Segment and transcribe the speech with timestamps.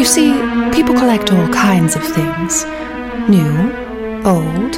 [0.00, 0.32] You see,
[0.72, 2.64] people collect all kinds of things
[3.28, 3.70] new,
[4.24, 4.72] old,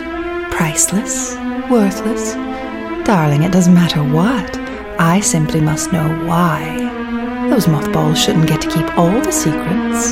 [0.50, 1.36] priceless,
[1.70, 2.34] worthless.
[3.06, 4.58] Darling, it doesn't matter what.
[4.98, 7.46] I simply must know why.
[7.50, 10.10] Those mothballs shouldn't get to keep all the secrets.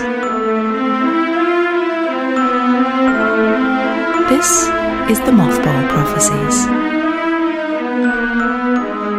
[4.31, 4.69] This
[5.11, 6.67] is the Mothball Prophecies.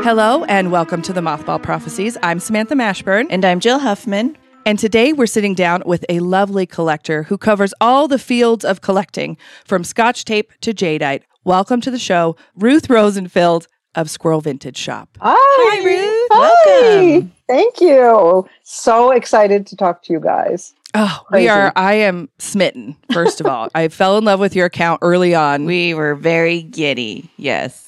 [0.06, 2.18] Hello, and welcome to the Mothball Prophecies.
[2.24, 3.28] I'm Samantha Mashburn.
[3.30, 4.38] And I'm Jill Huffman.
[4.64, 8.82] And today we're sitting down with a lovely collector who covers all the fields of
[8.82, 11.24] collecting, from scotch tape to jadeite.
[11.44, 15.10] Welcome to the show, Ruth Rosenfield of Squirrel Vintage Shop.
[15.20, 16.28] Hi, Hi, Ruth.
[16.32, 17.02] Hi.
[17.12, 17.32] Welcome.
[17.48, 18.48] Thank you.
[18.64, 20.74] So excited to talk to you guys.
[20.94, 21.46] Oh, Crazy.
[21.46, 23.70] we are, I am smitten, first of all.
[23.76, 25.66] I fell in love with your account early on.
[25.66, 27.32] We were very giddy.
[27.38, 27.88] Yes.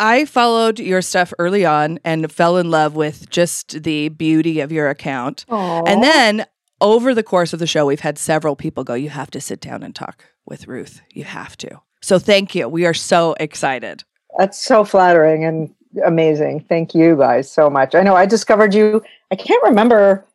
[0.00, 4.72] I followed your stuff early on and fell in love with just the beauty of
[4.72, 5.44] your account.
[5.48, 6.46] And then
[6.80, 9.60] over the course of the show, we've had several people go, You have to sit
[9.60, 11.00] down and talk with Ruth.
[11.10, 11.80] You have to.
[12.02, 12.68] So thank you.
[12.68, 14.04] We are so excited.
[14.36, 15.72] That's so flattering and
[16.04, 16.66] amazing.
[16.68, 17.94] Thank you guys so much.
[17.94, 19.02] I know I discovered you.
[19.30, 20.26] I can't remember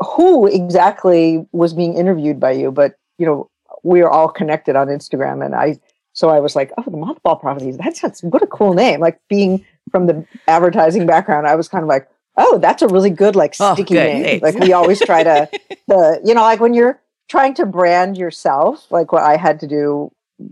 [0.00, 3.50] who exactly was being interviewed by you, but you know,
[3.84, 5.78] we are all connected on Instagram and I
[6.18, 7.76] so I was like, oh, the mothball prophecies.
[7.78, 8.98] That sounds what a cool name.
[8.98, 13.10] Like being from the advertising background, I was kind of like, oh, that's a really
[13.10, 14.04] good like Oh, sticky good.
[14.12, 14.22] name.
[14.24, 14.42] Thanks.
[14.42, 15.48] Like we always try to
[15.86, 19.68] the you know, like when you're trying to brand yourself, like what I had to
[19.68, 20.10] do,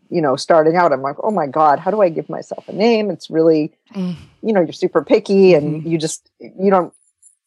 [0.08, 2.72] you know, starting out, I'm like, oh my God, how do I give myself a
[2.72, 3.10] name?
[3.10, 4.14] It's really, Mm.
[4.42, 6.92] you know, you're super picky and you just, you don't,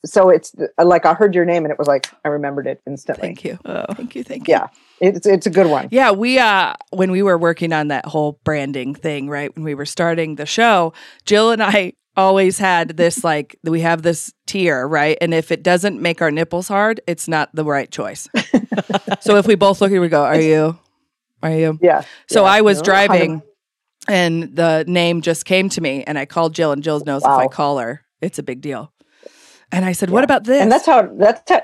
[0.06, 2.82] so it's uh, like I heard your name and it was like, I remembered it
[2.86, 3.28] instantly.
[3.28, 3.60] Thank you.
[3.64, 3.86] Oh.
[3.94, 4.24] Thank you.
[4.24, 4.54] Thank you.
[4.56, 4.68] Yeah,
[5.02, 5.88] it's, it's a good one.
[5.92, 9.54] Yeah, we uh when we were working on that whole branding thing, right?
[9.56, 10.94] When we were starting the show,
[11.26, 15.18] Jill and I always had this like we have this tier, right?
[15.22, 18.28] And if it doesn't make our nipples hard, it's not the right choice.
[19.22, 20.78] so if we both look at it, we go, Are you?
[21.42, 21.80] Are you?
[21.82, 22.04] Yeah.
[22.28, 23.42] So yeah, I was you know, driving
[24.08, 27.30] and the name just came to me and I called Jill and Jill knows if
[27.30, 28.92] I call her, it's a big deal.
[29.72, 30.62] And I said, What about this?
[30.62, 31.62] And that's how, that's, how,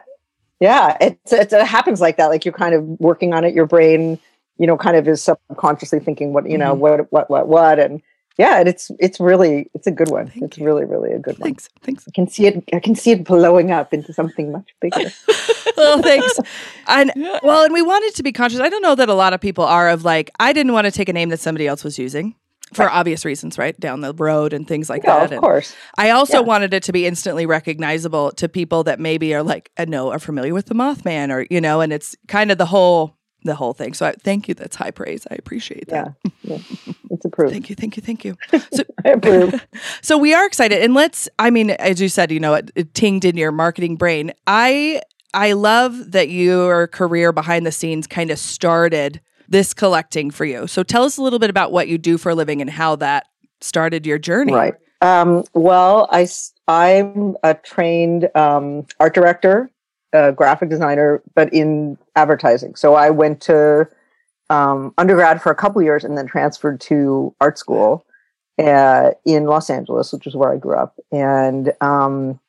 [0.60, 2.28] yeah, it's, it's, it happens like that.
[2.28, 4.20] Like you're kind of working on it, your brain,
[4.58, 6.80] you know, kind of is subconsciously thinking what, you know, Mhm.
[6.80, 7.80] what, what, what, what.
[7.80, 8.02] And
[8.38, 10.28] yeah, and it's, it's really, it's a good one.
[10.28, 10.66] Thank it's you.
[10.66, 11.50] really, really a good one.
[11.50, 11.70] Thanks.
[11.84, 12.06] Thanks.
[12.08, 15.10] I can see it, I can see it blowing up into something much bigger.
[15.78, 16.40] well, thanks.
[16.88, 17.12] And
[17.42, 18.60] well, and we wanted to be conscious.
[18.60, 20.92] I don't know that a lot of people are of like, I didn't want to
[20.92, 22.36] take a name that somebody else was using
[22.74, 23.80] for obvious reasons, right?
[23.80, 25.26] Down the road and things like yeah, that.
[25.26, 25.76] of And course.
[25.98, 26.46] I also Yeah.
[26.46, 30.20] wanted it to be instantly recognizable to people that maybe are like, uh, no, are
[30.20, 33.74] familiar with the Mothman or, you know, and it's kind of the whole, the whole
[33.74, 33.94] thing.
[33.94, 34.56] So I, thank you.
[34.56, 35.28] That's high praise.
[35.30, 36.16] I appreciate that.
[36.44, 36.58] Yeah.
[36.58, 36.58] yeah.
[37.12, 37.54] It's approved.
[37.54, 37.76] Thank you.
[37.76, 38.02] Thank you.
[38.02, 38.36] Thank you.
[38.74, 39.66] So, I approve.
[40.02, 41.30] So we are excited, and let's.
[41.40, 44.34] I mean, as you said, you know, it, it tinged in your marketing brain.
[44.48, 45.02] I
[45.34, 50.68] I love that your career behind the scenes kind of started this collecting for you.
[50.68, 52.96] So tell us a little bit about what you do for a living and how
[52.98, 53.28] that
[53.62, 54.54] started your journey.
[54.54, 54.76] Right.
[55.02, 56.28] Um, well, I,
[56.68, 59.70] I'm a trained um, art director,
[60.14, 62.76] uh, graphic designer, but in advertising.
[62.76, 63.88] So I went to
[64.50, 68.06] um, undergrad for a couple years and then transferred to art school
[68.58, 70.96] uh, in Los Angeles, which is where I grew up.
[71.12, 72.40] And um,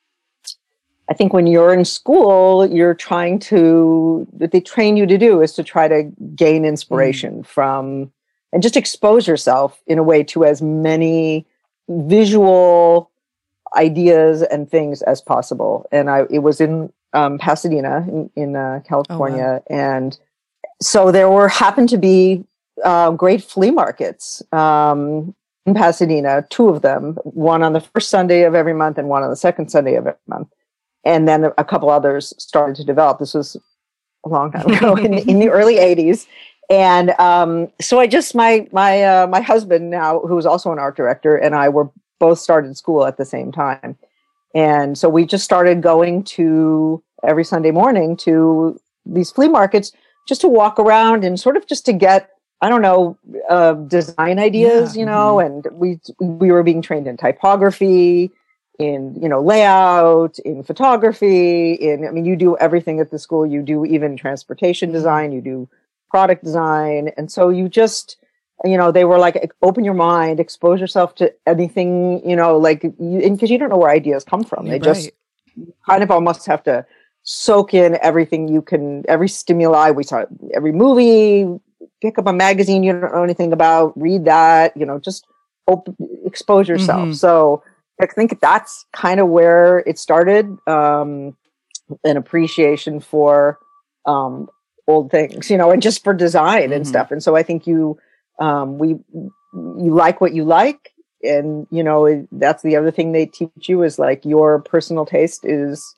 [1.08, 5.40] I think when you're in school, you're trying to, what they train you to do
[5.40, 8.12] is to try to gain inspiration from
[8.52, 11.46] and just expose yourself in a way to as many
[11.88, 13.10] visual
[13.76, 15.86] ideas and things as possible.
[15.92, 19.62] And I, it was in um, Pasadena in, in uh, California.
[19.68, 20.18] And
[20.80, 22.44] so there were, happened to be
[22.84, 25.34] uh, great flea markets um,
[25.66, 29.22] in Pasadena, two of them, one on the first Sunday of every month and one
[29.22, 30.48] on the second Sunday of every month.
[31.06, 33.18] And then a couple others started to develop.
[33.18, 33.56] This was
[34.24, 36.26] a long time ago in, in the early 80s
[36.68, 40.78] and um, so I just my my uh, my husband now, who is also an
[40.78, 43.96] art director, and I were both started school at the same time,
[44.54, 49.92] and so we just started going to every Sunday morning to these flea markets
[50.26, 52.30] just to walk around and sort of just to get
[52.60, 53.16] I don't know
[53.48, 58.32] uh, design ideas, Yeah, you know, and we we were being trained in typography
[58.78, 63.46] in you know layout in photography in i mean you do everything at the school.
[63.46, 65.32] You do even transportation design.
[65.32, 65.68] You do
[66.10, 67.10] product design.
[67.16, 68.16] And so you just
[68.64, 72.82] you know they were like open your mind expose yourself to anything you know like
[72.82, 74.66] you because you don't know where ideas come from.
[74.66, 75.10] They You're just
[75.58, 75.68] right.
[75.86, 76.86] kind of almost have to
[77.22, 79.90] soak in everything you can every stimuli.
[79.90, 80.24] We saw
[80.54, 81.60] every movie
[82.02, 85.26] pick up a magazine you don't know anything about read that you know just
[85.66, 85.94] op-
[86.24, 87.08] expose yourself.
[87.08, 87.14] Mhm.
[87.14, 87.62] so
[88.00, 91.36] i think that's kind of where it started um
[92.04, 93.58] an appreciation for
[94.06, 94.48] um,
[94.88, 96.88] old things, you know, and just for design and Mhm.
[96.88, 97.10] stuff.
[97.10, 97.98] And so I think you,
[98.38, 98.98] um, we,
[99.54, 100.92] you like what you like.
[101.22, 105.06] And, you know, it, that's the other thing they teach you is like your personal
[105.06, 105.94] taste is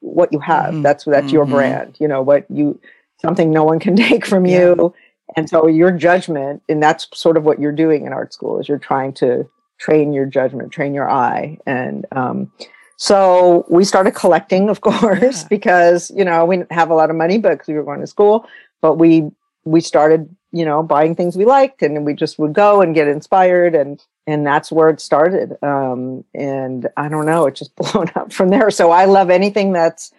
[0.00, 0.74] what you have.
[0.74, 0.82] Mhm.
[0.82, 1.50] That's, that's your Mhm.
[1.50, 2.80] brand, you know, what you,
[3.20, 4.94] something no one can take from you.
[5.36, 8.68] And so your judgment, and that's sort of what you're doing in art school is
[8.68, 11.58] you're trying to train your judgment, train your eye.
[11.66, 12.50] And, um,
[12.98, 15.48] so we started collecting, of course, Yeah.
[15.50, 18.00] because you know we didn't have a lot of money, but because we were going
[18.00, 18.46] to school.
[18.80, 19.30] But we
[19.64, 23.06] we started, you know, buying things we liked, and we just would go and get
[23.08, 25.62] inspired, and and that's where it started.
[25.62, 28.70] Um, and I don't know, it just blown up from there.
[28.70, 30.10] So I love anything that's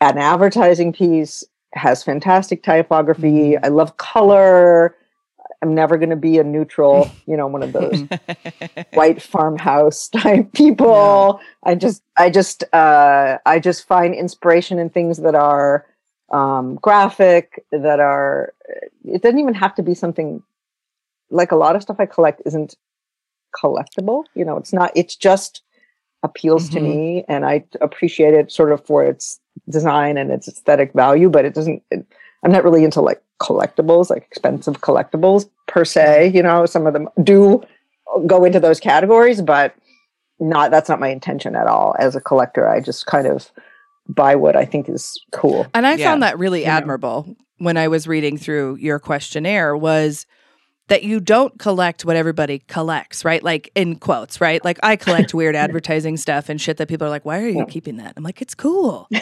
[0.00, 1.44] an advertising piece
[1.74, 3.56] has fantastic typography.
[3.56, 4.96] I love color.
[5.62, 8.04] I'm never going to be a neutral, you know, one of those
[8.94, 11.40] white farmhouse type people.
[11.64, 15.86] I just, I just, uh, I just find inspiration in things that are
[16.30, 18.54] um, graphic, that are.
[19.04, 20.42] It doesn't even have to be something
[21.30, 22.76] like a lot of stuff I collect isn't
[23.54, 24.24] collectible.
[24.34, 24.92] You know, it's not.
[24.94, 25.62] It's just
[26.22, 26.82] appeals to Mhm.
[26.82, 31.28] me, and I appreciate it sort of for its design and its aesthetic value.
[31.28, 31.82] But it doesn't.
[31.90, 32.06] It,
[32.44, 36.32] I'm not really into like collectibles, like expensive collectibles per se.
[36.34, 37.62] You know, some of them do
[38.26, 39.74] go into those categories, but
[40.38, 41.94] not that's not my intention at all.
[41.98, 43.50] As a collector, I just kind of
[44.08, 45.66] buy what I think is cool.
[45.74, 46.06] And I Yeah.
[46.06, 46.76] found that really Yeah.
[46.76, 50.26] admirable when I was reading through your questionnaire was
[50.90, 53.42] that you don't collect what everybody collects, right?
[53.42, 54.62] Like in quotes, right?
[54.64, 57.58] Like I collect weird advertising stuff and shit that people are like, "Why are you
[57.58, 57.64] Yeah.
[57.64, 59.08] keeping that?" I'm like, "It's cool."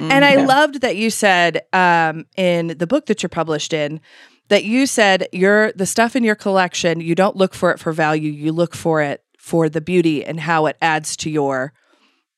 [0.00, 0.12] Mm-hmm.
[0.12, 0.46] And I Yeah.
[0.46, 4.00] loved that you said um, in the book that you're published in
[4.48, 7.92] that you said your the stuff in your collection you don't look for it for
[7.92, 11.74] value, you look for it for the beauty and how it adds to your,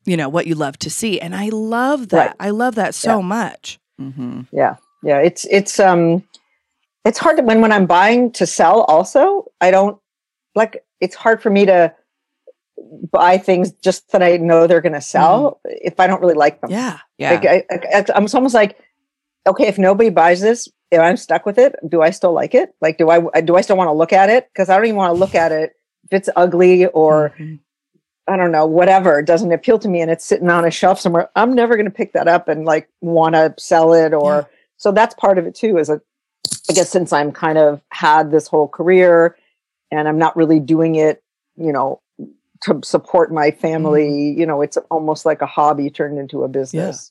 [0.05, 1.21] you know, what you love to see.
[1.21, 2.27] And I love that.
[2.31, 2.37] Right.
[2.41, 3.79] I love that so much.
[4.01, 4.49] Mhm.
[4.51, 4.75] Yeah,
[5.05, 5.19] yeah.
[5.19, 6.25] It's it's um,
[7.05, 8.83] it's hard to when when I'm buying to sell.
[8.83, 9.99] Also, I don't
[10.55, 10.85] like.
[11.01, 11.95] It's hard for me to
[13.13, 16.61] buy things just that I know they're going to sell if I don't really like
[16.61, 16.71] them.
[16.71, 16.99] Yeah.
[17.19, 17.33] Yeah.
[17.33, 18.79] Like, I, I, I'm almost like,
[19.47, 22.75] okay, if nobody buys this, if I'm stuck with it, do I still like it?
[22.81, 24.49] Like, do I do I still want to look at it?
[24.53, 25.73] Because I don't even want to look at it
[26.05, 27.61] if it's ugly or Mhm.
[28.29, 29.19] I don't know, whatever.
[29.19, 31.29] It doesn't appeal to me and it's sitting on a shelf somewhere.
[31.35, 34.45] I'm never going to pick that up and like want to sell it or Yeah.
[34.77, 35.79] so that's part of it too.
[35.79, 36.01] Is a,
[36.69, 39.37] I guess since I'm kind of had this whole career
[39.91, 41.23] and I'm not really doing it,
[41.57, 42.01] you know,
[42.63, 44.41] to support my family, Mm-hmm.
[44.41, 47.11] you know, it's almost like a hobby turned into a business.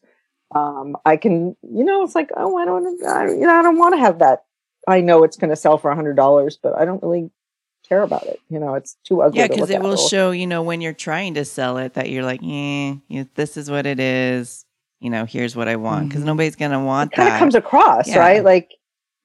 [0.55, 3.77] Um, I can, you know, it's like, oh, I don't, I, you know, I don't
[3.77, 4.43] want to have that.
[4.87, 7.29] I know it's going to sell for a hundred dollars, but I don't really
[7.87, 8.39] care about it.
[8.49, 9.39] You know, it's too ugly.
[9.39, 12.23] Yeah, because it will show, you know, when you're trying to sell it that you're
[12.23, 14.65] like, yeah, you this is what it is.
[14.99, 16.09] You know, here's what I want.
[16.09, 16.27] Because Mhm.
[16.27, 17.39] nobody's going to want it kind of that.
[17.39, 18.19] comes across, Yeah.
[18.19, 18.43] right?
[18.43, 18.71] Like,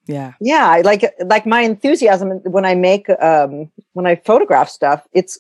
[0.06, 0.35] Yeah.
[0.41, 5.06] yeah, I like like my enthusiasm when I make um when I photograph stuff.
[5.12, 5.38] It's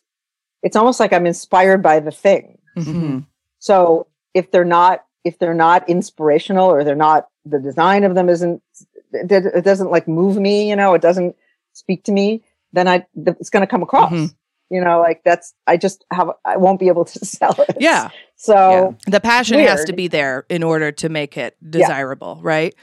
[0.62, 2.58] it's almost like I'm inspired by the thing.
[2.76, 3.26] Mhm.
[3.58, 8.28] So if they're not if they're not inspirational or they're not the design of them
[8.28, 8.62] isn't
[9.12, 11.36] it, it doesn't like move me, you know, it doesn't
[11.72, 12.42] speak to me,
[12.72, 14.12] then I it's going to come across.
[14.12, 14.34] Mhm.
[14.68, 17.76] You know, like that's I just have I won't be able to sell it.
[17.78, 18.10] Yeah.
[18.34, 22.74] So The passion has to be there in order to make it desirable, right?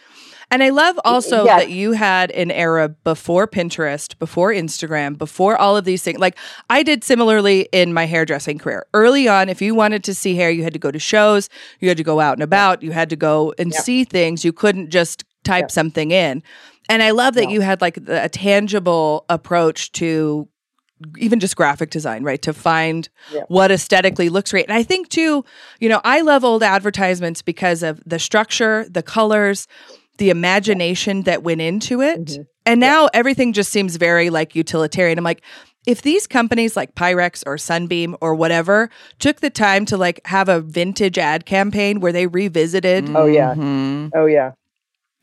[0.54, 1.58] And I love also yeah.
[1.58, 6.20] that you had an era before Pinterest, before Instagram, before all of these things.
[6.20, 6.38] Like
[6.70, 8.86] I did similarly in my hairdressing career.
[8.94, 11.88] Early on, if you wanted to see hair, you had to go to shows, you
[11.88, 13.82] had to go out and about, you had to go and Yep.
[13.82, 14.46] see things.
[14.46, 15.72] You couldn't just type Yep.
[15.72, 16.44] something in.
[16.88, 17.50] And I love that No.
[17.50, 20.48] you had like the, a tangible approach to
[21.18, 22.44] even just graphic design, right?
[22.44, 23.42] To find Yeah.
[23.48, 24.68] what aesthetically looks great.
[24.68, 25.44] And I think too,
[25.80, 29.68] you know, I love old advertisements because of the structure, the colors,
[30.24, 32.25] the imagination that went into it.
[32.25, 32.48] Mhm.
[32.65, 35.18] And now everything just seems very like utilitarian.
[35.18, 35.42] I'm like,
[35.86, 38.89] if these companies like Pyrex or Sunbeam or whatever
[39.20, 43.53] took the time to like have a vintage ad campaign where they revisited Oh, yeah.
[43.53, 44.12] Mhm.
[44.15, 44.53] Oh yeah,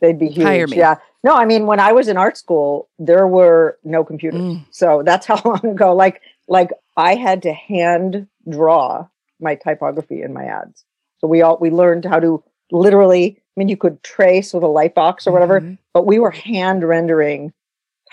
[0.02, 0.44] they'd be huge.
[0.46, 0.76] Hire me.
[0.76, 0.96] Yeah.
[1.24, 4.66] No, I mean when I was in art school, there were no computers, Mm.
[4.70, 5.94] so that's how long ago.
[5.94, 9.06] Like, like I had to hand draw
[9.40, 10.84] my typography in my ads.
[11.20, 13.39] So we all we learned how to literally.
[13.60, 15.76] I mean, you could trace with a light box or whatever, Mhm.
[15.92, 17.52] but we were hand rendering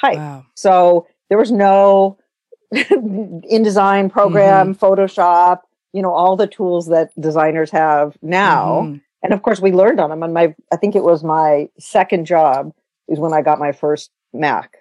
[0.02, 0.18] type.
[0.18, 0.46] Wow.
[0.56, 2.18] So there was no
[2.74, 4.86] InDesign program, Mm-hmm.
[4.86, 5.62] Photoshop,
[5.94, 9.02] you know, all the tools that designers have now Mhm.
[9.24, 12.26] and of course we learned on them and my i think it was my second
[12.26, 12.72] job
[13.08, 14.78] is when i got my first mac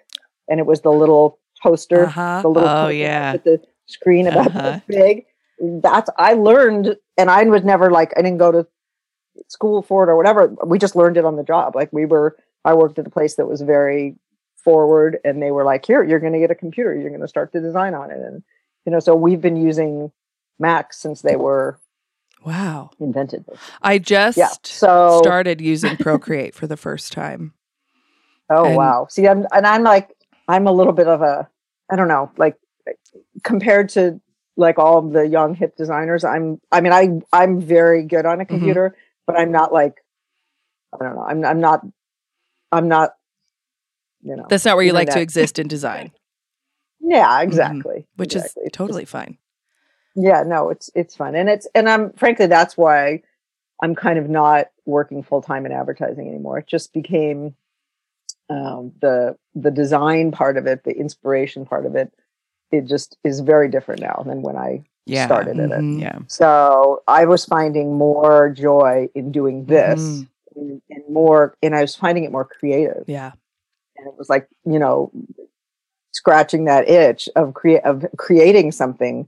[0.49, 2.41] and it was the little toaster Uh-huh.
[2.43, 3.31] the little Oh, yeah.
[3.33, 4.71] with the screen about Uh-huh.
[4.71, 5.25] this big
[5.81, 8.67] that's i learned and i was never like i didn't go to
[9.47, 10.47] school for it or whatever.
[10.65, 11.75] We just learned it on the job.
[11.75, 14.15] Like we were, I worked at a place that was very
[14.57, 16.93] forward and they were like, here, you're going to get a computer.
[16.93, 18.17] You're going to start to design on it.
[18.19, 18.43] And,
[18.85, 20.11] you know, so we've been using
[20.59, 21.79] Macs since they were
[22.45, 22.91] Wow.
[22.99, 23.45] invented.
[23.81, 24.49] I just Yeah.
[24.63, 27.53] So, started using Procreate for the first time.
[28.49, 29.07] oh, and- wow.
[29.09, 30.09] See, I'm, and I'm like,
[30.47, 31.49] I'm a little bit of a,
[31.89, 32.55] I don't know, like
[33.43, 34.19] compared to
[34.55, 38.45] like all the young hip designers, I'm, I mean, I, I'm very good on a
[38.45, 38.49] Mhm.
[38.49, 38.95] computer,
[39.27, 40.03] but I'm not like,
[40.93, 41.21] I don't know.
[41.23, 41.85] I'm, I'm not,
[42.71, 43.11] I'm not,
[44.23, 46.11] you know, That's not where you like to exist in design,
[46.99, 47.81] Yeah, exactly.
[47.99, 48.01] Mm-hmm.
[48.21, 48.47] which exactly.
[48.47, 49.37] is It's just- totally fine.
[50.15, 53.21] yeah no it's it's fun and it's and i'm frankly that's why
[53.83, 57.53] i'm kind of not working full-time in advertising anymore it just became
[58.49, 62.11] um, the the design part of it the inspiration part of it
[62.71, 65.25] it just is very different now than when i Yeah.
[65.25, 66.01] started in it Mhm.
[66.01, 66.19] Yeah.
[66.27, 70.27] so i was finding more joy in doing this Mhm.
[70.55, 73.31] and, and more and i was finding it more creative Yeah.
[73.97, 75.11] and it was like you know
[76.11, 79.27] scratching that itch of create of creating something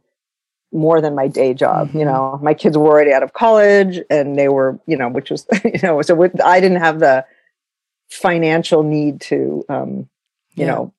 [0.71, 2.05] more than my day job you Mhm.
[2.05, 5.45] know my kids were already out of college and they were you know which was
[5.63, 7.25] you know so with, i didn't have the
[8.09, 10.09] financial need to um
[10.55, 10.67] you Yeah.
[10.67, 10.93] know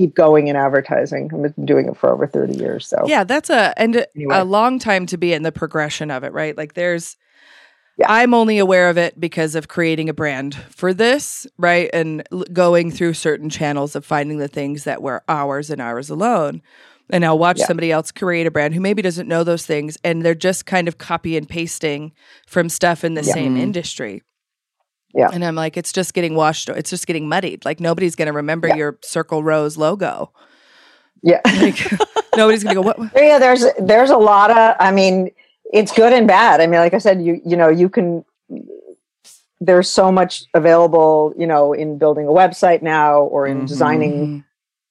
[0.00, 3.50] keep going in advertising i've been doing it for over 30 years so Yeah, that's
[3.50, 4.34] a and a- Anyway.
[4.36, 6.56] a long time to be in the progression of it, right?
[6.56, 7.16] Like there's
[7.98, 8.06] Yeah.
[8.08, 11.90] I'm only aware of it because of creating a brand for this, right?
[11.92, 16.08] And l- going through certain channels of finding the things that were ours and ours
[16.08, 16.62] alone.
[17.10, 17.66] And I'll watch Yeah.
[17.66, 20.88] somebody else create a brand who maybe doesn't know those things and they're just kind
[20.88, 22.12] of copy and pasting
[22.46, 23.34] from stuff in the Yeah.
[23.34, 23.60] same Mhm.
[23.60, 24.22] industry.
[25.14, 25.28] Yeah.
[25.32, 26.68] And I'm like, it's just getting washed.
[26.68, 27.64] It's just getting muddied.
[27.64, 28.76] Like nobody's going to remember Yeah.
[28.76, 30.32] your Circle Rose logo.
[31.22, 31.78] yeah Like
[32.36, 32.98] nobody's going to go, what?
[32.98, 35.30] what?" yeah there's there's a lot of i mean
[35.72, 38.24] it's good and bad i mean like i said you you know you can
[39.60, 43.68] there's so much available you know in building a website now or in Mhm.
[43.68, 44.44] designing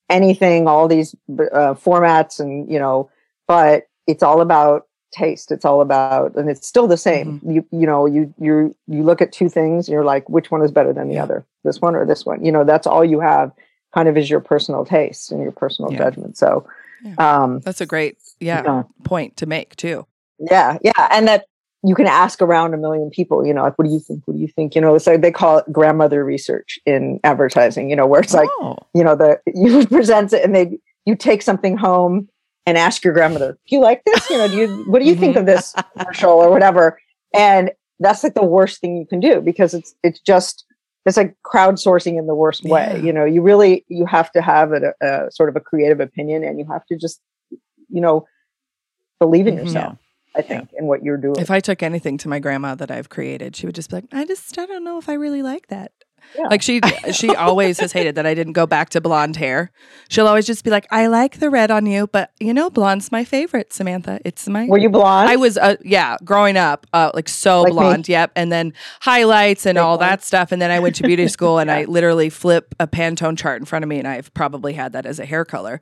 [0.09, 3.09] anything all these uh, formats and you know
[3.47, 7.87] but it's all about taste it's all about and it's still the same you you
[7.87, 11.07] know you you you look at two things you're like which one is better than
[11.09, 11.23] the Yeah.
[11.23, 13.51] other this one or this one you know that's all you have
[13.93, 15.97] kind of is your personal taste and your personal Yeah.
[15.99, 16.65] judgment so
[17.03, 17.15] Yeah.
[17.17, 20.05] um That's a great, yeah, point to make too.
[20.37, 21.45] Yeah, yeah, and that
[21.83, 23.45] you can ask around a million people.
[23.45, 24.21] You know, like, what do you think?
[24.25, 24.75] What do you think?
[24.75, 27.89] You know, it's like they call it grandmother research in advertising.
[27.89, 31.15] You know, where it's like oh, you know the you present it and they you
[31.15, 32.27] take something home
[32.69, 34.29] and ask your grandmother, do you like this?
[34.29, 36.99] You know, do you what do you think of this commercial or whatever?
[37.33, 40.65] And that's like the worst thing you can do because it's it's just
[41.05, 42.91] it's like crowdsourcing in the worst way.
[42.95, 43.03] Yeah.
[43.03, 46.43] You know, you really you have to have a, a sort of a creative opinion
[46.43, 47.19] and you have to just
[47.89, 48.25] you know
[49.19, 49.59] believe in Mhm.
[49.65, 49.97] yourself.
[50.35, 51.39] I think in what you're doing.
[51.39, 54.05] If I took anything to my grandma that I've created, she would just be like,
[54.11, 55.91] I just, I don't know if I really like that.
[56.37, 56.47] Yeah.
[56.47, 56.79] Like she,
[57.11, 59.71] she always has hated that I didn't go back to blonde hair.
[60.09, 63.11] She'll always just be like, I like the red on you, but you know, blonde's
[63.11, 64.19] my favorite, Samantha.
[64.23, 64.65] It's my.
[64.67, 65.29] Were you blonde?
[65.29, 67.73] I was, uh, yeah, growing up, uh, like so Like me.
[67.73, 68.09] blonde.
[68.09, 68.31] Yep.
[68.35, 70.11] And then highlights and Big all blonde.
[70.11, 70.51] that stuff.
[70.51, 73.65] And then I went to beauty school and I literally flip a Pantone chart in
[73.65, 75.81] front of me and I've probably had that as a hair color.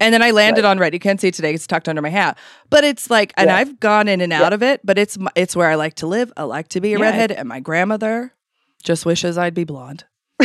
[0.00, 0.70] And then I landed Right.
[0.70, 0.92] on red.
[0.92, 2.36] You can't see it today; it's tucked under my hat.
[2.68, 3.56] But it's like, and Yeah.
[3.58, 4.80] I've gone in and out of it.
[4.82, 6.32] But it's it's where I like to live.
[6.36, 7.04] I like to be a Yeah.
[7.04, 8.32] redhead, and my grandmother
[8.84, 10.04] just wishes I'd be blonde.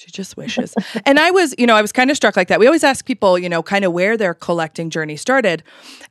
[0.00, 0.74] she just wishes.
[1.04, 2.60] and I was, you know, I was kind of struck like that.
[2.60, 5.62] We always ask people, you know, kind of where their collecting journey started,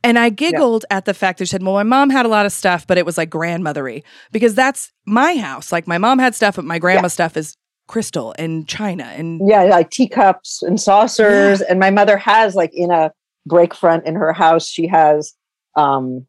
[0.04, 2.44] and I giggled at the fact that she said, "Well, my mom had a lot
[2.44, 5.72] of stuff, but it was like grandmothery because that's my house.
[5.72, 7.56] Like my mom had stuff, but my grandma stuff is."
[7.88, 11.60] Crystal and China and yeah, like teacups and saucers.
[11.60, 13.10] And my mother has like in a
[13.46, 15.34] break front in her house, she has
[15.74, 16.24] um,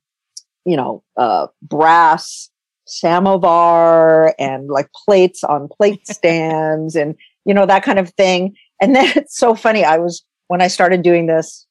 [0.65, 2.50] you know, uh brass
[2.91, 8.55] samovar and like plates on plate stands and you know that kind of thing.
[8.81, 9.83] And then it's so funny.
[9.83, 11.65] I was when I started doing this,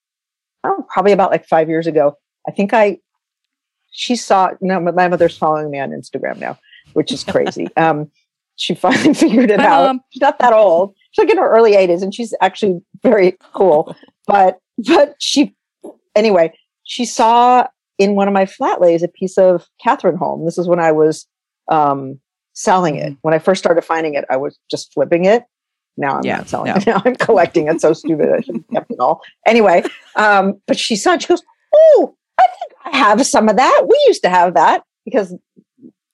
[0.65, 2.17] oh, probably about like five years ago.
[2.49, 2.99] I think I
[3.93, 6.59] she saw no, my mother's following me on Instagram now,
[6.93, 7.69] which is crazy.
[7.77, 8.11] um,
[8.57, 9.87] she finally figured it Hi, out.
[9.87, 10.01] Mom.
[10.11, 10.95] She's not that old.
[11.13, 13.97] She's like in her early 80s, and she's actually very cool.
[14.27, 15.55] but but she
[16.15, 16.53] anyway,
[16.85, 17.67] she saw
[18.01, 20.45] in one of my flat lays a piece of Cathrineholm.
[20.47, 21.27] This is when I was
[21.71, 22.19] um,
[22.55, 23.15] selling it.
[23.23, 25.45] When I first started finding it, I was just flipping it.
[25.97, 26.79] Now I'm Yeah, not selling yeah.
[26.79, 26.87] it.
[26.87, 27.81] Now I'm collecting it.
[27.81, 28.31] So stupid.
[28.33, 29.21] I should have kept it all.
[29.47, 29.85] Anyway,
[30.17, 31.23] um, but she saw it.
[31.23, 31.43] She goes,
[31.75, 33.83] "Oh, I think I have some of that.
[33.87, 35.35] We used to have that because,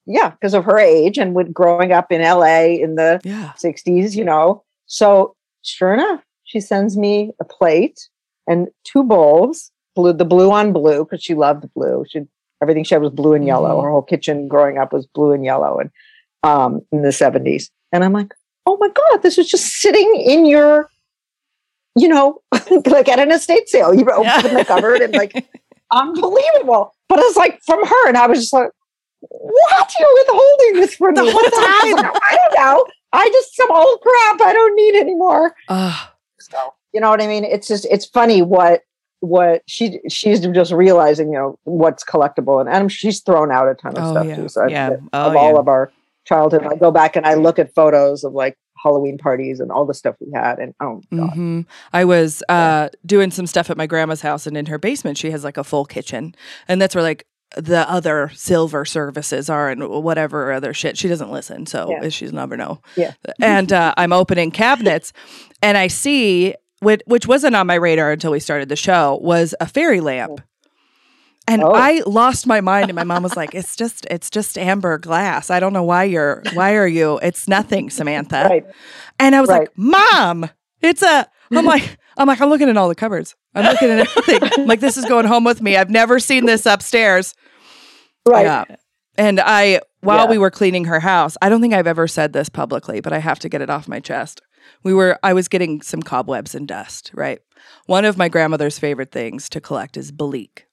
[0.07, 4.17] yeah, because of her age and with growing up in LA in the yeah, 60s,
[4.17, 4.65] you know.
[4.87, 8.09] So sure enough, she sends me a plate
[8.49, 12.05] and two bowls, blue, the blue on blue, because she loved the blue.
[12.09, 12.21] She
[12.63, 13.77] Everything she had was blue and yellow.
[13.79, 13.83] Mhm.
[13.85, 15.91] Her whole kitchen growing up was blue and yellow, and
[16.43, 17.71] um, in the seventies.
[17.93, 18.33] And I'm like,
[18.65, 20.89] oh my god, this was just sitting in your,
[21.97, 22.41] you know,
[22.87, 23.93] like at an estate sale.
[23.95, 24.41] You open Yeah.
[24.41, 25.33] the cupboard and like
[25.93, 26.95] unbelievable.
[27.09, 28.71] But it's like from her, and I was just like,
[29.21, 29.95] what?
[30.01, 31.99] You're withholding this from me What's happening?
[31.99, 32.87] I don't know.
[33.13, 35.55] I just some old crap I don't need anymore.
[35.69, 36.09] Ugh.
[36.41, 36.57] So
[36.93, 37.45] you know what I mean?
[37.45, 38.81] It's just it's funny what
[39.27, 43.75] what she she's just realizing you know what's collectible and, and she's thrown out a
[43.75, 44.37] ton of Oh, stuff yeah.
[44.37, 44.49] too.
[44.49, 44.89] So Yeah.
[44.91, 45.59] of Oh, all yeah.
[45.61, 45.93] of our
[46.27, 49.85] childhood, I go back and I look at photos of like Halloween parties and all
[49.87, 51.61] the stuff we had, and oh my god, hmm
[51.93, 55.31] I was uh, doing some stuff at my grandma's house, and in her basement, she
[55.31, 56.35] has like a full kitchen,
[56.69, 60.99] and that's where like the other silver services are and whatever other shit.
[60.99, 62.09] She doesn't listen, so Yeah.
[62.11, 62.81] she's never know.
[62.97, 63.15] Yeah.
[63.41, 65.13] And uh, I'm opening cabinets,
[65.63, 69.55] and I see which, which wasn't on my radar until we started the show was
[69.61, 70.41] a fairy lamp.
[70.41, 70.45] Oh.
[71.49, 71.73] And Oh.
[71.73, 75.49] I lost my mind, and my mom was like, "It's just, it's just amber glass.
[75.49, 77.19] I don't know why you're, why are you?
[77.23, 78.65] It's nothing, Samantha." right,
[79.21, 79.61] And I was Right.
[79.61, 80.51] like, Mom,
[80.83, 83.37] it's a I'm like, I'm like, I'm looking in all the cupboards.
[83.55, 84.51] I'm looking at everything.
[84.59, 85.77] I'm like, this is going home with me.
[85.77, 87.35] I've never seen this upstairs.
[88.27, 88.65] right, Yeah.
[89.17, 90.31] And I while Yeah.
[90.33, 93.19] we were cleaning her house, I don't think I've ever said this publicly, but I
[93.19, 94.43] have to get it off my chest.
[94.83, 97.41] We were I was getting some cobwebs and dust, right?
[97.87, 100.67] One of my grandmother's favorite things to collect is Belleek.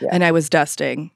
[0.00, 0.08] Yeah.
[0.12, 1.10] And I was dusting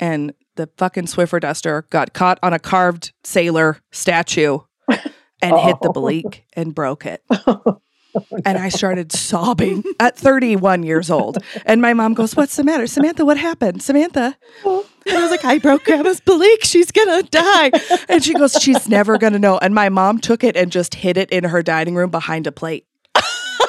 [0.00, 5.88] and the fucking Swiffer duster got caught on a carved sailor statue and hit the
[5.88, 5.92] Oh.
[5.92, 7.22] Belleek and broke it.
[8.14, 11.38] Oh, and I started sobbing at 31 years old.
[11.66, 12.86] And my mom goes, What's the matter?
[12.86, 13.82] Samantha, what happened?
[13.82, 14.36] Samantha.
[14.64, 14.86] Oh.
[15.08, 16.62] And I was like, I broke grandma's Belleek.
[16.64, 17.70] She's going to die.
[18.08, 19.58] And she goes, She's never going to know.
[19.58, 22.52] And my mom took it and just hid it in her dining room behind a
[22.52, 22.86] plate.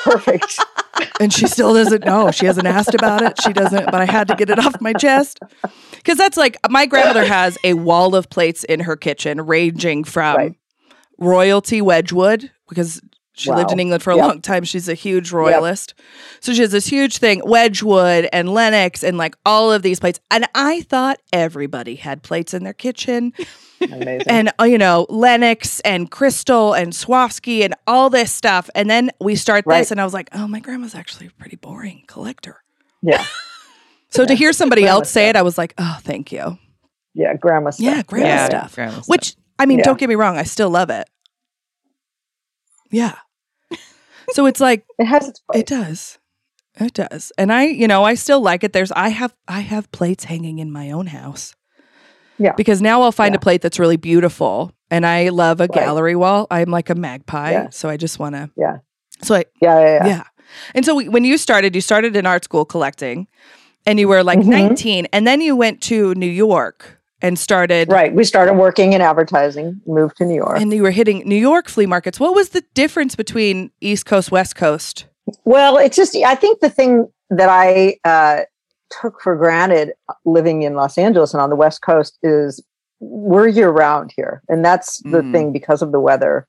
[0.03, 0.59] perfect.
[1.19, 2.31] And she still doesn't know.
[2.31, 3.41] She hasn't asked about it.
[3.41, 5.39] She doesn't, but I had to get it off my chest.
[5.95, 10.35] Because that's like my grandmother has a wall of plates in her kitchen, ranging from
[10.37, 10.55] Right.
[11.17, 13.01] royalty Wedgwood, because
[13.39, 14.25] she lived in England for a Yep.
[14.27, 14.63] long time.
[14.63, 15.93] She's a huge royalist.
[16.41, 20.19] So she has this huge thing, Wedgwood and Lenox and like all of these plates.
[20.29, 23.33] And I thought everybody had plates in their kitchen
[23.81, 24.23] Amazing.
[24.27, 28.69] and uh, you know Lenox and Crystal and Swarovski and all this stuff.
[28.75, 31.55] And then we start this, and I was like, oh, my grandma's actually a pretty
[31.55, 32.61] boring collector.
[33.01, 33.25] yeah,
[34.11, 35.35] So to hear somebody Grandma else say stuff.
[35.35, 36.57] it, I was like, oh, thank you.
[37.13, 37.85] yeah, grandma stuff.
[37.85, 38.75] Yeah, grandma Yeah, stuff.
[38.75, 39.07] grandma stuff.
[39.07, 39.85] Which I mean, Yeah.
[39.85, 41.07] don't get me wrong, I still love it.
[42.91, 43.15] Yeah.
[44.33, 45.61] So it's like It has its place.
[45.61, 46.19] it does.
[46.79, 47.31] It does.
[47.37, 48.73] And I, you know, I still like it.
[48.73, 51.55] There's I have I have plates hanging in my own house.
[52.37, 52.53] Yeah.
[52.55, 53.37] Because now I'll find Yeah.
[53.37, 54.71] a plate that's really beautiful.
[54.89, 55.73] And I love a Right.
[55.73, 56.47] gallery wall.
[56.49, 57.51] I'm like a magpie.
[57.51, 57.69] Yeah.
[57.69, 58.77] So I just want to Yeah.
[59.21, 60.07] So I yeah, yeah, yeah.
[60.07, 60.23] yeah.
[60.73, 63.27] And so we, when you started, you started in art school collecting
[63.85, 64.45] and you were like Mhm.
[64.47, 68.13] 19 and then you went to New York and started Right.
[68.13, 70.59] We started working in advertising, moved to New York.
[70.59, 72.19] and you were hitting New York flea markets.
[72.19, 75.05] What was the difference between East Coast, West Coast?
[75.45, 78.41] Well, it's just, I think the thing that I uh,
[79.01, 79.91] took for granted
[80.25, 82.63] living in Los Angeles and on the West Coast is
[82.99, 84.41] we're year round here.
[84.49, 85.31] And that's the Mm.
[85.31, 86.47] thing because of the weather.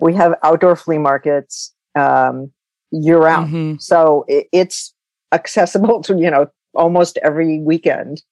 [0.00, 2.52] We have outdoor flea markets um,
[2.90, 3.52] year round.
[3.52, 3.82] Mhm.
[3.82, 4.94] So it, it's
[5.32, 8.22] accessible to, you know, almost every weekend.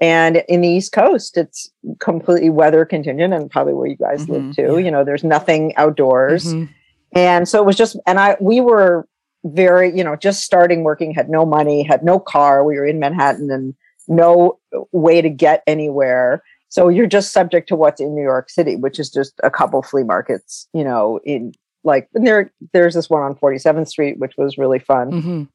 [0.00, 4.42] And in the East Coast, it's completely weather contingent and probably where you guys live
[4.42, 4.62] Mhm, too.
[4.78, 4.84] yeah.
[4.84, 6.68] You know, there's nothing outdoors Mhm.
[7.12, 9.06] and so it was just and i we were
[9.44, 13.00] very you know just starting working had no money had no car we were in
[13.00, 13.74] manhattan and
[14.06, 14.58] no
[14.92, 19.00] way to get anywhere so you're just subject to what's in new york city which
[19.00, 23.22] is just a couple flea markets you know in like and there there's this one
[23.22, 25.48] on 47th street which was really fun Mhm.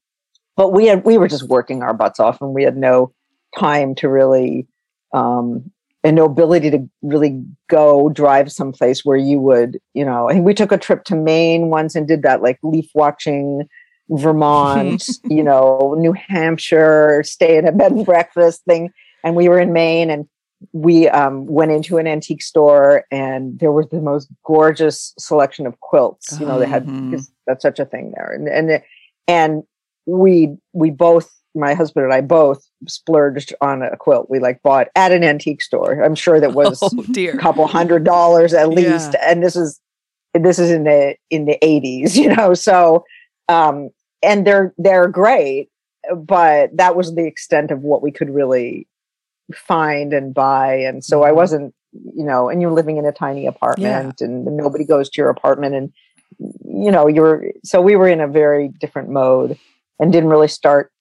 [0.58, 3.14] but we had we were just working our butts off and we had no
[3.58, 4.68] time to really
[5.14, 5.72] um
[6.04, 10.46] and no ability to really go drive someplace where you would you know i think
[10.46, 13.64] we took a trip to maine once and did that like leaf watching
[14.10, 18.92] vermont you know new hampshire stay in a bed and breakfast thing
[19.24, 20.28] and we were in maine and
[20.72, 25.80] we um, went into an antique store and there was the most gorgeous selection of
[25.82, 27.28] quilts you know they had Mhm.
[27.46, 28.82] that's such a thing there and and
[29.28, 29.64] and
[30.06, 34.88] we we both my husband and I both splurged on a quilt we like bought
[34.96, 36.02] at an antique store.
[36.04, 38.76] I'm sure that was Oh a couple hundred dollars at Yeah.
[38.76, 39.16] least.
[39.26, 39.80] And this is
[40.34, 43.06] this is in the in the 80s you know so
[43.48, 43.90] um
[44.22, 45.70] and they're they're great
[46.16, 48.88] but that was the extent of what we could really
[49.54, 50.76] find and buy.
[50.76, 51.36] And so I Mhm.
[51.36, 51.76] wasn't
[52.14, 55.74] you know and you're living in a tiny apartment and nobody goes to your apartment
[55.76, 55.94] and
[56.66, 59.58] you know you're so we were in a very different mode
[60.00, 60.92] and didn't really start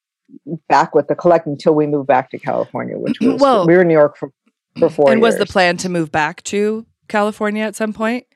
[0.69, 3.83] back with the collect until we moved back to California, which was Well- we were
[3.83, 4.31] in New York for
[4.79, 8.27] for four and was the plan to move back to California at some point?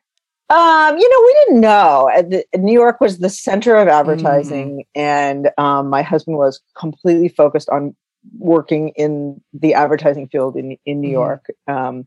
[0.50, 2.10] Um, you know, we didn't know.
[2.14, 5.00] Uh, the- New York was the center of advertising, Mm-hmm.
[5.00, 7.94] and um, my husband was completely focused on
[8.38, 11.12] working in the advertising field in in New Mhm.
[11.12, 11.46] York.
[11.66, 12.06] Um,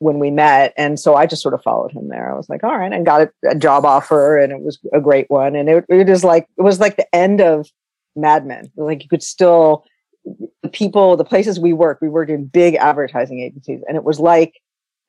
[0.00, 2.28] when we met, and so I just sort of followed him there.
[2.28, 5.00] I was like, all right, and got a, a job offer, and it was a
[5.00, 5.54] great one.
[5.54, 7.68] And it, it is like it was like the end of
[8.16, 8.70] Mad Men.
[8.76, 9.84] Like you could still
[10.62, 14.20] the people, the places we work, we worked in big advertising agencies, and it was
[14.20, 14.60] like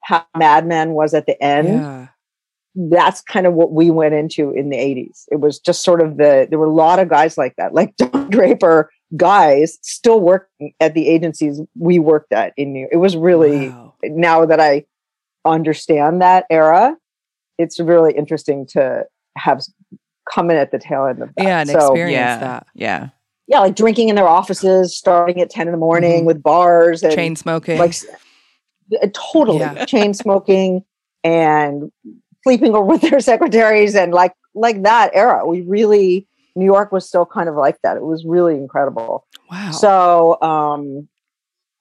[0.04, 2.08] how Mad Men was at the end yeah.
[2.76, 5.24] that's kind of what we went into in the 80s.
[5.32, 7.96] It was just sort of the, there were a lot of guys like that, like
[7.98, 13.16] Don Draper guys still working at the agencies we worked at in New It was
[13.16, 13.94] really, Wow.
[14.04, 14.86] now that I
[15.46, 16.98] understand that era,
[17.58, 19.06] it's really interesting to
[19.38, 19.62] have
[20.32, 21.44] come in at the tail end of that.
[21.44, 22.68] Yeah, and So, experience yeah, that.
[22.74, 23.10] yeah.
[23.48, 26.28] yeah, like drinking in their offices, starting at 10 in the morning Mhm.
[26.28, 27.78] with bars and Chain smoking.
[27.78, 27.94] like
[29.02, 29.86] uh, totally Yeah.
[29.86, 30.84] chain smoking
[31.24, 31.92] and
[32.44, 37.08] sleeping over with their secretaries and like like that era we really new york was
[37.08, 39.72] still kind of like that it was really incredible wow.
[39.72, 41.08] so um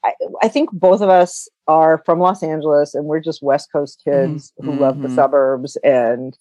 [0.04, 4.00] I, I think both of us are from los angeles and we're just west coast
[4.04, 5.14] kids who love the Mhm.
[5.16, 6.38] suburbs and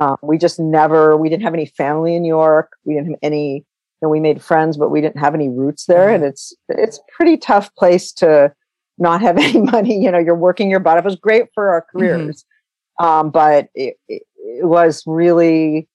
[0.00, 2.72] um, we just never we didn't have any family in new york.
[2.84, 3.64] We didn't have any you
[4.02, 6.08] know, we made friends but we didn't have any roots there.
[6.08, 6.14] Mhm.
[6.16, 8.52] and it's it's a pretty tough place to
[8.98, 10.02] not have any money.
[10.02, 11.04] You know you're working your butt off.
[11.04, 12.44] It was great for our careers.
[13.00, 15.88] Um, but it, it, it was really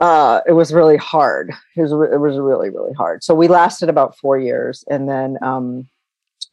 [0.00, 1.52] uh, it was really hard.
[1.76, 3.22] It was, it was really really hard.
[3.24, 5.88] So we lasted about four years and then um,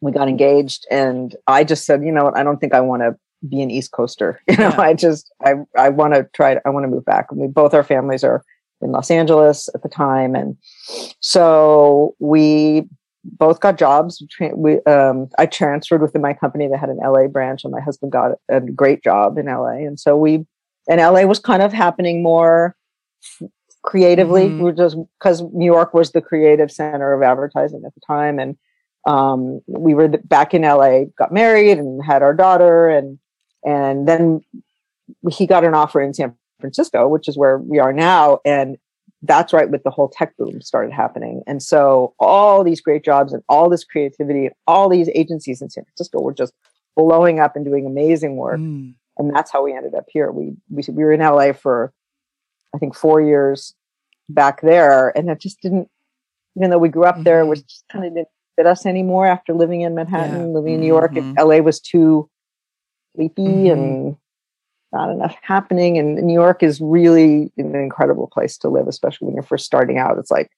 [0.01, 2.37] we got engaged and i just said you know what?
[2.37, 4.81] I don't think i want to be an east coaster you know Yeah.
[4.81, 7.47] i just i i want to try to, i want to move back and we
[7.47, 8.43] both our families are
[8.81, 10.57] in los angeles at the time and
[11.21, 12.83] so we
[13.23, 14.23] both got jobs
[14.55, 18.11] we um i transferred within my company that had an la branch and my husband
[18.11, 20.45] got a great job in la and so we
[20.89, 22.75] and la was kind of happening more
[23.83, 24.57] creatively Mhm.
[24.57, 28.37] we were just because new york was the creative center of advertising at the time
[28.39, 28.57] and
[29.07, 33.17] um we were back in la got married and had our daughter and
[33.65, 34.41] and then
[35.31, 38.77] he got an offer in san francisco which is where we are now and
[39.23, 43.33] that's right with the whole tech boom started happening and so all these great jobs
[43.33, 46.53] and all this creativity all these agencies in san francisco were just
[46.95, 48.93] blowing up and doing amazing work Mm.
[49.17, 50.31] and that's how we ended up here.
[50.31, 51.91] We we we were in LA for
[52.73, 53.73] I think four years
[54.29, 55.89] back there, and it just didn't.
[56.55, 59.25] Even though we grew up there, it was just kind of didn't fit us anymore
[59.25, 61.13] after living in Manhattan, living in New York.
[61.13, 61.33] Mhm.
[61.37, 62.29] It, LA was too
[63.15, 63.71] sleepy Mhm.
[63.71, 64.17] and
[64.91, 65.97] not enough happening.
[65.97, 69.97] And New York is really an incredible place to live, especially when you're first starting
[69.97, 70.17] out.
[70.17, 70.49] It's like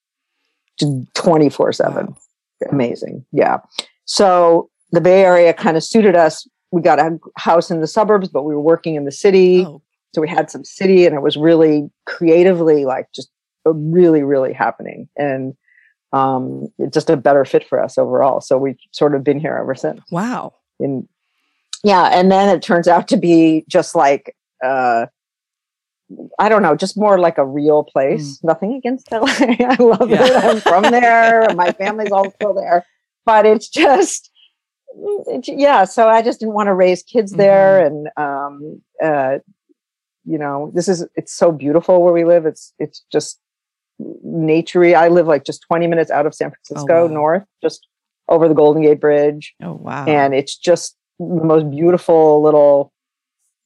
[1.14, 2.70] twenty four seven Wow.
[2.72, 3.26] amazing.
[3.32, 3.58] Yeah.
[4.06, 6.48] So the Bay Area kind of suited us.
[6.72, 9.66] We got a house in the suburbs, but we were working in the city.
[9.66, 9.82] Oh,
[10.14, 13.30] So we had some city and it was really creatively like just
[13.66, 15.08] really, really happening.
[15.18, 15.56] And
[16.14, 18.42] um, it's just a better fit for us overall.
[18.42, 20.02] So we've sort of been here ever since.
[20.12, 20.54] wow.
[20.80, 21.08] And
[21.84, 25.08] yeah, and then it turns out to be just like uh
[26.38, 28.40] I don't know, just more like a real place.
[28.44, 29.22] Nothing against LA.
[29.40, 30.26] I love Yeah.
[30.26, 30.44] it.
[30.44, 31.48] I'm from there.
[31.56, 32.86] My family's all still there.
[33.26, 34.30] But it's just
[35.28, 39.38] it, yeah, so I just didn't want to raise kids there and um uh
[40.26, 42.46] you know, this is it's so beautiful where we live.
[42.46, 43.40] It's it's just
[44.26, 44.96] naturey.
[44.96, 47.14] I live like just 20 minutes out of San Francisco wow.
[47.14, 47.88] north, just
[48.30, 50.06] over the Golden Gate Bridge Oh wow.
[50.06, 50.96] and it's just
[51.30, 52.92] the most beautiful little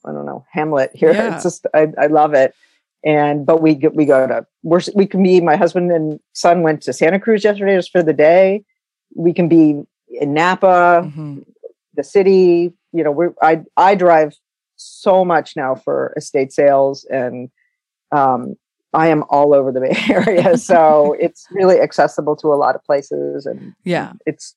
[0.05, 1.33] i don't know hamlet here Yeah.
[1.33, 2.53] it's just I, I love it
[3.03, 6.61] and but we get we go to we're we can be my husband and son
[6.63, 8.63] went to santa cruz yesterday just for the day
[9.15, 11.45] we can be in napa Mhm.
[11.95, 14.35] the city you know we're i i drive
[14.75, 17.49] so much now for estate sales and
[18.11, 18.55] um
[18.93, 22.83] i am all over the bay area so it's really accessible to a lot of
[22.83, 24.13] places and Yeah.
[24.25, 24.55] it's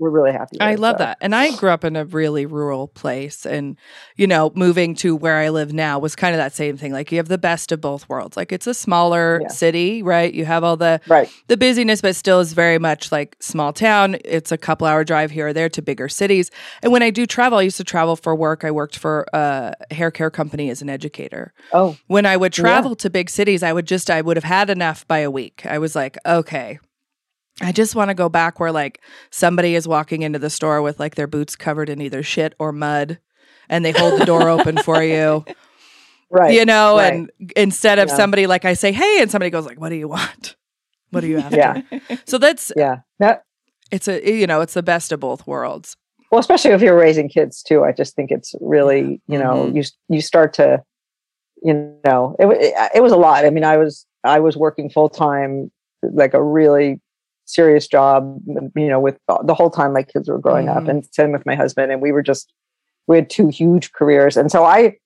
[0.00, 1.04] we're really happy I love so.
[1.04, 1.18] that.
[1.20, 3.44] And I grew up in a really rural place.
[3.46, 3.76] And,
[4.16, 6.92] you know, moving to where I live now was kind of that same thing.
[6.92, 8.36] Like you have the best of both worlds.
[8.36, 9.48] Like it's a smaller Yeah.
[9.48, 10.32] city, right?
[10.32, 14.16] You have all the right the busyness, but still is very much like small town.
[14.24, 16.50] It's a couple hour drive here or there to bigger cities.
[16.82, 18.64] And when I do travel, I used to travel for work.
[18.64, 21.52] I worked for uh, a hair care company as an educator.
[21.74, 22.62] oh When I would Yeah.
[22.62, 25.66] travel to big cities, I would just, I would have had enough by a week.
[25.66, 26.78] I was like, okay,
[27.60, 30.98] I just want to go back where like somebody is walking into the store with
[30.98, 33.18] like their boots covered in either shit or mud
[33.68, 35.44] and they hold the door open for you,
[36.30, 37.12] right you know, right.
[37.12, 38.16] and instead of Yeah.
[38.16, 40.56] somebody like I say, hey, and somebody goes like, what do you want?
[41.10, 41.56] What do you after?
[41.56, 41.82] Yeah.
[42.24, 42.98] So that's Yeah.
[43.18, 43.44] That,
[43.90, 45.96] it's a you know it's the best of both worlds.
[46.30, 47.82] well, especially if you're raising kids too.
[47.84, 49.74] I just think it's really, you know, Mhm.
[49.76, 49.82] you
[50.16, 50.82] you start to,
[51.62, 51.74] you
[52.06, 53.44] know, it, it was a lot.
[53.44, 55.70] I mean, I was I was working full time,
[56.02, 57.00] like a really
[57.52, 60.88] serious job, you know, with the whole time my kids were growing up, Mhm.
[60.88, 62.52] and same with my husband, and we were just
[63.06, 64.96] we had two huge careers, and so I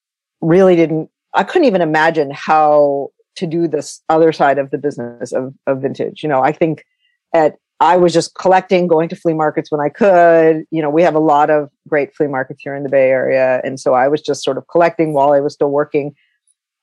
[0.40, 1.10] really didn't.
[1.32, 5.82] I couldn't even imagine how to do this other side of the business of, of
[5.82, 6.22] vintage.
[6.22, 6.84] You know, I think
[7.32, 10.64] at I was just collecting, going to flea markets when I could.
[10.70, 13.60] You know, we have a lot of great flea markets here in the Bay Area.
[13.64, 16.14] And so I was just sort of collecting while I was still working.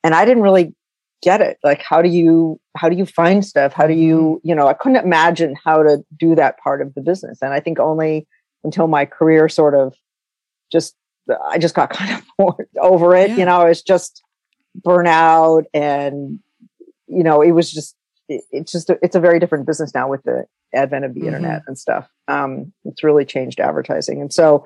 [0.04, 0.74] And I didn't really
[1.22, 1.58] get it.
[1.62, 3.72] Like, how do you how do you find stuff?
[3.72, 7.00] How do you, you know, I couldn't imagine how to do that part of the
[7.00, 7.38] business.
[7.42, 8.26] And I think only
[8.64, 9.94] until my career sort of
[10.70, 10.94] just
[11.50, 13.30] I just got kind of bored over it.
[13.30, 13.36] Yeah.
[13.36, 14.22] You know, it's just
[14.86, 16.38] burnout and
[17.06, 17.94] you know, it was just
[18.28, 21.26] it, it's just it's a very different business now with the advent of the Mhm.
[21.26, 22.08] internet and stuff.
[22.28, 24.64] Um, it's really changed advertising, and so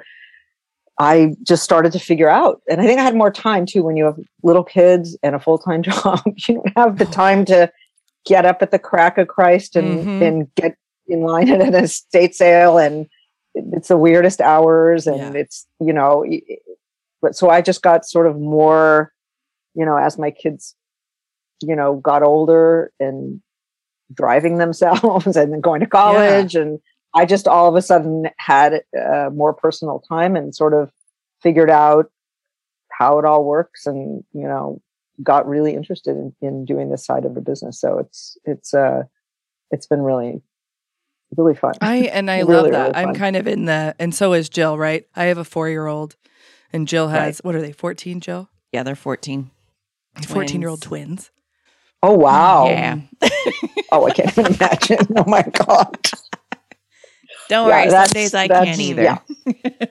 [0.98, 2.62] I just started to figure out.
[2.70, 5.38] And I think I had more time too when you have little kids and a
[5.40, 6.20] full time job.
[6.48, 7.70] you don't have the time to
[8.24, 10.22] get up at the crack of Christ and Mhm.
[10.26, 10.76] and get
[11.08, 13.06] in line at an estate sale, and
[13.54, 15.40] it's the weirdest hours, and Yeah.
[15.40, 16.24] it's you know.
[17.22, 19.12] But so I just got sort of more,
[19.74, 20.74] you know, as my kids
[21.62, 23.40] you know got older and
[24.12, 26.78] driving themselves and then going to college and
[27.16, 30.92] i just all of a sudden had uh, more personal time and sort of
[31.42, 32.10] figured out
[32.92, 34.80] how it all works and you know
[35.22, 39.02] got really interested in, in doing this side of the business so it's it's uh
[39.70, 40.42] it's been really
[41.36, 42.96] really fun I and I Really, love really that.
[42.96, 45.06] I'm kind of in the and so is Jill, right?
[45.16, 46.16] I have a four year old
[46.72, 47.24] and Jill Right.
[47.26, 48.48] has what are they, 14, Jill?
[48.72, 49.50] Yeah, they're 14.
[50.26, 51.30] 14 year old twins.
[52.02, 53.00] oh wow Yeah.
[53.92, 55.98] oh i can't even imagine oh my god
[57.48, 57.90] Don't Yeah, worry.
[57.90, 59.02] Some that's- days I can't either.
[59.02, 59.18] yeah.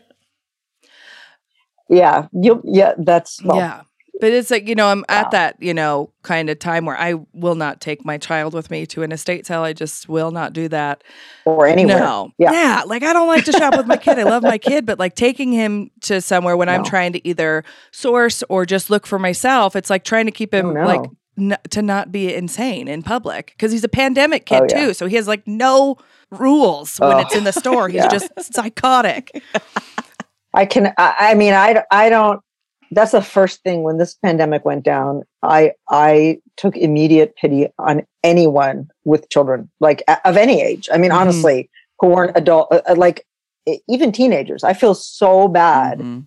[1.90, 3.82] yeah you yeah that's well, yeah.
[4.22, 5.06] But it's like, you know, I'm Wow.
[5.10, 8.72] at that, you know, kind of time where I will not take my child with
[8.72, 9.62] me to an estate sale.
[9.64, 11.04] I just will not do that.
[11.44, 12.30] or anywhere No.
[12.38, 12.84] Yeah.
[12.86, 14.18] Like I don't like to shop with my kid.
[14.18, 17.66] I love my kid, but like taking him to somewhere when I'm trying to either
[17.92, 20.86] source or just look for myself, it's like trying to keep him Oh, no.
[20.86, 21.02] like
[21.38, 24.86] n- to not be insane in public because he's a pandemic kid Oh, yeah.
[24.88, 24.94] too.
[24.94, 25.98] So he has like no
[26.32, 27.88] rules when Oh, it's in the store.
[27.90, 28.10] He's yeah.
[28.10, 29.42] just psychotic.
[30.54, 30.94] I can.
[30.98, 31.84] I, I mean, I.
[31.92, 32.42] I don't.
[32.92, 35.24] That's the first thing when this pandemic went down.
[35.44, 40.88] I I took immediate pity on anyone with children, like of any age.
[40.94, 41.16] I mean, Mhm.
[41.18, 41.70] honestly,
[42.00, 43.26] who weren't adult, uh, uh, like
[43.88, 44.64] even teenagers.
[44.64, 46.26] I feel so bad Mhm.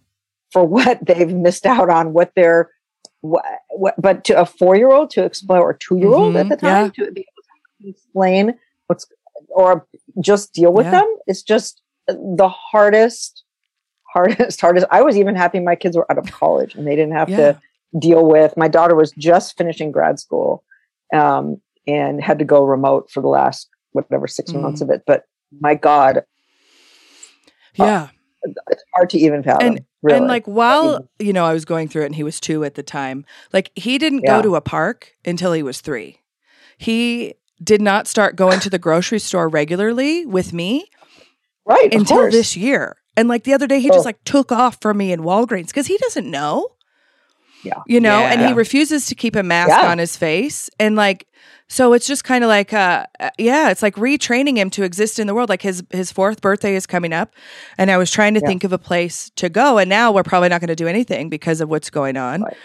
[0.53, 2.71] for what they've missed out on, what they're.
[3.20, 7.11] What, what, but to a four-year-old to explain, or two-year-old Mhm, at the time, to
[7.12, 7.42] be able
[7.83, 8.54] to explain
[8.87, 9.07] what's,
[9.48, 9.87] or
[10.20, 11.00] just deal with Yeah.
[11.00, 13.44] them, is just the hardest
[14.14, 17.12] hardest hardest i was even happy my kids were out of college and they didn't
[17.12, 17.37] have Yeah.
[17.37, 17.61] to
[17.98, 20.64] deal with my daughter was just finishing grad school
[21.14, 24.61] um, and had to go remote for the last whatever 6 Mhm.
[24.62, 25.24] months of it but
[25.61, 26.24] my god
[27.74, 28.09] Yeah.
[28.70, 30.18] It's hard to even fathom And- really.
[30.18, 31.26] And like while mm-hmm.
[31.26, 33.70] you know I was going through it and he was 2 at the time, like
[33.74, 36.18] he didn't go to a park until he was 3.
[36.76, 40.87] He did not start going to the grocery store regularly with me
[41.66, 42.32] right until course.
[42.34, 42.96] this year.
[43.16, 43.94] And like the other day he Oh.
[43.94, 46.68] just like took off from me in Walgreens cuz he doesn't know.
[47.64, 47.82] Yeah.
[47.88, 49.90] You know, and he refuses to keep a mask Yeah.
[49.90, 51.26] on his face and like
[51.68, 55.18] so it's just kind of like uh uh, yeah, it's like retraining him to exist
[55.18, 55.48] in the world.
[55.48, 57.35] Like his his 4th birthday is coming up
[57.76, 58.48] and I was trying to Yeah.
[58.48, 61.28] think of a place to go and now we're probably not going to do anything
[61.28, 62.42] because of what's going on.
[62.42, 62.57] Right.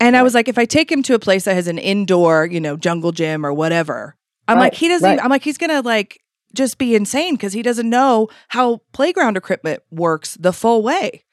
[0.00, 2.46] And I was like if I take him to a place that has an indoor,
[2.46, 4.16] you know, jungle gym or whatever.
[4.48, 5.12] I'm like he doesn't right.
[5.14, 6.18] even, I'm like he's going to like
[6.54, 11.24] just be insane because he doesn't know how playground equipment works the full way.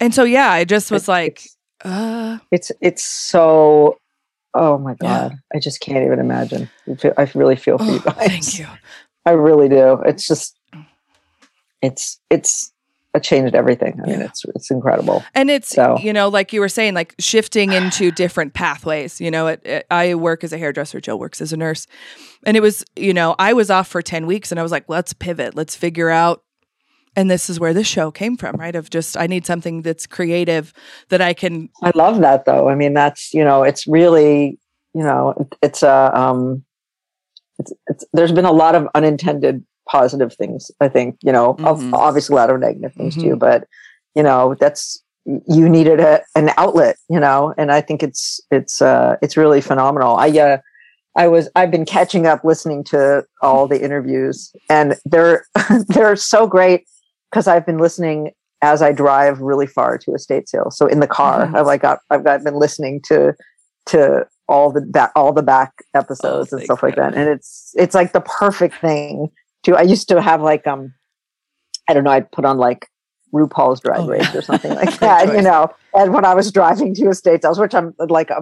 [0.00, 3.96] And so yeah, I just was It's- like it's, uh it's it's so
[4.54, 5.28] oh my Yeah.
[5.28, 6.70] god i just can't even imagine
[7.16, 8.66] I really feel for you oh, guys thank you.
[9.26, 10.56] i really do it's just
[11.82, 12.72] it's it's
[13.14, 14.26] it changed everything i mean Yeah.
[14.26, 18.10] it's it's incredible And it's So- you know, like you were saying, like shifting into
[18.22, 19.20] different pathways.
[19.20, 21.00] You know, it, it- I work as a hairdresser.
[21.00, 21.86] Jill works as a nurse,
[22.44, 24.84] and it was you know I was off for ten weeks, and I was like,
[24.88, 26.42] let's pivot, let's figure out.
[27.18, 28.76] And this is where this show came from, right?
[28.76, 30.72] Of just I need something that's creative
[31.08, 31.68] that I can.
[31.82, 32.68] I love that though.
[32.68, 34.56] I mean, that's you know, it's really
[34.94, 36.62] you know, it's a um,
[37.58, 40.70] it's it's there's been a lot of unintended positive things.
[40.80, 41.90] I think you know, Mhm.
[41.92, 43.22] obviously a lot of negative things Mhm.
[43.22, 43.64] too, but
[44.14, 48.80] you know, that's you needed a, an outlet, you know, and I think it's it's
[48.80, 50.14] uh it's really phenomenal.
[50.14, 50.58] I uh
[51.16, 55.46] I was I've been catching up listening to all the interviews and they're
[55.88, 56.84] they're so great
[57.30, 60.76] because I've been listening as I drive really far to estate sales.
[60.76, 61.54] So in the car, Mhm.
[61.56, 63.34] I've like got I've got been listening to
[63.86, 67.14] to all the back all the back episodes and thank stuff like that.
[67.14, 69.30] And it's it's like the perfect thing
[69.64, 70.92] to I used to have like um
[71.88, 72.86] I don't know, I'd put on like
[73.32, 75.68] RuPaul's drag Oh, race or something like that, you know.
[75.94, 78.40] And when I was driving to estate sales, which I'm like a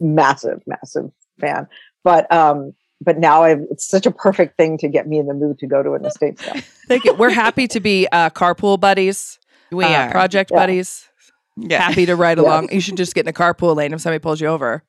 [0.00, 1.10] massive, massive
[1.40, 1.66] fan.
[2.04, 5.34] But um but now I've, it's such a perfect thing to get me in the
[5.34, 6.54] mood to go to an estate sale.
[6.88, 7.14] Thank you.
[7.14, 9.38] We're happy to be uh, carpool buddies,
[9.70, 10.10] We uh, are.
[10.10, 10.56] project Yeah.
[10.58, 11.08] buddies.
[11.56, 11.80] Yeah.
[11.82, 12.44] Happy to ride Yes.
[12.46, 12.72] along.
[12.72, 14.82] You should just get in a carpool lane if somebody pulls you over.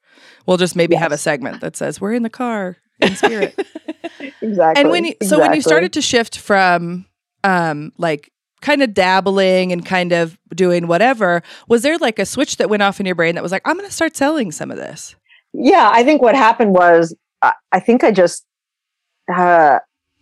[0.45, 3.55] We'll just maybe have a segment that says we're in the car in spirit.
[4.41, 4.81] Exactly.
[4.81, 7.05] and when you so when you started to shift from
[7.43, 12.57] um like kind of dabbling and kind of doing whatever, was there like a switch
[12.57, 14.71] that went off in your brain that was like, I'm going to start selling some
[14.71, 15.15] of this?
[15.53, 18.45] yeah i think what happened was i, I think i just
[19.33, 19.79] uh,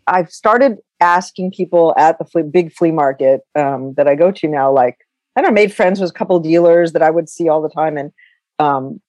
[0.08, 4.48] i've started asking people at the flea, big flea market um, that i go to
[4.48, 4.98] now like
[5.36, 7.70] i don't know made friends with a couple dealers that i would see all the
[7.70, 8.12] time and
[8.60, 9.02] um,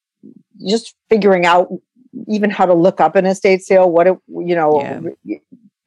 [0.68, 1.68] just figuring out
[2.28, 4.80] even how to look up an estate sale what it you know
[5.24, 5.38] Yeah.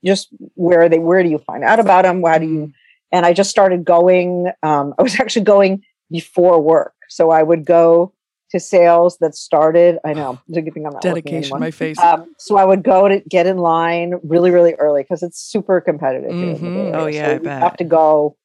[0.06, 2.72] just where are they where do you find out about them Why do you
[3.12, 6.94] and i just started going um, i was actually going before work.
[7.10, 8.14] So i would go
[8.52, 12.00] to sales that started i know good thing i'm not Dedication, my face.
[12.02, 15.82] Um, so I would go to get in line really, really early because it's super
[15.82, 16.32] competitive.
[16.32, 16.96] here in the Bay Mhm.
[16.96, 17.62] Oh, yeah, so I you bet.
[17.62, 18.38] have to go,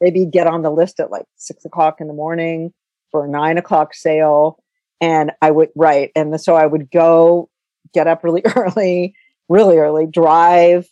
[0.00, 2.72] maybe get on the list at like six o'clock in the morning
[3.10, 4.62] for a nine o'clock sale,
[5.00, 7.48] and I would right, and so I would go
[7.94, 9.14] get up really early,
[9.48, 10.86] really early, drive,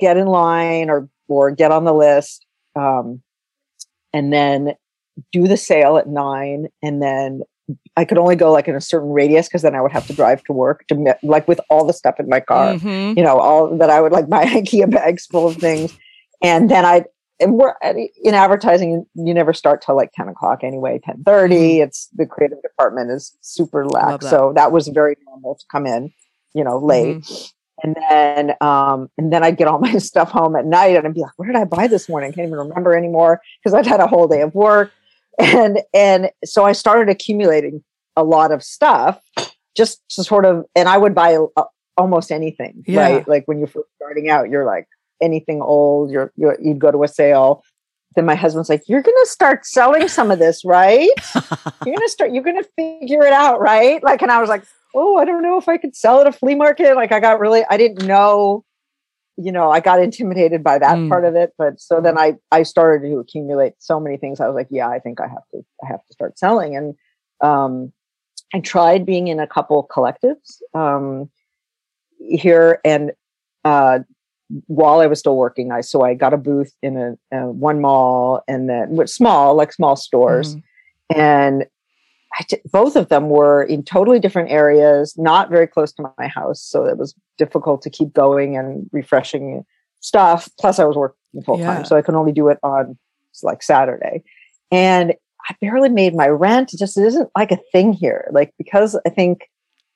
[0.00, 3.22] get in line or or get on the list, um,
[4.12, 4.74] and then
[5.32, 7.42] do the sale at nine, and then
[7.96, 10.14] I could only go like in a certain radius because then I would have to
[10.14, 13.16] drive to work to like with all the stuff in my car, Mhm.
[13.16, 15.96] you know, all that I would like my IKEA bags full of things,
[16.42, 17.04] and then I
[17.40, 17.74] and we're
[18.24, 19.06] in advertising.
[19.14, 23.86] You never start till like ten o'clock anyway, ten It's the creative department is super
[23.86, 24.30] lax, that.
[24.30, 26.12] so that was very normal to come in,
[26.54, 27.24] you know, late.
[27.84, 31.14] And then, um, and then I'd get all my stuff home at night, and I'd
[31.14, 32.30] be like, "Where did I buy this morning?
[32.30, 34.90] I can't even remember anymore because I'd had a whole day of work."
[35.38, 37.82] And and so I started accumulating
[38.16, 39.20] a lot of stuff,
[39.76, 41.64] just to sort of, and I would buy uh,
[41.96, 43.00] almost anything, Yeah.
[43.02, 43.28] right?
[43.28, 44.86] Like when you're first starting out, you're like
[45.22, 46.10] anything old.
[46.10, 47.62] You're, you're you'd go to a sale.
[48.16, 51.10] Then my husband's like, "You're gonna start selling some of this, right?
[51.86, 52.32] You're gonna start.
[52.32, 55.58] You're gonna figure it out, right?" Like, and I was like, oh, I don't know
[55.58, 56.96] if I could sell at a flea market.
[56.96, 58.64] Like I got really, I didn't know,
[59.40, 61.08] you know, I got intimidated by that Mm.
[61.08, 61.52] part of it.
[61.56, 64.40] But so then I, I started to accumulate so many things.
[64.40, 66.74] I was like, yeah, I think I have to, I have to start selling.
[66.76, 66.94] And,
[67.40, 67.92] um,
[68.52, 71.30] I tried being in a couple collectives, um,
[72.18, 73.12] here and,
[73.64, 74.00] uh,
[74.66, 77.80] while I was still working, I, so I got a booth in a, uh, one
[77.80, 80.62] mall and then with small, like small stores Mhm.
[81.16, 81.66] and
[82.48, 86.60] t- both of them were in totally different areas, not very close to my house,
[86.62, 89.64] so it was difficult to keep going and refreshing
[90.00, 90.48] stuff.
[90.58, 91.82] Plus, I was working full time, Yeah.
[91.84, 92.96] so I could only do it on
[93.42, 94.22] like Saturday,
[94.70, 95.14] and
[95.48, 96.74] I barely made my rent.
[96.74, 99.48] It just isn't like a thing here, like because I think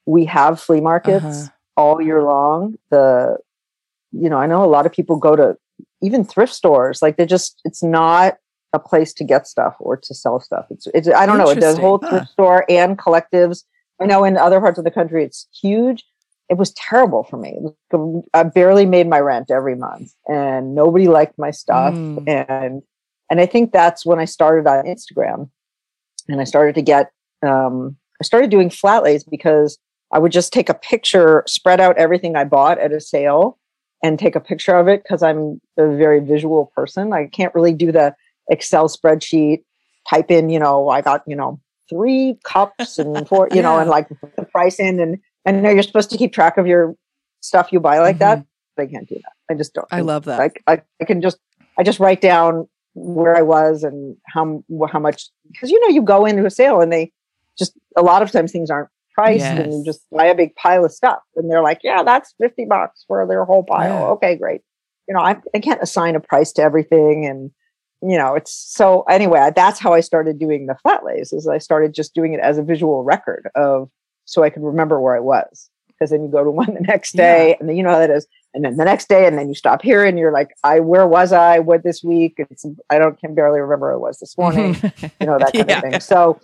[0.06, 1.48] we have flea markets Uh-huh.
[1.76, 2.76] all year long.
[2.90, 3.38] The
[4.12, 5.56] you know, I know a lot of people go to
[6.02, 8.36] even thrift stores, like they just it's not
[8.72, 10.66] a place to get stuff or to sell stuff.
[10.70, 11.46] It's, it's I don't know.
[11.46, 11.80] The Interesting.
[11.82, 12.08] whole Huh.
[12.10, 13.64] thrift store and collectives.
[14.00, 16.04] I know in other parts of the country it's huge.
[16.48, 17.58] It was terrible for me.
[18.34, 21.94] I barely made my rent every month, and nobody liked my stuff.
[21.94, 22.24] Mm.
[22.48, 22.82] And
[23.30, 25.48] and I think that's when I started on Instagram,
[26.28, 27.10] and I started to get.
[27.42, 29.78] Um, I started doing flat lays because
[30.12, 33.58] I would just take a picture, spread out everything I bought at a sale,
[34.02, 37.12] and take a picture of it because I'm a very visual person.
[37.12, 38.14] I can't really do the
[38.52, 39.64] Excel spreadsheet,
[40.08, 43.90] type in, you know, I got, you know, three cups and four, you know, and
[43.90, 45.00] like put the price in.
[45.00, 46.94] And I know you're supposed to keep track of your
[47.40, 48.44] stuff you buy like that,
[48.76, 49.32] but I can't do that.
[49.50, 49.84] I just don't.
[49.86, 49.96] Mm-hmm.
[49.96, 50.38] I love that.
[50.38, 51.38] Like I, I can just,
[51.78, 56.02] I just write down where I was and how, how much, because you know, you
[56.02, 57.10] go into a sale and they
[57.58, 60.84] just, a lot of times things aren't priced and you just buy a big pile
[60.84, 63.88] of stuff and they're like, yeah, that's 50 bucks for their whole pile.
[63.88, 64.06] Yeah.
[64.08, 64.60] Okay, great.
[65.08, 67.26] You know, I, I can't assign a price to everything.
[67.26, 67.50] And,
[68.02, 71.58] you know, it's so anyway, that's how I started doing the flat lays is I
[71.58, 73.88] started just doing it as a visual record of,
[74.24, 75.70] so I could remember where I was.
[75.88, 78.10] Because then you go to one the next day and then you know how that
[78.10, 78.26] is.
[78.54, 81.06] And then the next day, and then you stop here and you're like, I, where
[81.06, 81.58] was I?
[81.60, 82.34] What this week?
[82.36, 84.74] It's, I don't, can barely remember where I was this morning,
[85.20, 85.76] you know, that kind Yeah.
[85.78, 86.00] of thing.
[86.00, 86.38] So,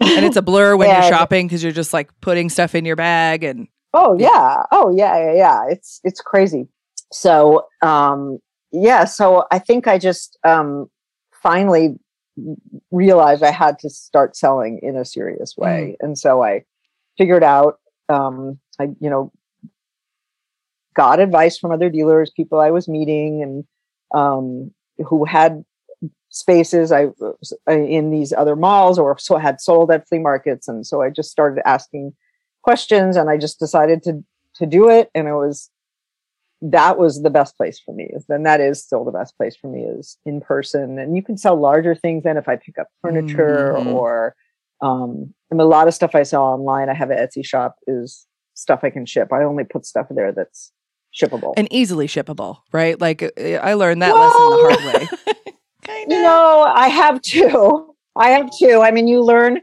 [0.00, 2.84] and it's a blur when And- you're shopping because you're just like putting stuff in
[2.86, 4.62] your bag and Oh yeah.
[4.70, 5.64] Oh yeah, yeah, yeah.
[5.68, 6.68] It's it's crazy.
[7.12, 8.38] So um
[8.72, 10.88] yeah, so I think I just um
[11.42, 11.98] finally
[12.90, 15.96] realized I had to start selling in a serious way.
[16.00, 16.64] And so I
[17.18, 17.78] figured out
[18.08, 19.32] um I you know
[20.94, 23.64] got advice from other dealers, people I was meeting and
[24.14, 24.72] um
[25.06, 25.64] who had
[26.30, 30.68] spaces I uh, in these other malls or so had sold at flea markets.
[30.68, 32.12] And so I just started asking
[32.62, 34.24] questions and I just decided to
[34.54, 35.10] to do it.
[35.14, 35.70] And it was
[36.62, 38.10] that was the best place for me.
[38.28, 40.98] And that is still the best place for me is in person.
[40.98, 43.86] And you can sell larger things than if I pick up furniture Mhm.
[43.86, 44.34] or
[44.82, 48.26] um mean, a lot of stuff I sell online I have an Etsy shop is
[48.54, 49.32] stuff I can ship.
[49.32, 50.72] I only put stuff there that's
[51.14, 51.54] shippable.
[51.56, 53.00] And easily shippable, right?
[53.00, 55.08] Like uh, I learned that lesson the hard way.
[55.86, 59.58] kind you know i have two i have two i mean you learn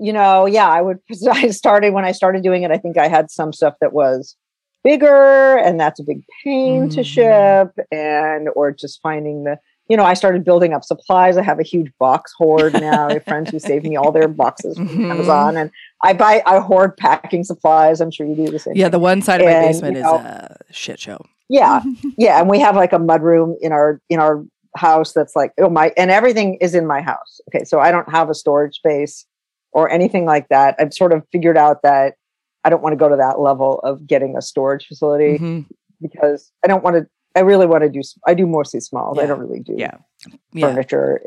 [0.00, 0.98] you know yeah i would
[1.32, 4.36] i started when i started doing it i think i had some stuff that was
[4.90, 7.04] bigger and that's a big pain to Mhm.
[7.14, 9.58] ship and or just finding the
[9.88, 11.36] you know i started building up supplies.
[11.36, 13.08] I have a huge box hoard now.
[13.08, 15.10] I have friends who save me all their boxes from Mhm.
[15.10, 15.70] amazon and
[16.02, 18.00] i buy i hoard packing supplies.
[18.00, 20.06] I'm sure you do the same Yeah, the one side of my basement you is
[20.06, 21.18] a shit show.
[21.48, 21.82] yeah.
[22.16, 24.44] Yeah and we have like a mudroom in our in our
[24.76, 27.32] house that's like oh my and everything is in my house.
[27.48, 29.14] Okay so i don't have a storage space
[29.72, 30.70] or anything like that.
[30.78, 32.14] I've sort of figured out that
[32.66, 35.64] i don't want to go to that level of getting a storage facility Mhm.
[36.00, 37.06] because i don't want to
[37.36, 39.96] i really want to do I do mostly smalls i don't really do Yeah.
[40.52, 40.66] Yeah.
[40.68, 41.20] furniture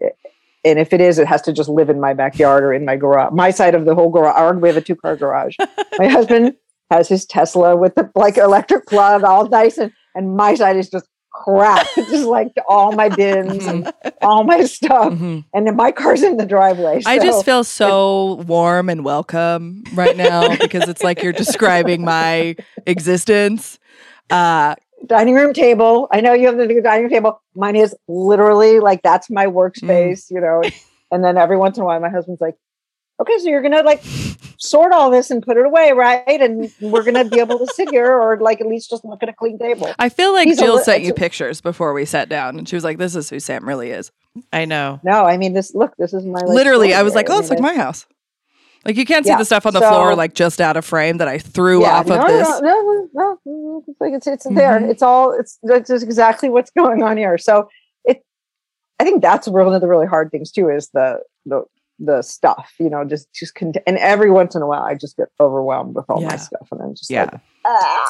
[0.66, 2.98] and if it is it has to just live in my backyard or in my
[2.98, 5.56] garage my side of the whole garage we have a two car garage
[5.98, 6.56] my husband
[6.92, 10.90] has his tesla with the like electric plug all nice and and my side is
[10.90, 11.08] just
[11.44, 11.88] crap.
[11.96, 15.14] Just like all my bins and all my stuff.
[15.14, 15.46] Mhm.
[15.54, 20.18] and then my car's in the driveway I just feel so warm and welcome right
[20.18, 23.80] now because it's like you're describing my existence.
[24.30, 24.76] Uh,
[25.06, 26.08] dining room table.
[26.12, 27.42] I know you have the dining room table.
[27.56, 30.62] Mine is literally like that's my workspace you know?
[31.12, 32.56] And then every once in a while my husband's like
[33.20, 34.02] okay so you're gonna like
[34.58, 37.90] sort all this and put it away right and we're gonna be able to sit
[37.90, 40.60] here or like at least just look at a clean table I feel like He's
[40.60, 43.16] a Jill li- sent you pictures before we sat down, and she was like, "This
[43.16, 44.12] is who Sam really is."
[44.54, 45.00] I know.
[45.04, 47.42] no i mean this look this is my like, Literally, I was like, "Oh, area.
[47.42, 48.06] it's like my house."
[48.86, 50.86] Like you can't see Yeah, the stuff on the so- floor, like just out of
[50.86, 52.48] frame that I threw yeah, off no, of this.
[52.48, 54.80] No, no, no, no, it's like it's it's there.
[54.80, 54.90] Mhm.
[54.90, 57.38] It's all it's that's just exactly what's going on here.
[57.38, 57.68] So
[58.06, 58.24] it,
[59.00, 61.64] I think that's one of the really hard things too is the the
[62.00, 62.74] the stuff.
[62.80, 65.96] You know, just just cont- and every once in a while I just get overwhelmed
[65.96, 66.30] with all Yeah.
[66.30, 67.24] my stuff, and I'm just Yeah.
[67.24, 68.08] like, ah.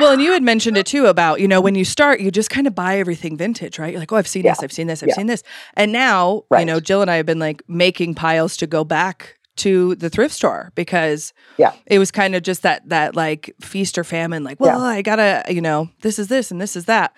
[0.00, 2.50] Well, and you had mentioned it too about, you know, when you start, you just
[2.50, 3.90] kind of buy everything vintage, right?
[3.90, 5.14] You're like, oh, I've seen this, I've seen this, I've Yeah.
[5.14, 5.42] seen this.
[5.74, 9.36] And now, you know, Jill and I have been like making piles to go back
[9.56, 11.72] to the thrift store because Yeah.
[11.86, 14.86] it was kind of just that that like feast or famine, like, well, Yeah.
[14.98, 17.12] I gotta, you know, this is this and this is that.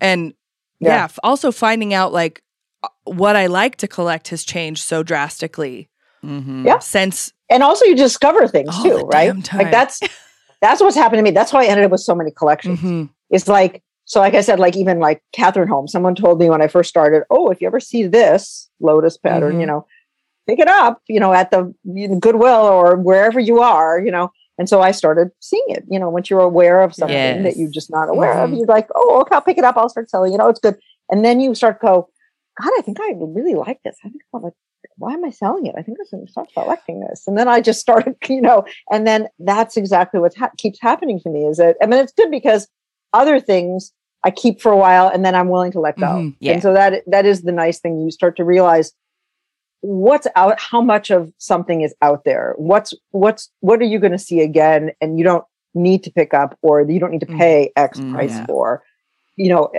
[0.00, 0.34] And
[0.80, 1.08] yeah, Yeah.
[1.22, 2.42] also finding out like
[3.06, 5.88] what I like to collect has changed so drastically
[6.24, 6.66] Mm-hmm.
[6.66, 6.78] Yeah.
[6.80, 9.26] since and also you discover things All too, the right?
[9.26, 9.60] damn time.
[9.62, 10.00] Like that's
[10.60, 11.30] that's what's happened to me.
[11.30, 12.80] That's why I ended up with so many collections.
[12.80, 13.10] Mhm.
[13.30, 15.90] It's like so, like I said, like even like Cathrineholms.
[15.90, 19.56] Someone told me when I first started, "Oh, if you ever see this lotus pattern,
[19.56, 19.60] Mhm.
[19.60, 19.86] you know,
[20.48, 21.72] pick it up, you know, at the
[22.20, 25.84] Goodwill or wherever you are, you know." And so I started seeing it.
[25.88, 27.42] You know, once you're aware of something Yes.
[27.44, 28.58] that you're just not aware of, Mhm.
[28.58, 29.76] you're like, "Oh, okay, I'll pick it up.
[29.76, 30.32] I'll start selling.
[30.32, 30.76] You know, it's good."
[31.10, 32.08] And then you start to go,
[32.60, 33.96] "God, I think I really like this.
[34.04, 34.52] I think I want to."
[34.98, 35.74] Why am I selling it?
[35.76, 37.24] I think I should start collecting this.
[37.26, 41.18] And then I just started, you know, and then that's exactly what ha- keeps happening
[41.20, 41.44] to me.
[41.44, 42.68] Is that I mean, it's good because
[43.12, 43.92] other things
[44.24, 46.06] I keep for a while and then I'm willing to let go.
[46.06, 46.36] Mhm.
[46.40, 46.52] Yeah.
[46.54, 48.00] And so that that is the nice thing.
[48.00, 48.92] You start to realize
[49.80, 52.54] what's out, how much of something is out there.
[52.56, 55.44] What's what's what are you going to see again, and you don't
[55.74, 57.38] need to pick up or you don't need to Mhm.
[57.38, 58.46] pay X Mm, price yeah.
[58.46, 58.82] for.
[59.36, 59.72] You know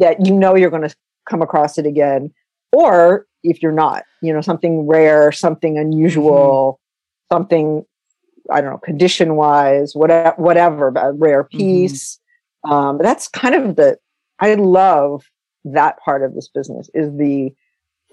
[0.00, 0.94] that you know you're going to
[1.28, 2.32] come across it again,
[2.72, 6.80] or if you're not, you know something rare, something unusual,
[7.32, 7.84] something
[8.50, 12.18] I don't know, condition wise, whatever, whatever, a rare piece.
[12.64, 13.98] Um, that's kind of the,
[14.40, 15.24] I love
[15.64, 17.52] that part of this business is the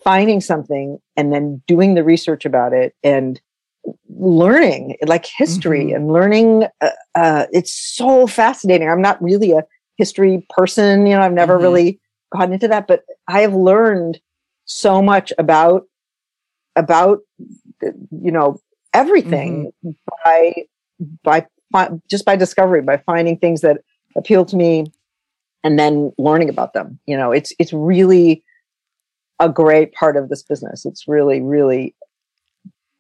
[0.04, 3.40] finding something and then doing the research about it and
[4.10, 5.96] learning like history Mhm.
[5.96, 6.66] and learning.
[6.82, 8.90] Uh, uh, it's so fascinating.
[8.90, 9.64] I'm not really a
[9.98, 11.62] history person, you know, I've never Mhm.
[11.62, 12.00] really
[12.32, 14.20] gotten into that, but I have learned
[14.66, 15.84] so much about,
[16.76, 17.20] about,
[17.82, 18.60] you know,
[18.96, 19.92] everything mm-hmm.
[20.24, 23.82] by by just by discovery by finding things that
[24.16, 24.86] appeal to me
[25.64, 27.00] and then learning about them.
[27.06, 28.44] You know it's it's really
[29.40, 30.86] a great part of this business.
[30.86, 31.94] It's really really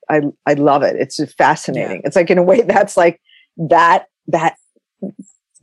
[0.09, 0.97] i i love it.
[0.97, 2.01] It's fascinating.
[2.03, 3.21] It's like in a way that's like
[3.57, 4.57] that that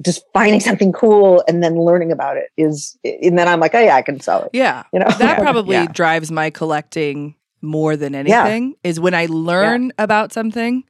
[0.05, 3.81] just finding something cool and then learning about it is and then I'm like, oh
[3.81, 4.51] yeah, I can sell it.
[4.53, 4.85] Yeah.
[4.93, 5.07] You know?
[5.19, 5.87] That probably Yeah.
[5.87, 10.85] drives my collecting more than anything is when I learn about something.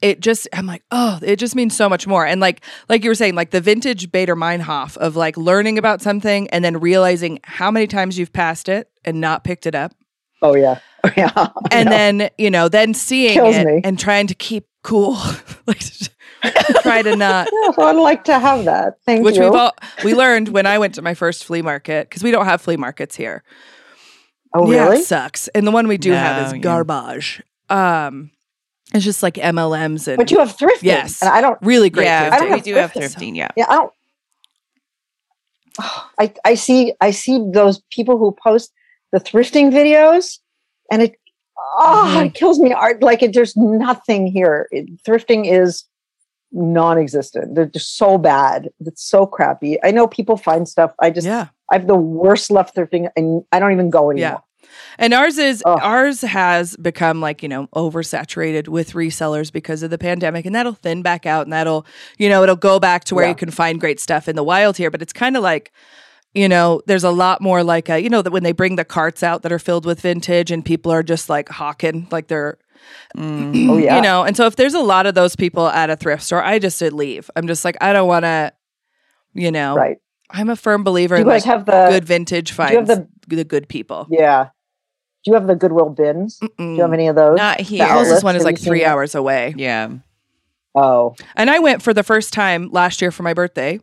[0.00, 2.24] It just I'm like, oh, it just means so much more.
[2.24, 6.48] And like like you were saying, like the vintage Baader-Meinhof of like learning about something
[6.50, 9.92] and then realizing how many times you've passed it and not picked it up.
[10.40, 10.78] Oh yeah.
[11.02, 11.48] Oh yeah.
[11.72, 11.90] And know.
[11.96, 13.80] then, you know, then seeing Kills it me.
[13.82, 15.16] and trying to keep cool.
[15.66, 15.80] like
[16.82, 18.98] try to not Yeah, well, I'd like to have that.
[19.04, 19.42] Thank which you.
[19.42, 19.74] Which we've all
[20.04, 22.76] we learned when I went to my first flea market because we don't have flea
[22.76, 23.42] markets here.
[24.54, 24.98] oh Yeah, really?
[24.98, 25.48] it sucks.
[25.48, 26.58] And the one we do have No, is yeah.
[26.60, 27.42] garbage.
[27.68, 28.30] Um,
[28.94, 30.82] it's just like MLMs and But you have thrifting.
[30.82, 31.20] Yes.
[31.22, 32.04] And I don't really great.
[32.04, 33.32] yeah, I don't we have do have thrifting.
[33.32, 33.36] thrifting.
[33.36, 33.48] Yeah.
[33.56, 33.92] yeah, I don't
[36.18, 38.72] I I see I see those people who post
[39.12, 40.38] the thrifting videos
[40.90, 41.16] and it
[41.78, 42.26] oh Mhm.
[42.26, 44.68] it kills me art like it there's nothing here.
[44.70, 45.84] It, thrifting is
[46.52, 47.54] non-existent.
[47.54, 48.70] They're just so bad.
[48.80, 49.78] It's so crappy.
[49.84, 50.92] I know people find stuff.
[51.00, 54.42] I just yeah, I have the worst left thrifting and I don't even go anymore.
[54.62, 54.68] Yeah.
[54.98, 55.78] and ours is Ugh.
[55.82, 60.72] ours has become like you know oversaturated with resellers because of the pandemic, and that'll
[60.74, 61.86] thin back out, and that'll
[62.18, 63.30] you know it'll go back to where Yeah.
[63.30, 64.90] you can find great stuff in the wild here.
[64.90, 65.72] But it's kind of like.
[66.34, 68.84] You know, there's a lot more like a, you know, that when they bring the
[68.84, 72.58] carts out that are filled with vintage and people are just like hawking, like they're
[73.16, 73.68] Mm.
[73.68, 73.96] Oh, yeah.
[73.96, 76.42] You know, and so if there's a lot of those people at a thrift store,
[76.42, 77.28] I just did leave.
[77.34, 78.52] I'm just like, I don't want to,
[79.34, 79.96] you know, Right.
[80.30, 82.76] I'm a firm believer Do in you guys like have the good vintage do you
[82.78, 84.06] have the the good people.
[84.10, 84.50] yeah.
[85.24, 86.38] Do you have the Goodwill bins?
[86.38, 87.36] Do you have any of those?
[87.36, 87.82] Not The here.
[87.82, 88.08] outlets?
[88.08, 88.88] closest one is like you seen three that?
[88.92, 89.54] hours away.
[89.56, 89.88] yeah.
[90.74, 93.80] Oh, And I went for the first time last year for my birthday.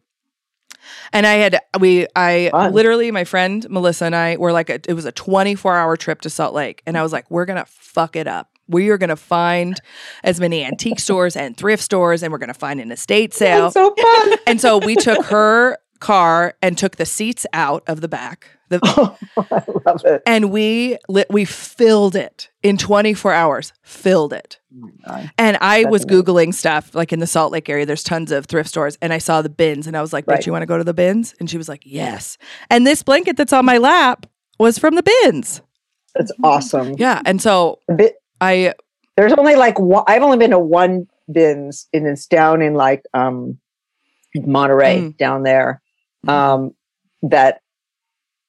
[1.14, 2.74] And I had we I Fun.
[2.74, 6.22] literally my friend Melissa and I were like a, it was a 24 hour trip
[6.22, 8.50] to Salt Lake and I was like we're going to fuck it up.
[8.68, 9.80] We are going to find
[10.24, 13.70] as many antique stores and thrift stores and we're going to find an estate sale.
[13.70, 14.34] that's so fun.
[14.48, 18.50] And so we took her car and took the seats out of the back.
[18.70, 18.80] The,
[19.38, 20.24] I love it.
[20.26, 23.74] and we lit, we filled it in 24 hours.
[23.84, 24.59] Filled it.
[25.38, 26.24] And I That's was amazing.
[26.24, 27.86] googling stuff like in the Salt Lake area.
[27.86, 30.45] There's tons of thrift stores, and I saw the bins, and I was like, "Bitch,
[30.45, 32.38] you want to go to the bins?" And she was like, "Yes."
[32.70, 34.26] And this blanket that's on my lap
[34.59, 35.61] was from the bins.
[36.16, 36.95] That's awesome.
[36.97, 38.74] Yeah, and so bit, I
[39.16, 43.03] there's only like one, I've only been to one bins, and it's down in like
[43.13, 43.59] um
[44.36, 45.18] Monterey Mm.
[45.18, 45.82] down there.
[46.28, 46.72] Um,
[47.22, 47.61] that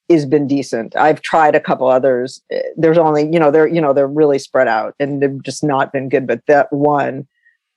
[0.09, 0.95] has been decent.
[0.95, 2.41] I've tried a couple others.
[2.51, 5.63] Eh, There's only you know they're you know they're really spread out, and they've just
[5.63, 6.25] not been good.
[6.27, 7.27] But that one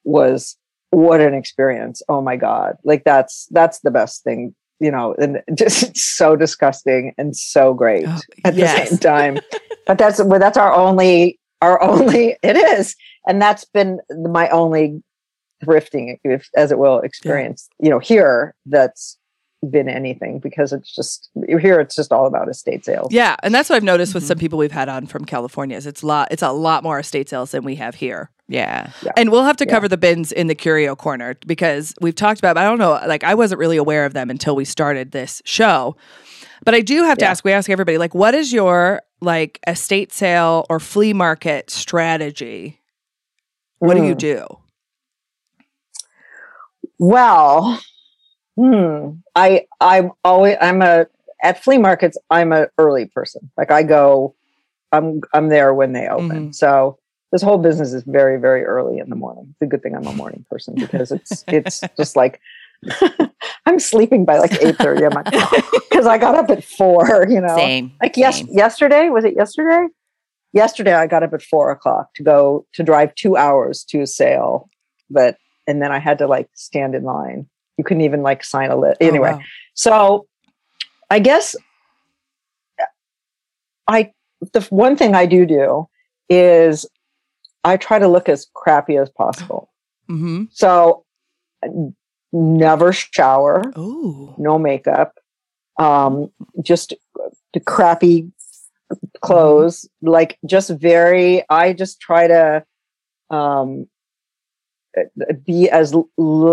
[0.04, 0.56] was
[0.90, 2.02] what an experience.
[2.08, 2.76] Oh my god!
[2.84, 4.54] Like that's that's the best thing.
[4.78, 8.88] You know, and just it's so disgusting and so great Oh, at yes.
[8.90, 9.40] the same time.
[9.86, 14.00] but that's well, that's our only our only it is, and that's been
[14.30, 15.02] my only
[15.62, 17.68] thrifting, if, as it will, experience.
[17.78, 19.18] You know, here that's
[19.68, 21.28] been anything because it's just
[21.60, 23.12] here it's just all about estate sales.
[23.12, 24.28] yeah, and that's what I've noticed with Mhm.
[24.28, 25.76] some people we've had on from California.
[25.76, 28.30] Is it's a lot it's a lot more estate sales than we have here.
[28.48, 28.90] Yeah.
[29.16, 29.72] And we'll have to Yeah.
[29.74, 33.22] cover the bins in the curio corner because we've talked about, I don't know, like
[33.22, 35.94] I wasn't really aware of them until we started this show.
[36.64, 37.30] But I do have to Yeah.
[37.30, 42.80] ask, we ask everybody, like, what is your like estate sale or flea market strategy?
[43.78, 44.18] What do you Mm.
[44.18, 44.46] do?
[46.98, 47.80] Well,
[48.60, 49.10] hmm.
[49.34, 51.06] I I'm always I'm a
[51.42, 52.18] at flea markets.
[52.30, 53.50] I'm a early person.
[53.56, 54.34] Like I go,
[54.92, 56.50] I'm I'm there when they open.
[56.50, 56.54] Mhm.
[56.54, 56.98] So
[57.32, 59.46] this whole business is very very early in the morning.
[59.50, 62.40] It's a good thing I'm a morning person because it's it's just like
[63.66, 65.04] I'm sleeping by like eight thirty.
[65.04, 65.30] I'm like
[65.90, 67.26] because I got up at four.
[67.28, 67.92] You know, Same.
[68.02, 68.48] like yes same.
[68.50, 69.86] yesterday was it yesterday?
[70.52, 74.06] Yesterday I got up at four o'clock to go to drive two hours to a
[74.06, 74.68] sale,
[75.08, 75.36] but
[75.66, 77.46] and then I had to like stand in line.
[77.80, 78.98] You couldn't even like sign a list.
[79.00, 79.40] Oh, Anyway, wow.
[79.72, 80.26] so
[81.08, 81.56] I guess
[83.88, 84.12] I
[84.52, 85.88] the one thing I do do
[86.28, 86.84] is
[87.64, 89.70] I try to look as crappy as possible.
[90.10, 90.48] Mhm.
[90.52, 91.06] So
[92.32, 94.34] never shower, Oh.
[94.36, 95.18] no makeup,
[95.78, 96.30] um,
[96.62, 96.92] just
[97.54, 98.30] the crappy
[99.22, 101.44] clothes, like just very.
[101.48, 102.64] I just try to
[103.30, 103.88] um,
[105.44, 106.08] be as l-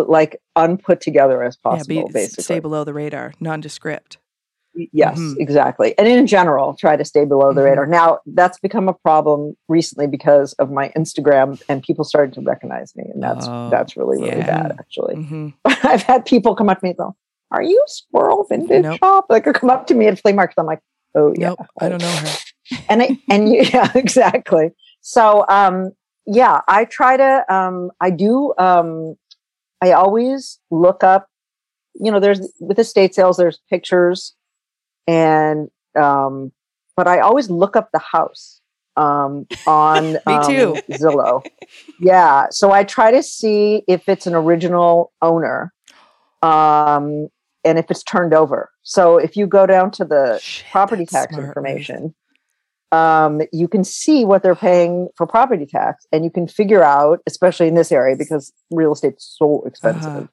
[0.08, 2.08] like unput together as Yeah, possible.
[2.08, 4.18] be, basically, stay below the radar, nondescript.
[4.94, 5.38] Yes, Mhm.
[5.40, 5.98] exactly.
[5.98, 7.66] And in general, try to stay below the Mhm.
[7.66, 7.86] radar.
[7.88, 12.96] Now, that's become a problem recently because of my Instagram and people started to recognize
[12.96, 13.06] me.
[13.12, 14.46] And that's Oh, that's really, really yeah.
[14.46, 15.16] bad, actually.
[15.16, 17.16] hmm I've had people come up to me and go,
[17.50, 19.00] Are you Squirrel Vintage Nope.
[19.00, 19.26] Shop?
[19.30, 20.60] Like, or come up to me at flea markets.
[20.60, 20.82] I'm like,
[21.16, 21.48] Oh, yeah.
[21.58, 22.30] Nope, I don't know her.
[22.90, 24.70] And, I, and you, yeah, exactly.
[25.02, 25.94] So, um,
[26.28, 29.16] yeah, I try to, um, I do, um,
[29.82, 31.28] I always look up,
[31.96, 34.36] you know, there's with estate sales, there's pictures
[35.08, 36.52] and, um,
[36.98, 38.60] but I always look up the house
[38.98, 40.78] um, on Me um, too.
[40.92, 41.44] Zillow.
[42.00, 42.48] yeah.
[42.52, 45.74] So I try to see if it's an original owner
[46.42, 47.30] um,
[47.64, 48.70] and if it's turned over.
[48.84, 52.14] So if you go down to the Shit, property tax information,
[52.92, 57.20] um, you can see what they're paying for property tax, and you can figure out,
[57.28, 60.06] especially in this area, because real estate's so expensive.
[60.06, 60.28] Uh-huh.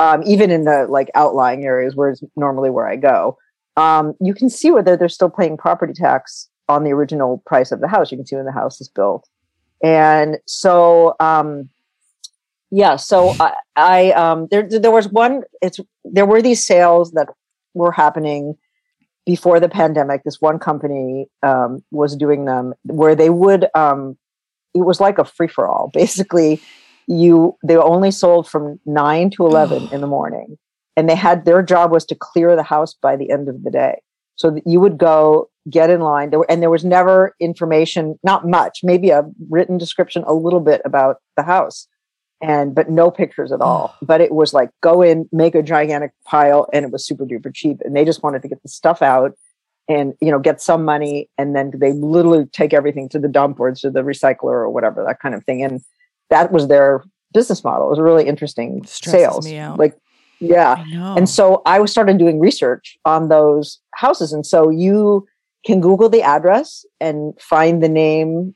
[0.00, 3.38] Um, even in the like outlying areas where it's normally where I go,
[3.76, 7.80] um, you can see whether they're still paying property tax on the original price of
[7.80, 8.10] the house.
[8.10, 9.28] You can see when the house is built,
[9.82, 11.68] and so um,
[12.72, 12.96] yeah.
[12.96, 15.42] So I, I um, there there was one.
[15.62, 17.28] It's there were these sales that
[17.74, 18.56] were happening
[19.26, 20.22] before the pandemic.
[20.24, 23.66] This one company um, was doing them where they would.
[23.74, 24.16] Um,
[24.74, 25.90] it was like a free for all.
[25.92, 26.60] Basically,
[27.06, 30.56] you they only sold from nine to eleven in the morning,
[30.96, 33.70] and they had their job was to clear the house by the end of the
[33.70, 34.00] day.
[34.36, 38.18] So that you would go get in line, there were, and there was never information,
[38.24, 41.86] not much, maybe a written description, a little bit about the house
[42.44, 43.94] and but no pictures at all.
[44.02, 47.52] But it was like go in, make a gigantic pile, and it was super duper
[47.54, 47.80] cheap.
[47.84, 49.32] And they just wanted to get the stuff out
[49.88, 53.58] and you know get some money, and then they literally take everything to the dump
[53.60, 55.62] or to the recycler or whatever that kind of thing.
[55.62, 55.80] And
[56.30, 57.86] that was their business model.
[57.86, 59.46] It was a really interesting sales.
[59.76, 59.96] Like
[60.40, 60.84] yeah.
[61.16, 64.32] And so I was started doing research on those houses.
[64.32, 65.26] And so you
[65.64, 68.54] can Google the address and find the name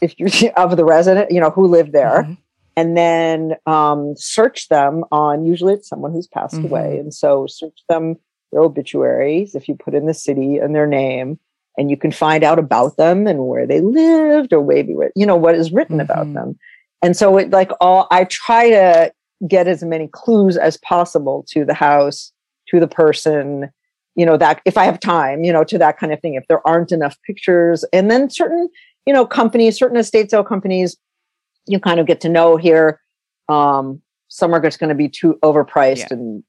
[0.00, 2.38] if you of the resident, you know, who lived there, Mhm.
[2.78, 6.66] And then um, search them on usually it's someone who's passed Mhm.
[6.66, 6.98] away.
[6.98, 8.16] And so search them
[8.52, 11.40] their obituaries if you put in the city and their name.
[11.76, 15.26] And you can find out about them and where they lived, or maybe what you
[15.26, 16.34] know what is written about Mhm.
[16.34, 16.58] them.
[17.02, 19.12] And so it like all I try to
[19.46, 22.32] get as many clues as possible to the house,
[22.68, 23.70] to the person,
[24.16, 26.34] you know, that if I have time, you know, to that kind of thing.
[26.34, 28.68] If there aren't enough pictures, and then certain,
[29.06, 30.96] you know, companies, certain estate sale companies,
[31.68, 33.00] you kind of get to know here.
[33.48, 36.06] Um, some are just going to be too overpriced, Yeah.
[36.16, 36.44] and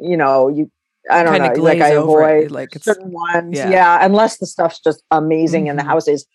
[0.00, 0.70] you know, you.
[1.10, 1.62] I don't know.
[1.62, 3.56] Like I over it, avoid like certain ones.
[3.58, 3.70] yeah.
[3.70, 3.98] Yeah.
[4.06, 5.88] unless the stuff's just amazing and the Mhm.
[5.88, 6.26] house is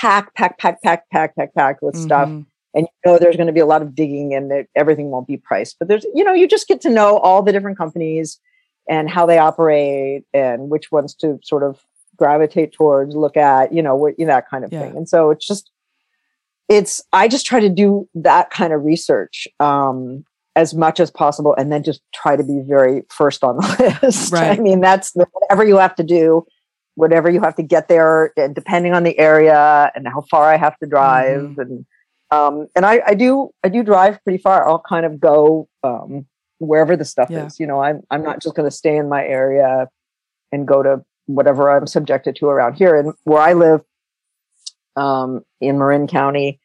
[0.00, 2.46] packed, packed, packed, packed, packed, packed, packed with stuff Mhm.
[2.74, 5.26] and you know there's going to be a lot of digging and that everything won't
[5.26, 8.38] be priced but there's you know you just get to know all the different companies
[8.88, 11.80] and how they operate and which ones to sort of
[12.16, 14.80] gravitate towards look at you know what you know, that kind of Yeah.
[14.82, 15.70] thing and so it's just
[16.70, 20.24] it's i just try to do that kind of research um
[20.56, 24.32] as much as possible and then just try to be very first on the list
[24.34, 26.44] i mean that's the, whatever you have to do
[26.94, 30.56] whatever you have to get there and depending on the area and how far i
[30.56, 31.58] have to drive Mhm.
[31.58, 31.86] and
[32.30, 36.26] um and i i do i do drive pretty far i'll kind of go um
[36.58, 37.46] wherever the stuff Yeah.
[37.46, 39.88] is you know i'm i'm not just going to stay in my area
[40.52, 43.80] and go to whatever i'm subjected to around here and where i live
[44.96, 46.59] um in marin county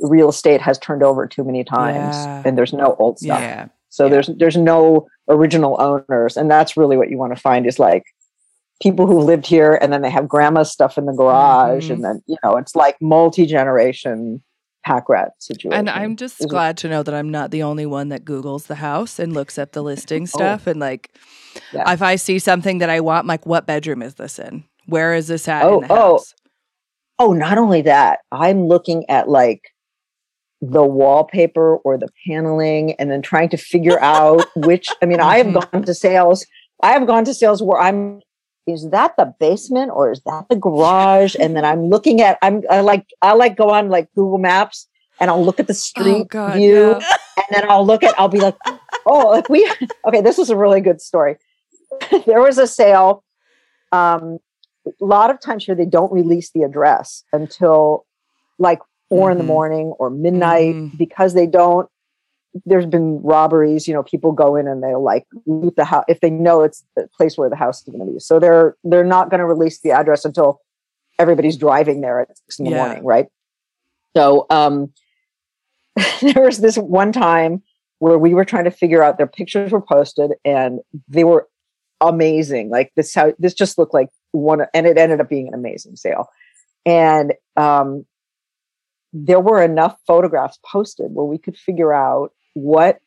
[0.00, 2.42] real estate has turned over too many times Yeah.
[2.44, 3.66] and there's no old stuff yeah.
[3.88, 4.10] so Yeah.
[4.10, 8.04] there's there's no original owners, and that's really what you want to find is like
[8.82, 11.94] people who lived here, and then they have grandma's stuff in the garage, Mhm.
[11.94, 14.42] and then you know it's like multi generation
[14.86, 15.72] pack rat situation.
[15.76, 18.24] And I'm just Is it- glad to know that I'm not the only one that
[18.24, 20.66] Googles the house and looks at the listing stuff.
[20.66, 21.60] And like, Oh.
[21.72, 21.92] Yeah.
[21.92, 24.64] if I see something that I want, I'm like, what bedroom is this in?
[24.86, 25.96] Where is this at Oh, in the oh.
[26.12, 26.34] house?
[27.18, 29.60] Oh, not only that, I'm looking at like
[30.60, 35.38] the wallpaper or the paneling and then trying to figure out which I mean, I
[35.38, 35.70] have Mhm.
[35.72, 36.44] gone to sales.
[36.82, 38.20] I have gone to sales where I'm
[38.66, 41.34] is that the basement or is that the garage?
[41.40, 44.86] And then I'm looking at I'm I like I like go on like Google Maps
[45.20, 47.16] and I'll look at the street Oh, God, view yeah.
[47.38, 48.56] and then I'll look at I'll be like,
[49.06, 49.70] oh, like we
[50.06, 51.36] okay, this is a really good story.
[52.26, 53.24] there was a sale.
[53.92, 54.38] Um
[54.86, 58.06] a lot of times here they don't release the address until
[58.58, 58.80] like
[59.10, 59.48] 4 in the Mhm.
[59.48, 60.96] morning or midnight Mhm.
[60.96, 61.88] because they don't
[62.64, 66.20] there's been robberies you know people go in and they'll like loot the house if
[66.20, 69.04] they know it's the place where the house is going to be so they're they're
[69.04, 70.60] not going to release the address until
[71.18, 72.76] everybody's driving there at six in the Yeah.
[72.78, 73.26] morning right
[74.16, 74.92] so um
[76.22, 77.62] there was this one time
[77.98, 81.48] where we were trying to figure out their pictures were posted and they were
[82.00, 85.54] amazing like this how this just looked like one and it ended up being an
[85.54, 86.28] amazing sale
[86.86, 88.06] and um
[89.12, 92.98] there were enough photographs posted where we could figure out what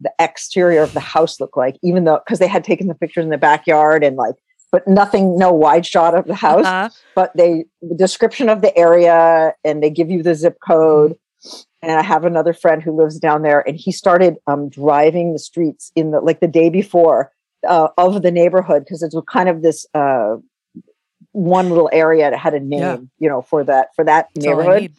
[0.00, 3.24] the exterior of the house looked like even though because they had taken the pictures
[3.24, 4.36] in the backyard and like
[4.70, 6.88] but nothing no wide shot of the house Uh-huh.
[7.16, 11.16] but they the description of the area and they give you the zip code
[11.82, 15.38] and I have another friend who lives down there, and he started um, driving the
[15.38, 17.30] streets in the like the day before
[17.66, 20.34] uh, of the neighborhood because it's kind of this uh,
[21.30, 22.96] one little area that had a name, Yeah.
[23.20, 24.92] you know, for that for that neighborhood.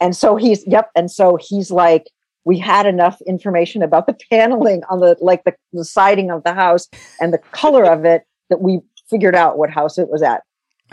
[0.00, 2.10] And so he's yep, and so he's like,
[2.44, 6.54] we had enough information about the paneling on the like the, the siding of the
[6.54, 6.88] house
[7.20, 10.42] and the color of it that we figured out what house it was at.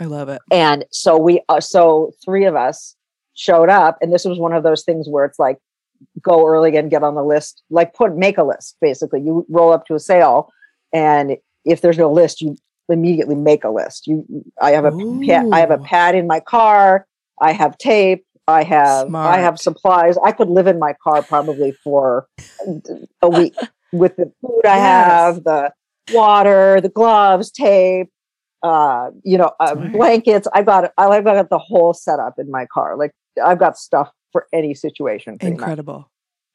[0.00, 0.42] I love it.
[0.50, 2.96] And so we, uh, so three of us
[3.34, 5.58] showed up, and this was one of those things where it's like,
[6.20, 7.62] go early and get on the list.
[7.70, 8.76] Like put make a list.
[8.80, 10.50] Basically, you roll up to a sale,
[10.92, 12.56] and if there's no list, you
[12.88, 14.06] immediately make a list.
[14.06, 14.24] You,
[14.60, 17.06] I have a pa- I have a pad in my car.
[17.40, 18.24] I have tape.
[18.46, 20.16] I have I have supplies.
[20.22, 22.26] I could live in my car probably for
[23.22, 23.54] a week
[23.92, 24.82] with the food I Yes.
[24.82, 25.72] have, the
[26.08, 28.10] water, the gloves, tape,
[28.62, 30.46] uh, you know, uh, blankets.
[30.52, 32.96] I've got I've got the whole setup in my car.
[32.96, 35.38] Like I've got stuff for any situation.
[35.38, 35.60] pretty much.
[35.60, 36.10] Incredible.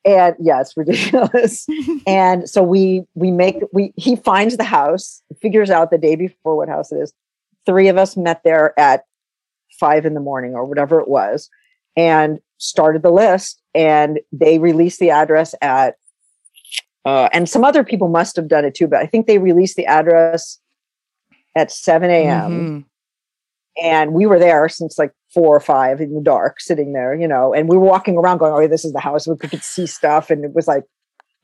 [0.06, 1.66] And yeah, it's ridiculous.
[2.08, 6.56] and so we we make we he finds the house, figures out the day before
[6.56, 7.14] what house it is.
[7.66, 9.04] Three of us met there at
[9.80, 11.50] five in the morning or whatever it was,
[12.00, 13.62] and started the list.
[13.76, 15.96] And they released the address at,
[17.06, 19.76] uh, and some other people must have done it too, but I think they released
[19.76, 20.60] the address
[21.56, 22.86] at seven a.m Mhm.
[23.84, 27.28] and we were there since like four or five in the dark sitting there you
[27.28, 29.88] know and we were walking around going oh this is the house we could see
[29.88, 30.84] stuff and it was like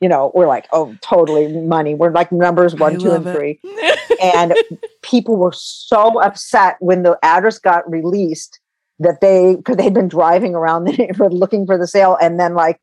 [0.01, 3.35] you know we're like oh totally money we're like numbers one I two and it.
[3.35, 3.59] three
[4.21, 4.53] and
[5.01, 8.59] people were so upset when the address got released
[8.99, 12.39] that they because they had been driving around the neighborhood looking for the sale and
[12.39, 12.79] then like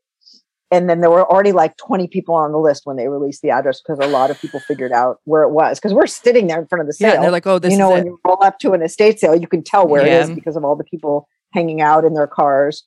[0.70, 3.50] and then there were already like 20 people on the list when they released the
[3.50, 6.58] address because a lot of people figured out where it was because we're sitting there
[6.58, 8.06] in front of the sale Yeah, they're like, oh, this you know, when it.
[8.06, 10.64] you roll up to an estate sale, you can tell where it is because of
[10.64, 12.84] all the people hanging out in their cars.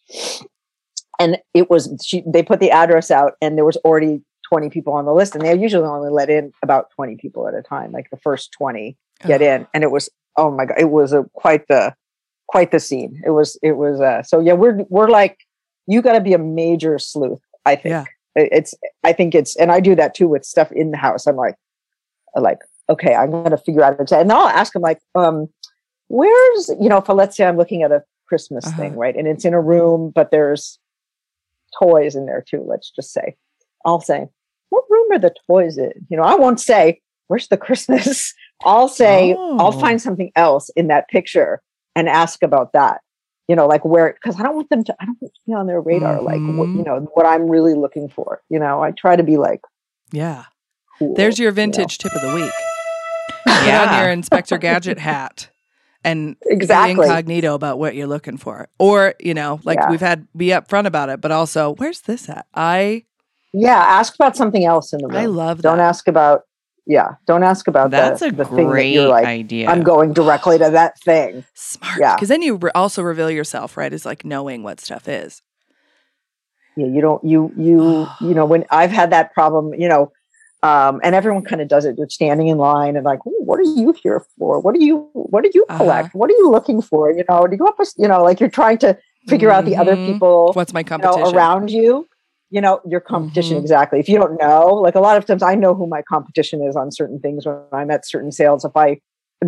[1.19, 4.93] And it was she they put the address out and there was already 20 people
[4.93, 7.91] on the list and they usually only let in about 20 people at a time,
[7.91, 8.97] like the first 20
[9.27, 9.45] get Oh.
[9.45, 9.67] in.
[9.73, 11.93] And it was oh my god, it was a quite the
[12.47, 13.21] quite the scene.
[13.25, 15.39] It was it was uh so yeah, we're we're like
[15.87, 17.91] you got to be a major sleuth, I think.
[17.91, 18.05] Yeah.
[18.35, 18.73] It's
[19.03, 21.25] I think it's and I do that too with stuff in the house.
[21.27, 21.55] I'm like
[22.35, 24.11] I'm like okay, I'm going to figure out it.
[24.11, 25.47] And I'll ask them like, um,
[26.07, 28.77] where's, you know, if let's say I'm looking at a Christmas Uh-huh.
[28.77, 29.15] thing, right?
[29.15, 30.77] And it's in a room, but there's
[31.81, 33.35] toys in there too, let's just say.
[33.85, 34.27] I'll say,
[34.69, 35.93] what room are the toys in?
[36.09, 38.35] You know, I won't say, where's the Christmas?
[38.65, 39.79] I'll say, I'll Oh.
[39.79, 41.61] find something else in that picture
[41.95, 43.01] and ask about that.
[43.47, 45.53] You know, like where, because I don't want them to, I don't want to be
[45.53, 46.77] on their radar, like, what, mm-hmm.
[46.79, 48.41] you know, what I'm really looking for.
[48.49, 49.61] You know, I try to be like,
[50.11, 50.45] Yeah.
[50.97, 51.13] cool.
[51.13, 51.55] There's your you know?
[51.55, 52.51] vintage tip of the week.
[53.45, 55.49] Put on your Inspector Gadget hat
[56.03, 57.05] and be Exactly.
[57.05, 58.67] incognito about what you're looking for.
[58.79, 59.91] Or, you know, like Yeah.
[59.91, 62.47] we've had be upfront about it, but also, where's this at?
[62.55, 63.03] I
[63.53, 65.17] Yeah, ask about something else in the room.
[65.17, 66.45] I love don't ask about
[66.87, 68.09] yeah don't ask about that.
[68.09, 69.67] That's the, a the thing that great you're like idea.
[69.69, 71.99] i'm going directly to that thing Smart.
[71.99, 72.15] Yeah.
[72.15, 73.91] Because then you re- also reveal yourself, right?
[73.91, 75.41] Is like knowing what stuff is.
[76.77, 80.11] yeah you don't you you you know when i've had that problem you know
[80.63, 83.63] um and everyone kind of does it you're standing in line and like what are
[83.63, 85.77] you here for what do you what do you Uh-huh.
[85.77, 88.07] collect what are you looking for you know do you go up a, s- you
[88.07, 90.05] know like you're trying to figure out the other Mhm.
[90.05, 91.35] people What's my you know, competition?
[91.35, 92.07] around you
[92.55, 93.61] you know your competition Mhm.
[93.65, 96.63] exactly if you don't know like a lot of times i know who my competition
[96.69, 98.87] is on certain things when i'm at certain sales if i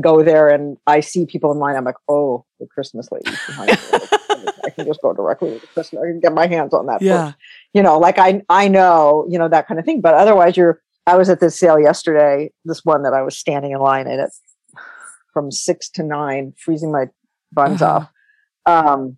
[0.10, 3.72] go there and i see people in line i'm like oh the christmas lady behind
[4.66, 7.02] i can just go directly to the christmas i can get my hands on that
[7.02, 7.28] Yeah.
[7.28, 7.38] first.
[7.74, 10.82] you know like i i know you know that kind of thing but otherwise you're
[11.08, 14.20] i was at this sale yesterday this one that i was standing in line in
[14.20, 14.32] it
[15.34, 17.06] from six to nine freezing my
[17.54, 18.02] buns Uh-huh.
[18.02, 19.16] off um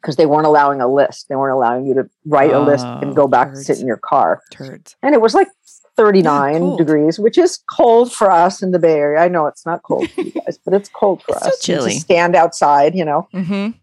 [0.00, 1.28] because they weren't allowing a list.
[1.28, 3.86] They weren't allowing you to write a list Oh, and go back to sit in
[3.86, 4.40] your car.
[4.50, 4.96] Turds.
[5.02, 5.48] And it was like
[5.96, 6.78] 39 cold.
[6.78, 9.20] degrees, which is cold for us in the Bay Area.
[9.20, 11.60] I know it's not cold for you guys, but it's cold for It's us.
[11.60, 11.98] still And to chilly.
[12.00, 13.28] stand outside, you know.
[13.34, 13.76] Mm-hmm.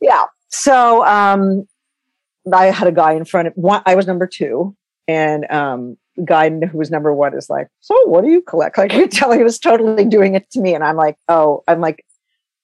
[0.00, 0.24] Yeah.
[0.48, 1.66] So um
[2.52, 4.76] I had a guy in front of one I was number two.
[5.08, 8.78] And um the guy who was number one is like, So what do you collect?
[8.78, 10.74] Like you tell he was totally doing it to me.
[10.74, 12.04] And I'm like, oh, I'm like,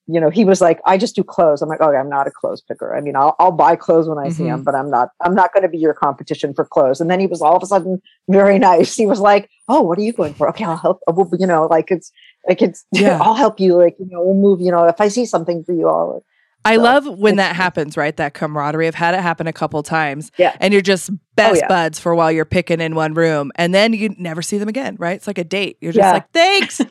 [0.09, 1.63] you know, he was like, I just do clothes.
[1.63, 2.95] I'm like, okay, I'm not a clothes picker.
[2.97, 4.47] I mean, I'll, I'll buy clothes when I see Mhm.
[4.49, 7.01] them, but I'm not, I'm not going to be your competition for clothes.
[7.01, 8.97] And then he was all of a sudden very nice.
[8.97, 10.49] He was like, oh, what are you going for?
[10.49, 11.01] Okay, I'll help.
[11.09, 12.11] uh, we'll- You know, like it's,
[12.49, 13.19] like it's, Yeah.
[13.23, 13.77] I'll help you.
[13.77, 16.25] Like, you know, we'll move, you know, if I see something for you, I'll,
[16.65, 18.17] I So, love when that happens, right?
[18.17, 18.87] That camaraderie.
[18.87, 20.31] I've had it happen a couple times.
[20.39, 20.57] Yeah.
[20.61, 21.67] And you're just best yeah.
[21.69, 23.51] buds for while you're picking in one room.
[23.57, 25.17] And then you never see them again, right?
[25.17, 25.79] It's like a date.
[25.81, 26.13] You're just Yeah.
[26.13, 26.81] like, thanks.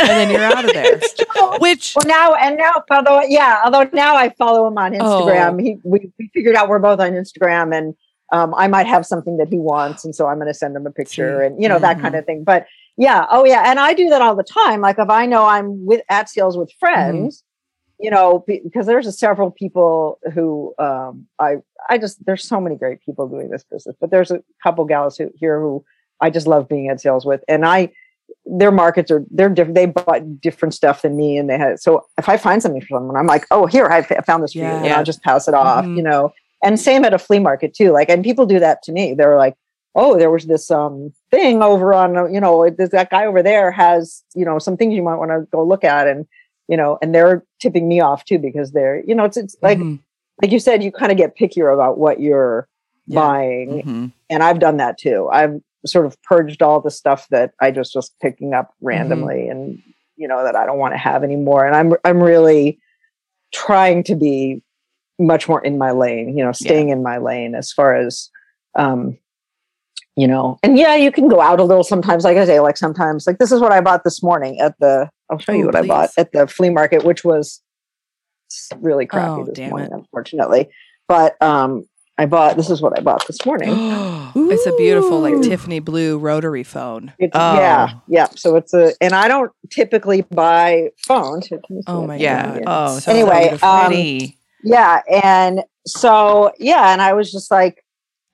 [0.00, 0.98] and then you're out of there.
[1.58, 5.54] Which Well, now and now, although yeah, although now I follow him on Instagram.
[5.54, 5.56] Oh.
[5.58, 7.94] He we, we figured out we're both on Instagram, and
[8.32, 10.86] um, I might have something that he wants, and so I'm going to send him
[10.86, 12.44] a picture, and you know that kind of thing.
[12.44, 14.80] But yeah, oh yeah, and I do that all the time.
[14.80, 17.42] Like if I know I'm with at sales with friends,
[17.98, 21.56] you know, because there's several people who um, I
[21.88, 25.16] I just there's so many great people doing this business, but there's a couple gals
[25.18, 25.84] who, here who
[26.20, 27.92] I just love being at sales with, and I
[28.46, 29.74] their markets are they're different.
[29.74, 32.88] They bought different stuff than me, and they had so if I find something for
[32.88, 34.98] someone, I'm like, oh, here I found this for you, and Yeah.
[34.98, 35.96] I'll just pass it off, Mhm.
[35.96, 36.32] you know.
[36.62, 37.90] And same at a flea market too.
[37.90, 39.14] Like, and people do that to me.
[39.14, 39.54] They're like,
[39.94, 43.42] oh, there was this um thing over on, uh, you know, there's that guy over
[43.42, 46.26] there has, you know, some things you might want to go look at, and
[46.68, 49.78] you know, and they're tipping me off too because they're, you know, it's it's like
[49.78, 49.98] Mhm.
[50.42, 52.66] like you said, you kind of get pickier about what you're
[53.06, 53.20] Yeah.
[53.20, 54.12] buying Mhm.
[54.30, 55.28] and I've done that too.
[55.30, 59.82] I've sort of purged all the stuff that I just was picking up randomly and
[60.16, 61.64] you know that I don't want to have anymore.
[61.66, 62.78] And I'm I'm really
[63.52, 64.62] trying to be
[65.18, 68.30] much more in my lane, you know, staying in my lane as far as
[68.76, 69.18] um
[70.16, 72.24] you know, and yeah, you can go out a little sometimes.
[72.24, 75.08] Like I say, like sometimes, like this is what I bought this morning at the.
[75.30, 77.62] I'll show you Oh, what I bought at the flea market, which was
[78.80, 79.94] really crappy Oh, this morning, it.
[79.94, 80.68] unfortunately.
[81.08, 81.84] But um,
[82.20, 82.56] I bought.
[82.58, 83.70] This is what I bought this morning.
[84.34, 87.14] it's a beautiful like Tiffany blue rotary phone.
[87.18, 87.56] It's, Oh.
[87.56, 88.26] Yeah, yeah.
[88.36, 91.48] So it's a, and I don't typically buy phones.
[91.48, 92.58] Can you see Oh my Yeah.
[92.60, 92.62] God.
[92.66, 93.94] Oh, So Anyway, um,
[94.62, 97.82] Yeah, and so yeah, and I was just like,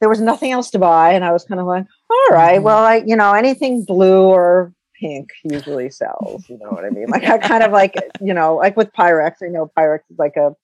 [0.01, 2.64] there was nothing else to buy, and I was kind of like, all right, Mhm.
[2.64, 6.45] well, I you know anything blue or pink usually sells.
[6.49, 7.07] You know what I mean?
[7.07, 9.34] Like I kind of like you know like with Pyrex.
[9.45, 10.57] I know Pyrex is like a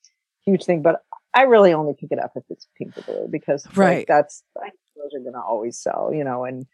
[0.44, 1.02] huge thing, but
[1.34, 4.04] I really only pick it up if it's pink or blue because like, Right.
[4.06, 6.10] that's I think those are going to always sell.
[6.12, 6.66] You know, and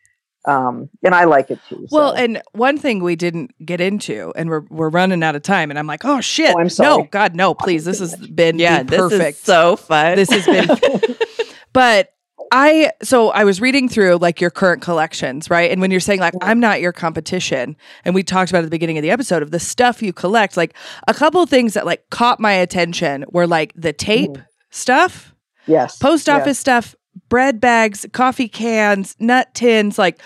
[0.46, 1.86] um and I like it too.
[1.90, 2.22] Well, so.
[2.22, 5.78] and one thing we didn't get into, and we're we're running out of time, and
[5.78, 6.88] I'm like, oh shit, Oh, I'm sorry.
[6.88, 7.08] no, sorry.
[7.10, 9.38] God, no, please, this has been Yeah, this perfect.
[9.38, 10.16] is so fun.
[10.16, 11.16] this has been,
[11.72, 12.12] but
[12.50, 15.70] I so I was reading through like your current collections, right?
[15.70, 18.70] And when you're saying like I'm not your competition, and we talked about at the
[18.70, 20.74] beginning of the episode of the stuff you collect, like
[21.06, 24.38] a couple of things that like caught my attention were like the tape
[24.70, 25.34] stuff,
[25.66, 26.40] yes, post yes.
[26.40, 26.94] office stuff,
[27.28, 30.20] bread bags, coffee cans, nut tins, like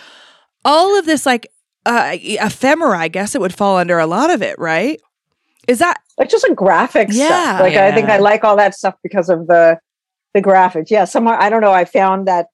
[0.64, 1.48] all of this like
[1.86, 5.00] uh ephemera, I guess it would fall under a lot of it, right?
[5.68, 7.26] Is that like just a graphic Yeah.
[7.26, 7.60] stuff.
[7.60, 9.78] Like I think I like all that stuff because of the
[10.34, 10.90] the graphics.
[10.90, 11.72] Yeah, somewhere I don't know.
[11.72, 12.46] I found that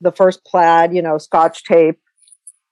[0.00, 1.98] the first plaid, you know, Scotch tape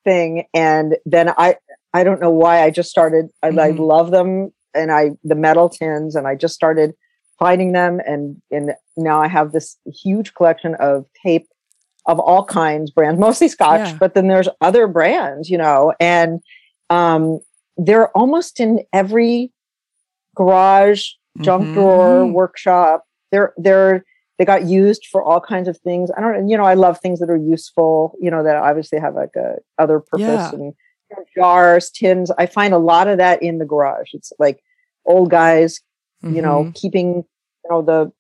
[0.05, 1.57] thing, and then I
[1.93, 3.29] I don't know why I just started.
[3.43, 6.95] I, I love them, and I the metal tins, and I just started
[7.39, 11.47] finding them, and and now I have this huge collection of tape
[12.07, 13.97] of all kinds, brands, mostly Scotch, Yeah.
[13.99, 16.41] but then there's other brands, you know, and
[16.91, 17.41] um,
[17.77, 19.53] they're almost in every
[20.37, 21.11] garage,
[21.41, 21.73] junk Mhm.
[21.75, 23.05] drawer, workshop.
[23.33, 24.05] They're they're
[24.39, 26.11] they got used for all kinds of things.
[26.17, 28.17] I don't, you know, I love things that are useful.
[28.21, 30.51] You know, that obviously have like a other purpose Yeah.
[30.53, 30.75] and
[31.37, 32.31] jars, tins.
[32.37, 34.09] I find a lot of that in the garage.
[34.13, 34.61] It's like
[35.07, 35.81] old guys,
[36.29, 36.75] you know, Mhm.
[36.75, 38.13] keeping you know the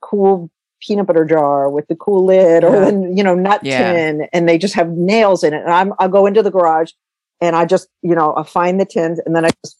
[0.00, 0.50] cool
[0.80, 3.92] peanut butter jar with the cool lid or the you know nut Yeah.
[3.92, 5.62] tin, and they just have nails in it.
[5.62, 6.92] And I'm I'll go into the garage
[7.40, 9.76] and I just you know I find the tins and then I just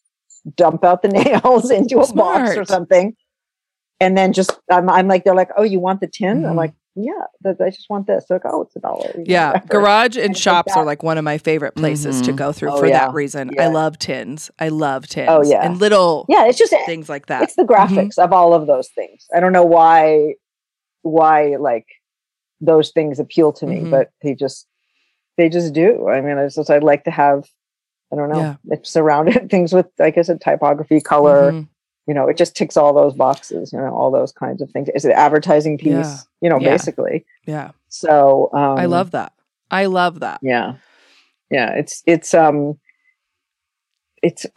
[0.56, 3.14] dump out the nails into a box or something,
[4.00, 6.44] and then just I'm, I'm like they're like oh you want the tin?
[6.44, 6.56] I'm Mhm.
[6.56, 7.12] like yeah
[7.44, 8.24] th- I just want this.
[8.28, 9.12] They're like oh it's a dollar.
[9.24, 9.66] Yeah, whatever.
[9.68, 12.36] garage and Things like shops are like one of my favorite places to Mhm.
[12.36, 13.06] go through Oh, for yeah.
[13.06, 13.50] that reason.
[13.58, 14.50] I love tins.
[14.58, 15.28] I love tins.
[15.30, 15.64] Oh, yeah.
[15.64, 17.42] and little Yeah, it's just things like that.
[17.42, 19.26] it's the graphics of all of those things.
[19.34, 20.34] I don't know why
[21.02, 21.86] why like
[22.60, 23.90] those things appeal to me, Mhm.
[23.90, 24.66] but they just
[25.36, 26.08] they just do.
[26.08, 27.44] I mean, it's just I'd like to have
[28.12, 28.54] I don't know, Yeah.
[28.70, 31.64] it's surrounded things with like I said, typography, color.
[32.08, 33.72] You know, it just ticks all those boxes.
[33.72, 34.88] You know, all those kinds of things.
[34.94, 35.88] It's an advertising piece.
[35.90, 36.16] Yeah.
[36.40, 36.70] You know, Yeah.
[36.72, 37.26] basically.
[37.46, 39.32] Yeah, So um, I love that.
[39.70, 40.40] I love that.
[40.42, 40.74] Yeah,
[41.50, 41.70] yeah.
[41.74, 42.78] It's it's um,
[44.22, 44.46] it's.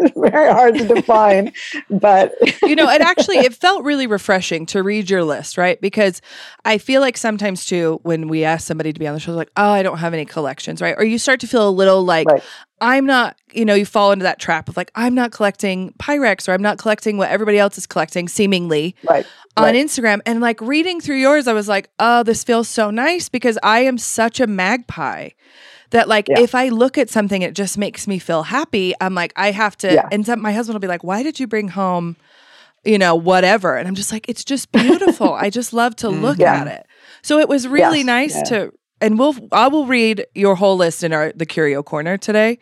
[0.00, 1.52] it's very hard to define,
[1.90, 5.80] but you know, it actually it felt really refreshing to read your list, right?
[5.80, 6.20] Because
[6.64, 9.50] I feel like sometimes too, when we ask somebody to be on the show, like,
[9.56, 10.94] "Oh, I don't have any collections," right?
[10.96, 12.42] Or you start to feel a little like, Right.
[12.80, 16.48] "I'm not," you know, you fall into that trap of like, "I'm not collecting Pyrex,"
[16.48, 19.26] or "I'm not collecting what everybody else is collecting," seemingly right.
[19.56, 19.74] on Right.
[19.74, 20.20] Instagram.
[20.26, 23.80] And like reading through yours, I was like, "Oh, this feels so nice," because I
[23.80, 25.30] am such a magpie.
[25.90, 26.40] That like Yeah.
[26.40, 28.94] if I look at something, it just makes me feel happy.
[29.00, 30.08] I'm like I have to, Yeah.
[30.10, 32.16] and some, my husband will be like, "Why did you bring home
[32.84, 33.76] you know, whatever.
[33.76, 35.32] And I'm just like, it's just beautiful.
[35.34, 36.40] I just love to look Mm-hmm.
[36.42, 36.54] Yeah.
[36.60, 36.86] at it.
[37.20, 38.42] So it was really Yes, nice yeah.
[38.44, 42.60] to and we'll I will read your whole list in our the Curio Corner today,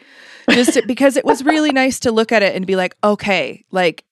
[0.50, 3.64] just to- because it was really nice to look at it and be like, okay,
[3.70, 4.04] like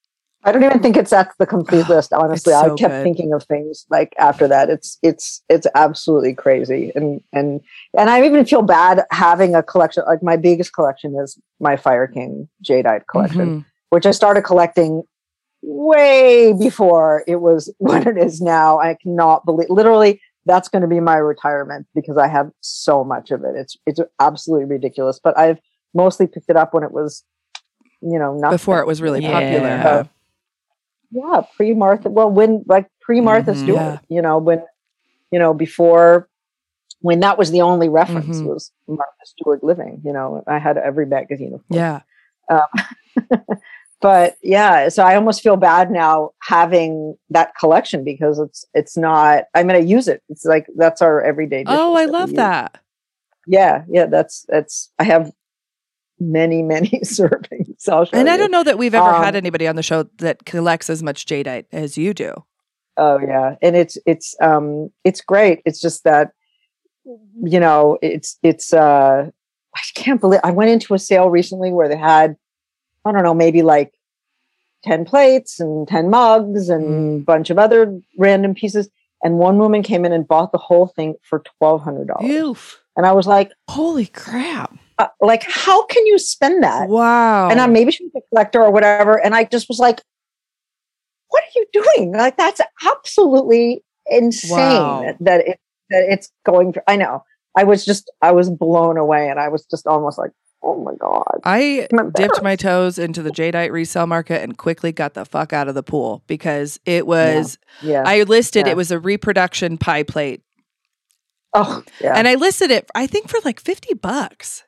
[0.45, 2.12] I don't even think it's that's the complete list.
[2.12, 3.03] Honestly, so I kept good.
[3.05, 4.70] thinking of things like after that.
[4.70, 7.61] It's it's it's absolutely crazy, and and
[7.97, 10.03] and I even feel bad having a collection.
[10.07, 13.64] Like my biggest collection is my Fire King jadeite collection, mhm.
[13.90, 15.05] which I started collecting
[15.62, 18.80] way before it was what it is now.
[18.80, 19.70] I cannot believe.
[19.70, 23.55] Literally, that's going to be my retirement because I have so much of it.
[23.55, 25.20] It's it's absolutely ridiculous.
[25.22, 25.59] But I've
[25.95, 27.22] mostly picked it up when it was,
[28.01, 29.32] you know, not before it was really Yeah.
[29.32, 30.09] popular.
[31.12, 31.42] Yeah.
[31.56, 33.56] pre martha well when like pre martha Mhm.
[33.62, 33.98] stewart Yeah.
[34.08, 34.62] you know when
[35.30, 36.28] you know before
[37.00, 38.46] when that was the only reference Mhm.
[38.46, 41.76] was martha stewart living you know i had every magazine of course.
[41.78, 42.00] Yeah.
[44.00, 49.44] but yeah so i almost feel bad now having that collection because it's it's not
[49.54, 52.78] i mean i use it it's like that's our everyday Oh, I love that.
[53.46, 55.30] yeah yeah that's that's i have
[56.18, 59.76] many many servings Show And I don't know that we've ever had Um, anybody on
[59.76, 62.45] the show that collects as much jadeite as you do.
[62.97, 65.62] Oh yeah, and it's it's um it's great.
[65.64, 66.33] It's just that
[67.05, 69.30] you know it's it's uh
[69.74, 72.37] I can't believe I went into a sale recently where they had
[73.05, 73.93] I don't know maybe like
[74.85, 78.89] ten plates and ten mugs and a bunch of other random pieces,
[79.22, 82.30] and one woman came in and bought the whole thing for twelve hundred dollars,
[82.97, 84.76] and I was like, Holy crap.
[85.03, 86.88] Uh, like how can you spend that?
[86.88, 87.48] Wow.
[87.50, 89.16] and I maybe she was a collector or whatever.
[89.24, 90.00] And I just was like,
[91.28, 92.12] what are you doing?
[92.12, 95.14] Like that's absolutely insane Wow.
[95.20, 97.22] that it that it's going for I know.
[97.57, 100.30] I was just I was blown away and I was just almost like,
[100.62, 101.40] oh my God.
[101.44, 105.68] I dipped my toes into the jadeite resale market and quickly got the fuck out
[105.68, 108.03] of the pool because it was Yeah.
[108.07, 108.72] I listed Yeah.
[108.72, 110.42] it was a reproduction pie plate
[111.55, 112.14] oh yeah.
[112.16, 114.64] and I listed it I think for like 50 bucks.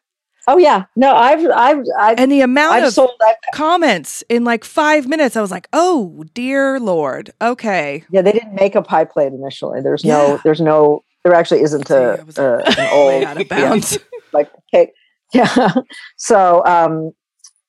[0.47, 0.85] Oh yeah.
[0.97, 3.11] No, I've I've I've And the amount I've of sold
[3.53, 7.33] comments in like 5 minutes I was like, "Oh, dear lord.
[7.41, 9.81] Okay." yeah, they didn't make a pie plate initially.
[9.81, 10.17] There's Yeah.
[10.17, 13.69] no there's no there actually isn't a, a an old out of yeah.
[13.69, 13.99] bounds.
[14.33, 14.93] like cake.
[15.33, 15.73] Yeah.
[16.17, 17.13] So um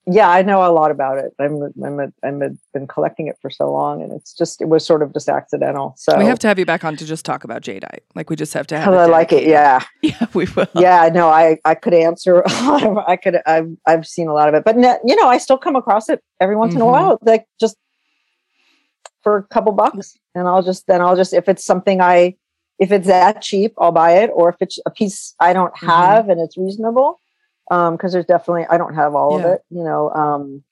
[0.07, 1.33] yeah, I know a lot about it.
[1.39, 4.69] I'm I'm a, I'm a, been collecting it for so long, and it's just it
[4.69, 5.93] was sort of just accidental.
[5.97, 7.99] So We have to have you back on to just talk about jadeite.
[8.13, 9.45] Like we just have to have I like it.
[9.47, 10.67] Yeah, Yeah, we will.
[10.75, 11.09] yeah.
[11.13, 12.97] No, I I could answer a lot of.
[12.99, 13.37] I could.
[13.45, 14.75] I've I've seen a lot of it, but
[15.05, 16.91] you know, I still come across it every once in a Mhm.
[16.91, 17.75] while, like just
[19.23, 22.35] for a couple bucks, and I'll just then I'll just if it's something I
[22.77, 25.87] if it's that cheap, I'll buy it, or if it's a piece I don't Mhm.
[25.87, 27.19] have and it's reasonable,
[27.71, 29.45] um, because there's definitely I don't have all Yeah.
[29.47, 30.63] of it, you know, um,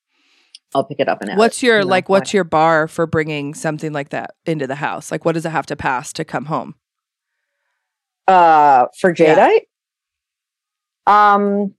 [0.76, 3.06] I'll pick it up and What's it, your you know, like what's your bar for
[3.06, 5.12] bringing something like that into the house?
[5.12, 6.76] Like what does it have to pass to come home?
[8.26, 9.36] uh for Yeah.
[9.36, 11.74] jadeite um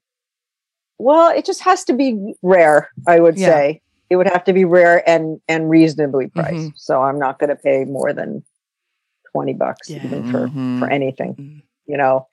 [0.99, 3.47] well it just has to be rare i would Yeah.
[3.49, 6.73] say it would have to be rare and and reasonably priced Mhm.
[6.77, 8.45] so i'm not going to pay more than
[9.33, 10.05] 20 bucks Yeah.
[10.05, 10.79] even for Mhm.
[10.81, 11.62] for anything Mm.
[11.87, 12.27] you know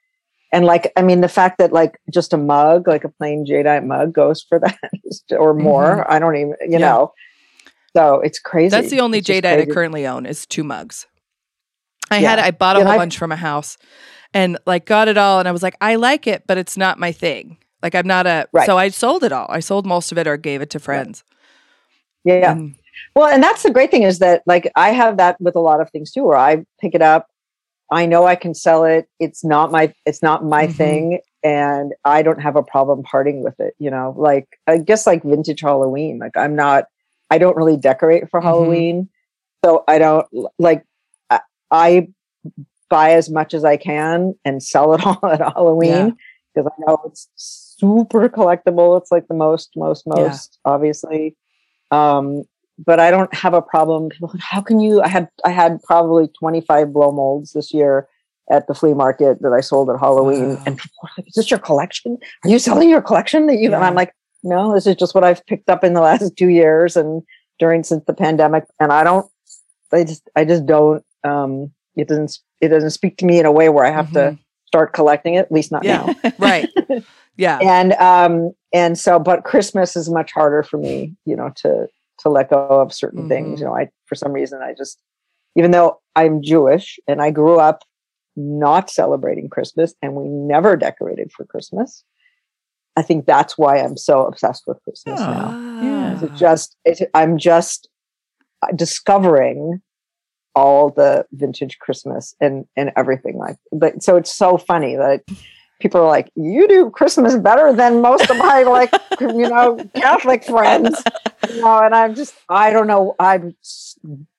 [0.51, 3.85] and like i mean the fact that like just a mug like a plain jadeite
[3.85, 4.77] mug goes for that
[5.37, 6.71] or more i don't even you Mm-hmm.
[6.73, 6.77] Yeah.
[6.79, 7.13] know
[7.95, 11.07] so it's crazy That's the only jadeite I currently own is two mugs.
[12.09, 12.29] I Yeah.
[12.29, 13.77] had I bought a Yeah, whole I- bunch from a house
[14.33, 16.99] and like got it all and I was like I like it but it's not
[16.99, 17.57] my thing.
[17.83, 18.65] Like I'm not a Right.
[18.65, 19.45] so I sold it all.
[19.49, 21.25] I sold most of it or gave it to friends.
[22.23, 22.75] yeah And-
[23.15, 25.81] Well, and that's the great thing is that like I have that with a lot
[25.81, 27.27] of things too, where I pick it up,
[27.91, 29.07] I know I can sell it.
[29.19, 30.75] It's not my it's not my Mhm.
[30.75, 33.75] thing, and I don't have a problem parting with it.
[33.79, 36.17] You know, like I guess like vintage Halloween.
[36.19, 36.85] Like I'm not,
[37.29, 38.43] I don't really decorate for Mhm.
[38.43, 39.09] Halloween,
[39.63, 40.25] so I don't
[40.57, 40.85] like
[41.29, 42.07] I, I
[42.89, 46.15] buy as much as I can and sell it all at Halloween
[46.53, 48.99] because I know it's super collectible.
[48.99, 50.23] It's like the most, most, Yeah.
[50.23, 51.35] most obviously.
[51.91, 52.43] Um,
[52.85, 54.09] but I don't have a problem.
[54.09, 55.01] People, how can you?
[55.01, 58.07] I had I had probably twenty five blow molds this year
[58.49, 60.63] at the flea market that I sold at Halloween, Wow.
[60.65, 62.17] and people are like, "Is this your collection?
[62.43, 64.13] Are you selling your collection?" That you and I'm like,
[64.43, 67.23] "No, this is just what I've picked up in the last two years and
[67.59, 69.29] during since the pandemic." And I don't,
[69.93, 71.03] I just, I just don't.
[71.23, 74.37] Um, it doesn't, it doesn't speak to me in a way where I have to
[74.65, 75.45] start collecting it.
[75.45, 76.11] At least not Mm-hmm.
[76.23, 76.29] Yeah.
[76.29, 76.69] now right.
[77.37, 77.59] Yeah.
[77.61, 81.87] and um and so but christmas is much harder for me you know to
[82.21, 83.27] to let go of certain Mhm.
[83.29, 85.01] things you know i for some reason i just
[85.55, 87.83] even though i'm jewish and i grew up
[88.35, 92.03] not celebrating christmas and we never decorated for christmas
[92.95, 96.15] i think that's why i'm so obsessed with christmas now Yeah.
[96.21, 97.89] it just it, i'm just
[98.75, 99.81] discovering
[100.53, 103.55] all the vintage Christmas and and everything like.
[103.71, 105.21] But so it's so funny that
[105.81, 110.43] people are like, "You do Christmas better than most of my like you know Catholic
[110.45, 111.01] friends,"
[111.49, 113.55] you know, and I'm just I don't know I'm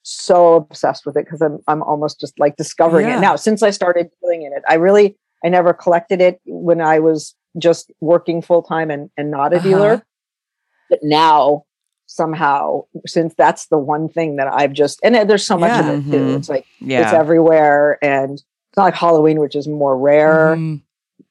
[0.04, 3.18] so obsessed with it because I'm I'm almost just like discovering Yeah.
[3.18, 4.62] it now since I started dealing in it.
[4.68, 9.30] I really I never collected it when I was just working full time and and
[9.30, 9.68] not a Uh-huh.
[9.68, 10.02] dealer,
[10.90, 11.64] but now
[12.06, 15.90] somehow since that's the one thing that I've just and there's so much Yeah.
[15.90, 16.18] of it too.
[16.18, 16.36] Mhm.
[16.38, 17.02] It's like Yeah.
[17.02, 20.56] it's everywhere and it's not like Halloween, which is more rare.
[20.56, 20.82] Mhm.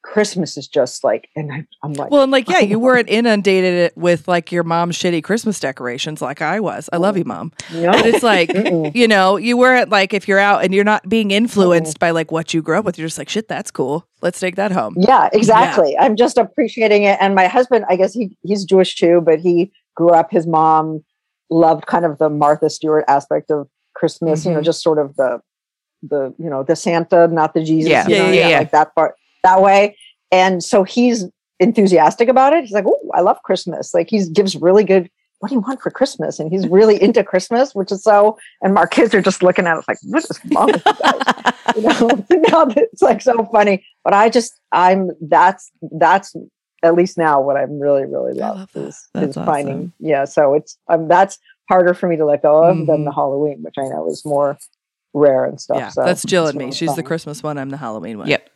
[0.03, 3.91] Christmas is just like, and I, I'm like, Well, and like, yeah, you weren't inundated
[3.95, 6.89] with like your mom's shitty Christmas decorations like I was.
[6.91, 7.51] I love you, mom.
[7.71, 8.51] no, But it's like,
[8.95, 12.31] you know, you weren't like if you're out and you're not being influenced by like
[12.31, 14.07] what you grew up with, you're just like, shit, that's cool.
[14.21, 14.95] Let's take that home.
[14.97, 15.95] yeah, exactly.
[15.97, 17.17] I'm just appreciating it.
[17.21, 20.31] And my husband, I guess he he's Jewish too, but he grew up.
[20.31, 21.03] His mom
[21.49, 24.45] loved kind of the Martha Stewart aspect of Christmas.
[24.45, 24.63] You know, Mhm.
[24.65, 25.41] just sort of the
[26.03, 27.89] the you know the Santa, not the Jesus.
[27.91, 28.07] Yeah.
[28.07, 28.57] you Yeah, know, yeah, yeah.
[28.59, 29.97] like that part that way.
[30.31, 31.25] And so he's
[31.59, 32.63] enthusiastic about it.
[32.63, 35.09] He's like, "Oh, I love Christmas!" Like he gives really good.
[35.39, 36.39] What do you want for Christmas?
[36.39, 38.37] And he's really into Christmas, which is so.
[38.61, 41.53] And our kids are just looking at us like, "What is wrong with you guys?"
[41.75, 43.83] you know, now it's like so funny.
[44.03, 46.35] But I just, I'm that's that's
[46.83, 48.79] at least now what I'm really really I love, love that.
[48.87, 49.45] is, That's is awesome.
[49.45, 49.93] finding.
[49.99, 51.37] Yeah, so it's um, that's
[51.69, 53.05] harder for me to let go of than Mhm.
[53.05, 54.57] the Halloween, which I know is more
[55.13, 55.77] rare and stuff.
[55.77, 56.65] Yeah, so that's Jill and me.
[56.65, 57.03] really She's the.
[57.03, 57.57] Christmas one.
[57.57, 58.27] I'm the Halloween one.
[58.27, 58.49] Yep.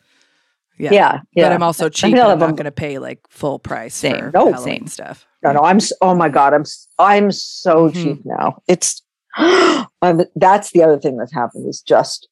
[0.78, 0.92] Yeah.
[0.92, 1.44] Yeah, yeah.
[1.48, 2.14] But I'm also cheap.
[2.16, 4.16] I'm not going to pay like full price Same.
[4.16, 4.86] for No, Halloween same.
[4.86, 5.26] stuff.
[5.42, 5.78] No, no, I'm.
[6.00, 6.64] Oh my god, I'm.
[6.98, 8.02] I'm so Mhm.
[8.02, 8.62] cheap now.
[8.68, 9.02] It's.
[9.36, 12.28] I'm, that's the other thing that's happened is just.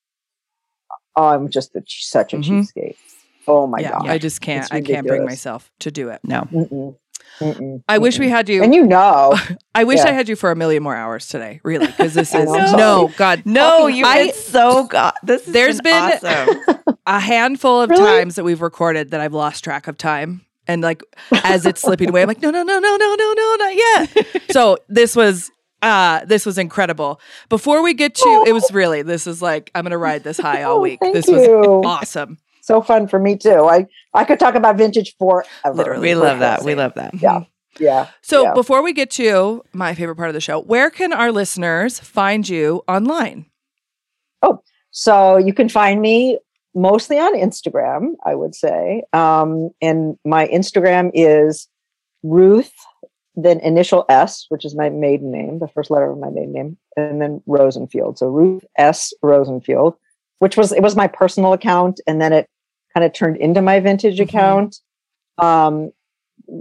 [1.16, 2.68] I'm just a, such a Mhm.
[2.74, 2.96] cheapskate.
[3.46, 4.06] Oh my yeah, god.
[4.06, 4.72] I just can't.
[4.72, 6.20] I can't bring myself to do it.
[6.24, 6.42] No.
[6.52, 6.96] Mm-mm.
[7.40, 7.82] Mm-mm.
[7.88, 8.62] I wish we had you.
[8.62, 9.34] And you know,
[9.74, 10.08] I wish yeah.
[10.08, 12.76] I had you for a million more hours today, really, because this is know, I'm
[12.76, 13.12] no.
[13.16, 13.42] God.
[13.44, 16.94] No, fucking- you I- did so God, This has There's been- awesome.
[17.06, 18.02] a handful of Really?
[18.04, 20.42] times that we've recorded that I've lost track of time.
[20.66, 21.02] And like
[21.44, 24.42] as it's slipping away, I'm like, no, no, no, no, no, no, no, not yet.
[24.50, 25.50] so this was
[25.82, 27.20] uh this was incredible.
[27.50, 30.62] Before we get to it was really this is like I'm gonna ride this high
[30.62, 31.00] all Oh, week.
[31.02, 31.46] thank This was
[31.84, 32.38] awesome.
[32.64, 33.64] So fun for me too.
[33.66, 35.44] I I could talk about vintage forever.
[35.74, 36.00] Literally.
[36.08, 36.62] we love that.
[36.62, 37.14] We love that.
[37.20, 37.44] Yeah.
[37.78, 38.08] Yeah.
[38.22, 38.54] So Yeah.
[38.54, 42.48] before we get to my favorite part of the show, where can our listeners find
[42.48, 43.46] you online?
[44.42, 44.60] Oh,
[44.90, 46.38] so you can find me
[46.74, 49.02] mostly on Instagram, I would say.
[49.12, 51.68] Um, and my Instagram is
[52.22, 52.72] Ruth,
[53.36, 56.78] then initial S, which is my maiden name, the first letter of my maiden name,
[56.96, 58.18] and then Rosenfield.
[58.18, 59.12] So Ruth S.
[59.22, 59.94] Rosenfield,
[60.38, 62.48] which was it was my personal account, and then it
[62.94, 64.24] kind of turned into my vintage Mhm.
[64.24, 64.76] account.
[65.38, 65.90] Um,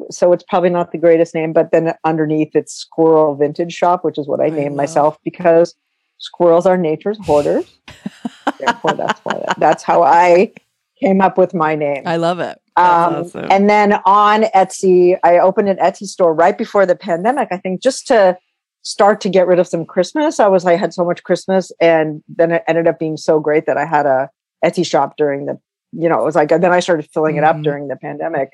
[0.09, 4.17] so it's probably not the greatest name, but then underneath it's Squirrel Vintage Shop, which
[4.17, 5.75] is what I, I named love- myself because
[6.17, 7.65] squirrels are nature's hoarders.
[8.59, 10.53] Therefore, that's why that's how I
[10.99, 12.03] came up with my name.
[12.05, 12.59] I love it.
[12.75, 12.85] Um,
[13.25, 13.47] awesome.
[13.51, 17.49] And then on Etsy, I opened an Etsy store right before the pandemic.
[17.51, 18.37] I think just to
[18.83, 20.39] start to get rid of some Christmas.
[20.39, 23.65] I was I had so much Christmas, and then it ended up being so great
[23.65, 24.29] that I had a
[24.63, 25.59] Etsy shop during the.
[25.95, 27.63] You know, it was like then I started filling it up Mhm.
[27.63, 28.51] during the pandemic,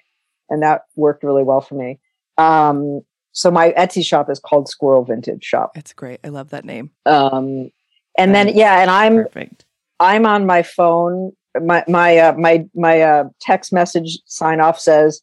[0.50, 2.00] and that worked really well for me.
[2.38, 5.72] Um, so my Etsy shop is called Squirrel Vintage Shop.
[5.76, 6.20] It's great.
[6.24, 6.92] I love that name.
[7.06, 7.72] Um,
[8.18, 9.66] and then yeah, and I'm Perfect.
[10.00, 11.34] I'm on my phone.
[11.62, 15.22] My my uh, my my uh, text message sign off says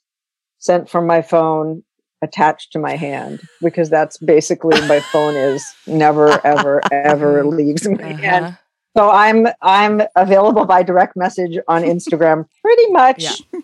[0.59, 1.83] sent from my phone
[2.23, 8.13] attached to my hand because that's basically my phone is never ever ever leaves my
[8.13, 8.57] hand.
[8.97, 13.23] So I'm I'm available by direct message on Instagram pretty much.
[13.23, 13.61] Yeah.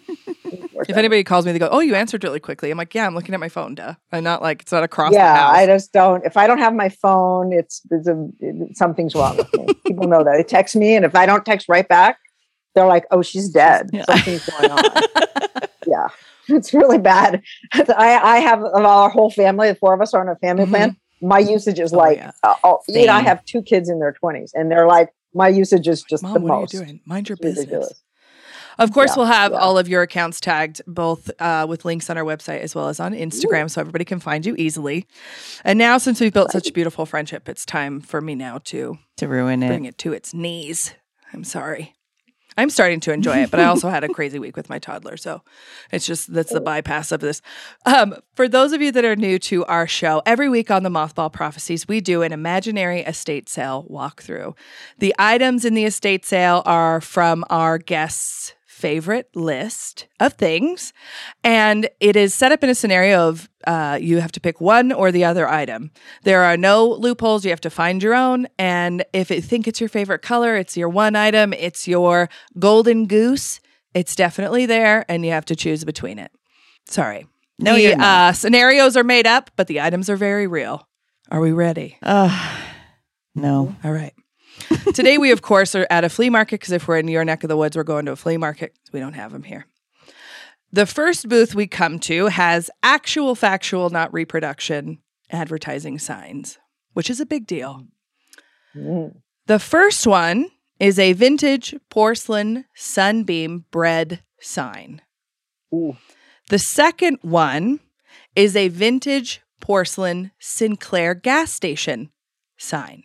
[0.89, 3.15] If anybody calls me, they go, "Oh, you answered really quickly." I'm like, "Yeah, I'm
[3.15, 5.57] looking at my phone, duh." I'm not like it's not across yeah, the house.
[5.57, 6.25] I just don't.
[6.27, 9.67] If I don't have my phone, it's, it's a, it- something's wrong with me.
[9.87, 10.37] People know that.
[10.37, 12.19] They text me, and if I don't text right back,
[12.75, 13.89] they're like, "Oh, she's dead.
[13.93, 14.05] Yeah.
[14.05, 14.85] Something's going on."
[15.87, 16.09] yeah,
[16.49, 17.43] it's really bad.
[17.73, 19.69] I I have our whole family.
[19.69, 20.69] The four of us are on a family Mhm.
[20.71, 20.97] plan.
[21.23, 22.33] My usage is Oh, like, yeah.
[22.43, 25.49] uh, oh, you know, I have two kids in their twenties, and they're like, my
[25.49, 26.75] usage is just Mom, the what most.
[26.75, 27.01] are you doing?
[27.07, 27.67] Mind your It's business.
[27.67, 28.03] ridiculous.
[28.79, 29.59] Of course, Yeah, we'll have yeah.
[29.59, 33.01] all of your accounts tagged both uh, with links on our website as well as
[33.01, 35.07] on Instagram so everybody can find you easily.
[35.63, 38.99] And now, since we've built such a beautiful friendship, it's time for me now to
[39.19, 39.89] To ruin it, bring it.
[39.91, 40.95] it to its knees.
[41.35, 41.93] I'm sorry.
[42.57, 45.17] I'm starting to enjoy it, but I also had a crazy week with my toddler.
[45.17, 45.43] So
[45.91, 47.43] it's just that's the bypass of this.
[47.87, 50.91] Um, for those of you that are new to our show, every week on the
[50.91, 54.57] Mothball Prophecies, we do an imaginary estate sale walkthrough.
[54.99, 60.93] The items in the estate sale are from our guests' favorite list of things.
[61.45, 64.91] And it is set up in a scenario of uh, you have to pick one
[64.91, 65.93] or the other item.
[66.25, 67.45] There are no loopholes.
[67.45, 68.49] You have to find your own.
[68.59, 72.29] And if you think it's your favorite color, it's your one item, it's your
[72.59, 73.61] golden goose,
[73.95, 75.05] it's definitely there.
[75.09, 76.33] And you have to choose between it.
[76.87, 77.29] Sorry.
[77.61, 77.95] No, the.
[77.95, 80.89] Uh, scenarios are made up, but the items are very real.
[81.31, 81.99] Are we ready?
[82.03, 82.59] Uh,
[83.37, 83.77] no.
[83.85, 84.15] All right.
[84.95, 87.45] Today, we, of course, are at a flea market because if we're in your neck
[87.45, 88.77] of the woods, we're going to a flea market.
[88.93, 89.67] We don't have them here.
[90.73, 94.99] The first booth we come to has actual, factual, not reproduction
[95.31, 96.59] advertising signs,
[96.95, 97.87] which is a big deal.
[98.75, 99.17] Mm.
[99.47, 100.49] The first one
[100.79, 105.03] is a vintage porcelain sunbeam bread sign.
[105.75, 105.97] Ooh.
[106.49, 107.81] The second one
[108.35, 112.11] is a vintage porcelain Sinclair gas station
[112.59, 113.05] sign.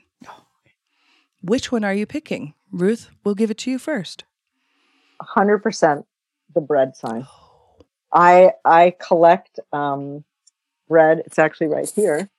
[1.47, 2.55] Which one are you picking?
[2.73, 4.25] Ruth, we'll give it to you first.
[5.21, 6.03] 100%
[6.53, 7.25] the bread sign.
[8.13, 10.25] I I collect um,
[10.89, 11.23] bread.
[11.25, 12.29] It's actually right here.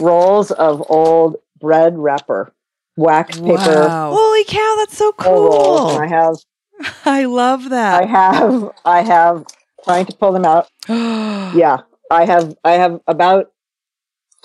[0.00, 2.52] Rolls of old bread wrapper,
[2.96, 4.12] wax paper Wow.
[4.12, 5.96] Holy cow, that's so cool.
[5.96, 6.34] I have
[7.04, 8.02] I love that.
[8.02, 9.46] I have I have
[9.84, 10.68] trying to pull them out.
[11.54, 13.52] Yeah, I have I have about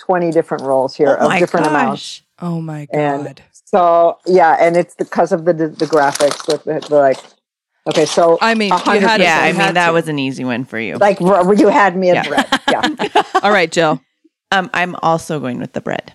[0.02, 1.72] 20 different rolls here oh of my different gosh.
[1.74, 2.22] amounts.
[2.40, 3.42] Oh my And- God.
[3.66, 7.18] So yeah, and it's because of the the graphics with the, the like.
[7.88, 9.94] Okay, so I mean, you had Yeah, I mean that to.
[9.94, 10.98] was an easy one for you.
[10.98, 12.28] like you had me at Yeah.
[12.28, 12.62] bread.
[12.70, 13.24] Yeah.
[13.44, 14.02] All right, Jill.
[14.52, 16.12] Um, I'm also going with the bread.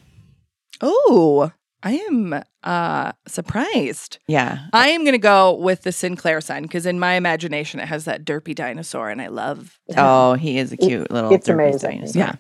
[0.83, 1.51] Oh,
[1.83, 4.19] I am uh surprised.
[4.29, 4.67] Yeah.
[4.73, 8.05] I am going to go with the Sinclair sign because in my imagination it has
[8.05, 9.97] that derpy dinosaur and I love that.
[9.99, 11.33] Oh, he is a cute little.
[11.33, 11.91] it's derpy amazing.
[11.91, 12.21] dinosaur.
[12.21, 12.35] Yeah.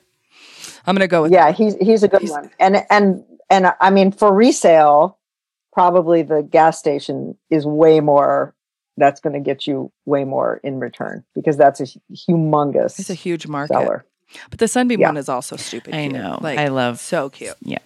[0.86, 2.50] I'm going to go with yeah, he's he's a good He's- one.
[2.58, 5.18] And and and I mean for resale,
[5.72, 8.54] probably the gas station is way more.
[8.98, 13.14] That's going to get you way more in return because that's a humongous It's a
[13.14, 13.74] huge market.
[13.74, 14.06] seller.
[14.50, 15.08] But the Sunbeam Yeah.
[15.08, 16.12] one is also stupid I cute.
[16.14, 16.38] know.
[16.40, 16.98] Like I love.
[16.98, 17.54] so cute.
[17.60, 17.78] Yeah.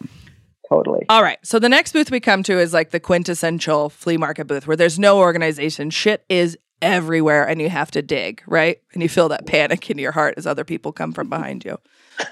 [0.69, 1.05] Totally.
[1.09, 1.39] All right.
[1.43, 4.77] So the next booth we come to is like the quintessential flea market booth where
[4.77, 5.91] there's no organization.
[5.91, 8.81] Shit is everywhere and you have to dig, right?
[8.93, 11.79] And you feel that panic in your heart as other people come from behind you.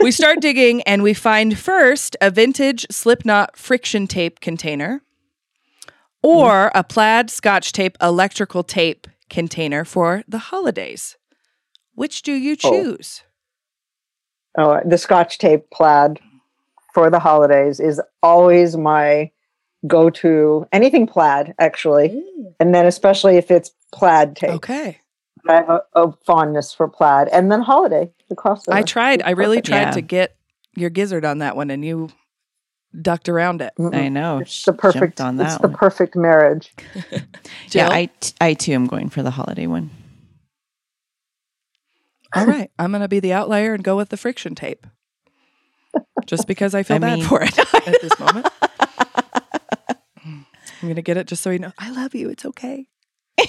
[0.01, 5.03] We start digging and we find first a vintage Slipknot friction tape container
[6.23, 6.79] or mm-hmm.
[6.79, 11.16] a plaid scotch tape electrical tape container for the holidays.
[11.95, 12.70] Which do you Oh.
[12.70, 13.23] choose?
[14.57, 16.19] Oh, the Scotch tape plaid
[16.93, 19.31] for the holidays is always my
[19.87, 20.67] go-to.
[20.73, 22.53] Anything plaid, actually, mm.
[22.61, 24.51] and then especially if it's plaid tape.
[24.51, 24.99] Okay.
[25.49, 28.77] I have a, a fondness for plaid, and then holiday Across the crossover.
[28.77, 29.23] I tried.
[29.23, 29.91] I really tried Yeah.
[29.93, 30.37] to get
[30.77, 32.11] your gizzard on that one, and you
[33.01, 33.73] ducked around it.
[33.79, 33.95] Mm-mm.
[33.95, 34.39] I know.
[34.39, 35.21] It's the perfect.
[35.21, 36.75] on it's that the perfect marriage.
[37.71, 37.87] Jill?
[37.87, 39.91] Yeah, I, t- I too am going for the holiday one.
[42.35, 44.87] All right, I'm going to be the outlier and go with the friction tape,
[46.27, 48.47] just because I feel I bad mean- for it at this moment.
[50.83, 51.73] I'm going to get it just so you know.
[51.79, 52.29] I love you.
[52.31, 52.87] It's okay.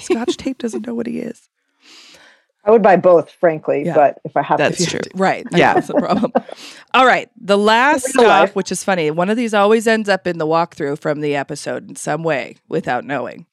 [0.00, 1.48] Scotch tape doesn't know what he is.
[2.64, 3.94] I would buy both, frankly, Yeah.
[3.94, 5.00] but if I have That's to, If true.
[5.14, 5.46] Right.
[5.52, 5.74] Yeah.
[5.74, 6.32] That's the problem.
[6.92, 7.30] All right.
[7.40, 8.54] The last In real stop, life.
[8.56, 11.88] which is funny, one of these always ends up in the walkthrough from the episode
[11.88, 13.46] in some way without knowing.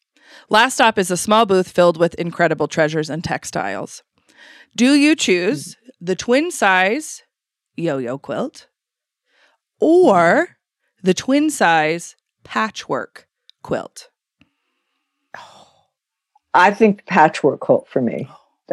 [0.50, 4.04] Last stop is a small booth filled with incredible treasures and textiles.
[4.76, 7.24] Do you choose the twin size
[7.76, 8.68] yo yo quilt
[9.80, 10.58] or
[11.02, 13.27] the twin size patchwork
[13.64, 14.10] quilt?
[16.54, 18.28] I think patchwork quilt for me,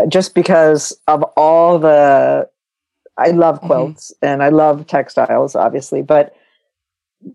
[0.08, 2.48] just because of all the.
[3.16, 3.66] I love Mhm.
[3.66, 6.34] quilts and I love textiles, obviously, but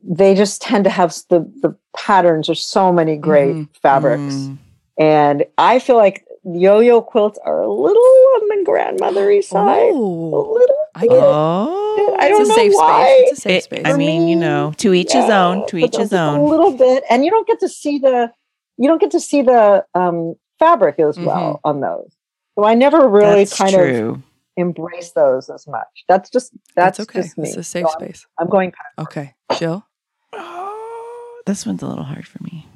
[0.04, 2.50] they just tend to have the the patterns.
[2.50, 3.70] are so many great Mhm.
[3.82, 4.58] fabrics, Mm.
[4.98, 9.90] and I feel like yo-yo quilts are a little on the grandmothery side.
[9.92, 10.79] A Oh, little.
[11.00, 11.20] I get it.
[11.24, 13.06] Oh, I don't it's a know safe why.
[13.06, 13.30] space.
[13.32, 13.82] It's a safe It- space.
[13.86, 15.66] I mean, you know, to each his own.
[15.68, 16.50] To each just his A own.
[16.50, 18.32] little bit, and you don't get to see the
[18.78, 22.14] you don't get to see the um, fabric as well on those.
[22.56, 24.22] So I never really That's kind of
[24.58, 25.88] embrace those as much.
[26.10, 27.22] That's just that's, That's okay.
[27.22, 27.48] just me.
[27.50, 28.26] It's a safe So I'm- space.
[28.38, 28.74] I'm, going.
[28.98, 29.34] Okay.
[29.58, 29.86] Jill?
[30.34, 32.68] Oh, this one's a little hard for me.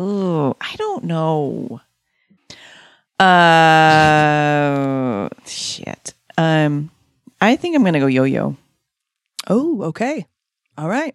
[0.00, 1.80] Ooh, I don't know.
[3.18, 6.14] Uh, shit.
[6.36, 6.90] Um,
[7.40, 8.56] I think I'm gonna go yo-yo.
[9.48, 10.26] Oh, okay.
[10.76, 11.14] All right.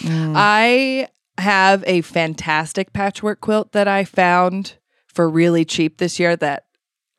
[0.00, 0.32] Mm.
[0.36, 1.08] I
[1.38, 4.74] have a fantastic patchwork quilt that I found
[5.06, 6.64] for really cheap this year that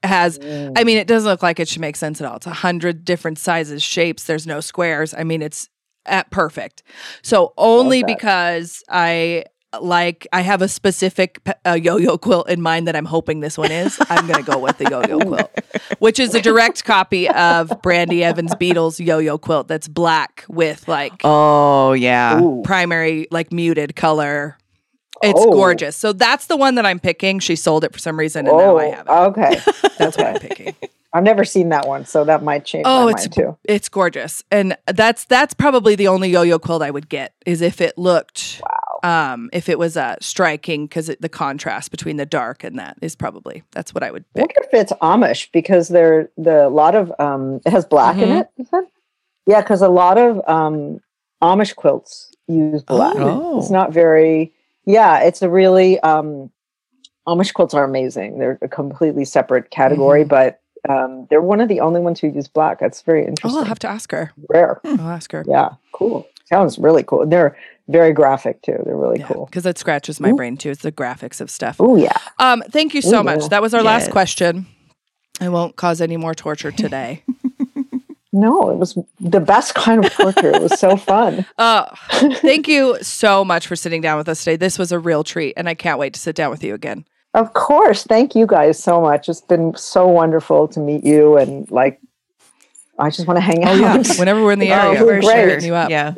[0.04, 2.38] has I mean it doesn't look like it should make sense at all.
[2.38, 5.14] It's a hundred different sizes, shapes, there's no squares.
[5.14, 5.70] I mean it's
[6.06, 6.82] at perfect.
[7.22, 9.46] So only because I
[9.80, 13.58] like I have a specific pe- uh, yo-yo quilt in mind that I'm hoping this
[13.58, 13.98] one is.
[14.10, 15.52] I'm gonna go with the yo-yo quilt,
[16.00, 21.14] which is a direct copy of Brandy Evans Beatles yo-yo quilt that's black with like
[21.24, 22.42] Oh yeah.
[22.64, 24.58] Primary like muted color.
[25.24, 25.52] It's Oh.
[25.52, 25.96] gorgeous.
[25.96, 27.40] So that's the one that I'm picking.
[27.40, 29.10] She sold it for some reason, and now I have it.
[29.10, 29.62] Oh, okay.
[30.00, 30.74] That's what I'm picking.
[31.14, 33.58] I've never seen that one, so that might change Oh, my it's mind too.
[33.66, 37.82] it's gorgeous, and that's that's probably the only yo-yo quilt I would get is if
[37.82, 38.62] it looked,
[39.04, 43.16] um, if it was uh, striking because the contrast between the dark and that is
[43.16, 44.56] probably that's what I would I pick.
[44.56, 48.30] wonder if it's Amish because there the a lot of um it has black in
[48.30, 48.42] Mhm.
[48.42, 48.48] it.
[48.58, 48.84] You said?
[49.48, 51.02] Yeah, because a lot of um
[51.44, 53.16] Amish quilts use black.
[53.18, 53.60] Oh.
[53.60, 54.54] It's not very.
[54.86, 56.52] Yeah, it's a really um
[57.28, 58.40] Amish quilts are amazing.
[58.40, 62.48] They're a completely separate category, but um they're one of the only ones who use
[62.48, 62.80] black.
[62.80, 63.60] That's very Oh, interesting.
[63.60, 64.32] I'll have to ask her.
[64.50, 64.82] Rare.
[64.86, 65.44] I'll ask her.
[65.48, 66.28] Yeah, cool.
[66.46, 67.26] Sounds really cool.
[67.26, 67.56] They're
[67.88, 68.78] very graphic too.
[68.86, 69.46] They're really cool.
[69.46, 70.36] because it scratches my Ooh.
[70.36, 70.70] brain too.
[70.72, 71.78] It's the graphics of stuff.
[71.80, 72.18] Oh yeah.
[72.40, 73.42] Um, thank you so Ooh, much.
[73.44, 73.48] yeah.
[73.50, 74.66] That was our last question.
[75.40, 77.24] I won't cause any more torture today.
[78.34, 80.52] No, it was the best kind of torture.
[80.56, 81.46] it was so fun.
[81.58, 81.94] uh,
[82.36, 84.56] thank you so much for sitting down with us today.
[84.56, 87.04] This was a real treat, and I can't wait to sit down with you again.
[87.34, 88.04] Of course.
[88.04, 89.30] Thank you guys so much.
[89.30, 92.00] It's been so wonderful to meet you and like
[93.00, 93.72] I just want to hang out.
[93.72, 95.48] Oh yeah, whenever we're in the Oh, area, for we're great.
[95.50, 95.90] hitting you up.
[95.90, 96.14] Yeah.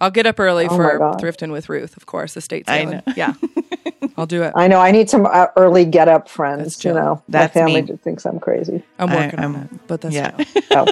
[0.00, 2.36] I'll get up early Oh for thrifting with Ruth, of course.
[2.36, 3.02] Estate I sailing.
[3.14, 3.34] Yeah,
[4.16, 4.52] I'll do it.
[4.56, 6.94] I know I need some uh, early get up That's friends, you Jill.
[6.96, 7.22] know.
[7.28, 7.86] That's My family me.
[7.88, 8.82] just thinks I'm crazy.
[8.98, 10.36] I'm working I'm- on it, but that's Yeah.
[10.72, 10.86] Oh,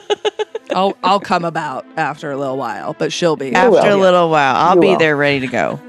[0.73, 3.51] I'll I'll come about after a little while, but she'll be.
[3.51, 3.57] will.
[3.79, 4.99] After a little while, I'll You be will.
[4.99, 5.81] there ready to go.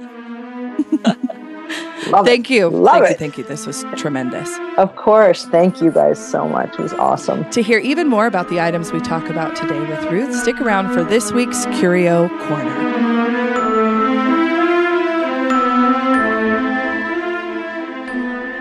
[2.11, 3.19] Love Thank you, Love thank you, it.
[3.19, 3.43] thank you.
[3.43, 4.57] This was tremendous.
[4.77, 5.45] Of course.
[5.45, 6.73] Thank you guys so much.
[6.73, 7.49] It was awesome.
[7.51, 10.93] To hear even more about the items we talk about today with Ruth, stick around
[10.93, 12.89] for this week's Curio Corner.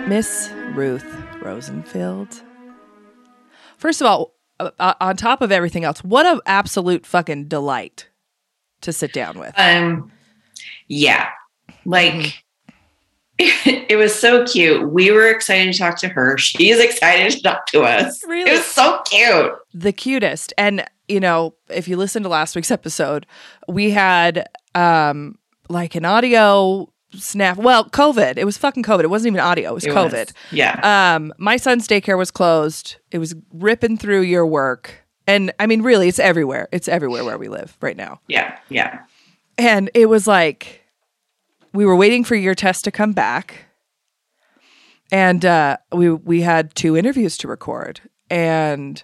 [0.09, 1.07] Miss Ruth
[1.41, 2.43] Rosenfield.
[3.77, 8.09] First of all, uh, uh, on top of everything else, what an absolute fucking delight
[8.81, 9.55] to sit down with.
[9.57, 10.11] Um,
[10.89, 11.29] yeah,
[11.85, 12.43] like
[13.89, 14.91] it was so cute.
[14.91, 16.37] We were excited to talk to her.
[16.39, 18.23] She's excited to talk to us.
[18.27, 18.51] Really?
[18.51, 19.53] It was so cute.
[19.75, 23.27] the cutest and you know if you listen to last week's episode
[23.69, 25.37] we had um
[25.69, 29.75] like an audio snap well covid it was fucking covid it wasn't even audio it
[29.75, 30.35] was It covid was.
[30.53, 31.15] Yeah.
[31.17, 35.83] um my son's daycare was closed it was ripping through your work and i mean
[35.83, 38.59] really it's everywhere it's everywhere where we live right now yeah.
[38.69, 39.01] Yeah.
[39.59, 40.80] and it was like
[41.73, 43.67] we were waiting for your test to come back.
[45.13, 48.01] And uh, we we had two interviews to record.
[48.31, 49.03] And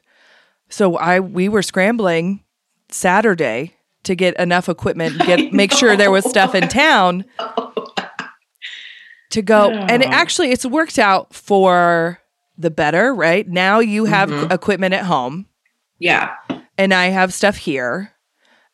[0.69, 2.43] so i we were scrambling
[2.89, 3.75] saturday
[4.05, 7.25] to get enough equipment get make sure there was stuff in town
[9.31, 9.71] to go.
[9.71, 12.21] And it actually it's worked out for
[12.59, 13.47] the better right?
[13.49, 14.51] Now you have Mhm.
[14.53, 15.47] equipment at home.
[15.99, 16.35] Yeah.
[16.79, 18.13] and I have stuff here.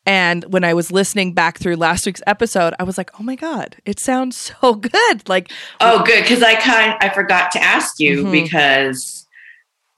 [0.05, 3.35] And when I was listening back through last week's episode, I was like, "Oh my
[3.35, 6.23] god, it sounds so good!" Like, Oh, good.
[6.23, 8.31] Because I kind I forgot to ask you Mhm.
[8.31, 9.27] because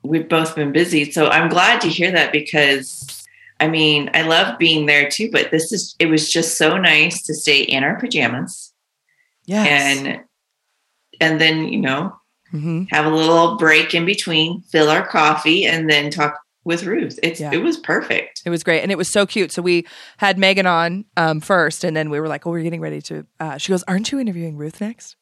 [0.03, 1.11] we've both been busy.
[1.11, 3.25] So I'm glad to hear that because
[3.59, 5.29] I mean I love being there too.
[5.31, 8.71] But this is it was just so nice to stay in our pajamas
[9.45, 9.67] yes,
[9.97, 10.21] and
[11.19, 12.15] and then you know
[12.51, 17.17] hmm have a little break in between, fill our coffee, and then talk with Ruth.
[17.23, 17.51] It's Yeah.
[17.53, 18.41] it was perfect.
[18.45, 19.51] it was great, and it was so cute.
[19.53, 19.85] So we
[20.17, 23.25] had Megan on um, first, and then we were like, "Oh, we're getting ready to."
[23.39, 25.15] Uh, she goes, "Aren't you interviewing Ruth next?"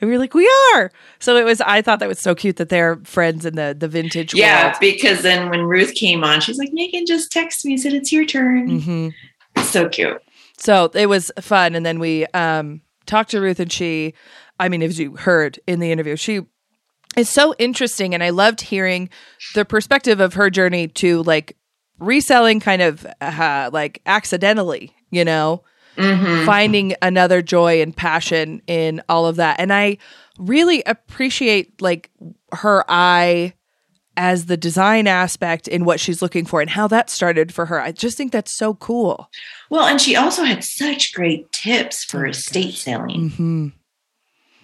[0.00, 0.90] And we were like, "We are."
[1.20, 1.60] So it was.
[1.60, 4.76] I thought that was so cute that they're friends in the the vintage Yeah, world.
[4.80, 8.12] because then when Ruth came on, she's like, Megan just texted me and said it's
[8.12, 8.80] your turn.
[8.80, 9.08] hmm
[9.62, 10.20] so cute.
[10.58, 11.74] So it was fun.
[11.74, 14.14] And then we um, talked to Ruth, and she,
[14.58, 16.40] I mean, as you heard in the interview, she
[17.16, 18.14] is so interesting.
[18.14, 19.08] And I loved hearing
[19.54, 21.56] the perspective of her journey to like
[21.98, 25.62] reselling kind of uh, like accidentally, you know,
[25.96, 26.46] Mhm.
[26.46, 29.58] finding another joy and passion in all of that.
[29.58, 29.98] And I
[30.38, 32.10] really appreciate like
[32.52, 33.54] her eye
[34.16, 37.80] as the design aspect in what she's looking for and how that started for her.
[37.80, 39.28] I just think that's so cool.
[39.68, 43.30] Well, and she also had such great tips for Oh estate selling.
[43.30, 43.68] Mm-hmm.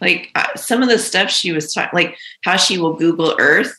[0.00, 3.74] Like uh, some of the stuff she was talking, like how she will Google Earth.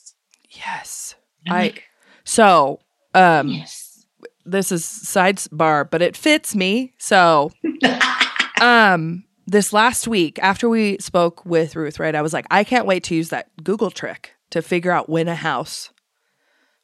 [0.49, 1.15] Yes.
[1.47, 1.83] I'm I- like,
[2.23, 2.79] So,
[3.13, 4.05] um, yes.
[4.45, 6.93] this is sidebar, but it fits me.
[6.97, 7.51] So,
[8.61, 12.85] um, this last week after we spoke with Ruth, right, I was like, I can't
[12.85, 15.91] wait to use that Google trick to figure out when a house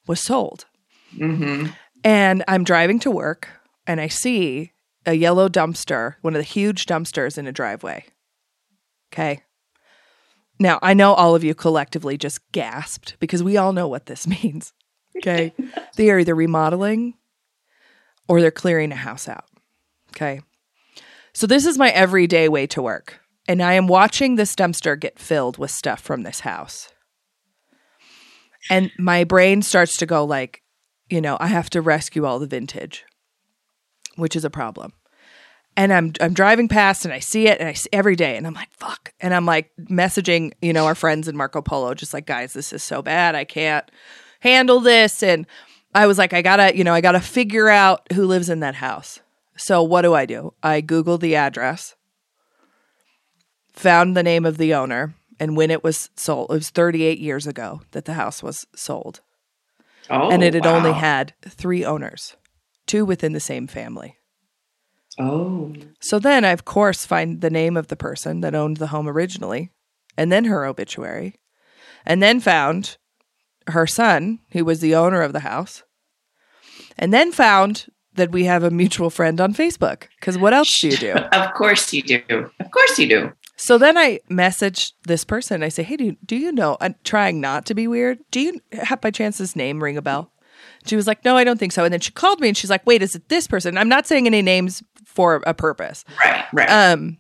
[0.07, 0.65] was sold.
[1.17, 1.67] hmm
[2.03, 3.47] And I'm driving to work
[3.87, 4.71] and I see
[5.05, 8.05] a yellow dumpster, one of the huge dumpsters in a driveway.
[9.13, 9.43] Okay.
[10.59, 14.25] Now, I know all of you collectively just gasped because we all know what this
[14.43, 14.73] means.
[15.17, 15.53] Okay.
[15.95, 17.13] they are either remodeling
[18.27, 19.45] or they're clearing a house out.
[20.09, 20.41] Okay.
[21.33, 23.19] So, this is my everyday way to work.
[23.47, 26.89] And I am watching this dumpster get filled with stuff from this house.
[28.69, 30.61] And my brain starts to go like,
[31.09, 33.03] you know, I have to rescue all the vintage,
[34.15, 34.93] which is a problem.
[35.75, 38.45] And I'm I'm driving past and I see it and I see every day and
[38.45, 39.13] I'm like fuck.
[39.19, 42.73] And I'm like messaging you know our friends in Marco Polo just like guys this
[42.73, 43.35] is so bad.
[43.35, 43.89] I can't
[44.39, 45.23] handle this.
[45.23, 45.47] And
[45.95, 48.75] I was like I gotta you know I gotta figure out who lives in that
[48.75, 49.19] house.
[49.55, 50.53] So what do I do?
[50.61, 51.95] I Google the address
[53.73, 57.47] found the name of the owner and when it was sold it was 38 years
[57.47, 59.21] ago that the house was sold.
[60.09, 62.35] Oh, and it had only had three owners,
[62.85, 64.17] two within the same family.
[65.19, 68.87] Oh, So then I, of course, find the name of the person that owned the
[68.87, 69.71] home originally,
[70.17, 71.39] and then her obituary,
[72.05, 72.97] and then found
[73.67, 75.83] her son, who was the owner of the house,
[76.97, 80.03] and then found that we have a mutual friend on Facebook.
[80.19, 81.11] Because what else do you do?
[81.31, 82.21] of course you do.
[82.59, 83.33] Of course you do.
[83.55, 85.63] So then I message this person.
[85.63, 88.19] I say, "Hey, do you, do you know?" I'm trying not to be weird.
[88.31, 90.31] Do you have by chance this name ring a bell?
[90.85, 92.69] She was like, "No, I don't think so." And then she called me and she's
[92.69, 94.83] like, "Wait, is it this person?" I'm not saying any names
[95.13, 96.03] for a purpose.
[96.23, 96.69] Right, right.
[96.69, 97.17] Um,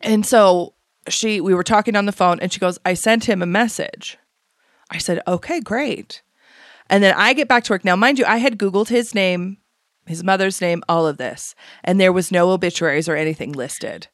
[0.00, 0.74] and so
[1.08, 4.18] she, we were talking on the phone, and she goes, "I sent him a message."
[4.90, 6.22] I said, "Okay, great."
[6.90, 7.84] And then I get back to work.
[7.84, 9.58] Now, mind you, I had Googled his name,
[10.06, 11.54] his mother's name, all of this,
[11.84, 14.08] and there was no obituaries or anything listed.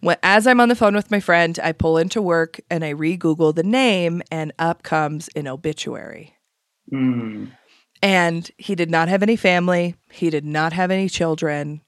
[0.00, 2.90] When, as I'm on the phone with my friend, I pull into work and I
[2.90, 6.34] re Google the name, and up comes an obituary.
[6.92, 7.52] Mm.
[8.02, 11.80] And he did not have any family, he did not have any children.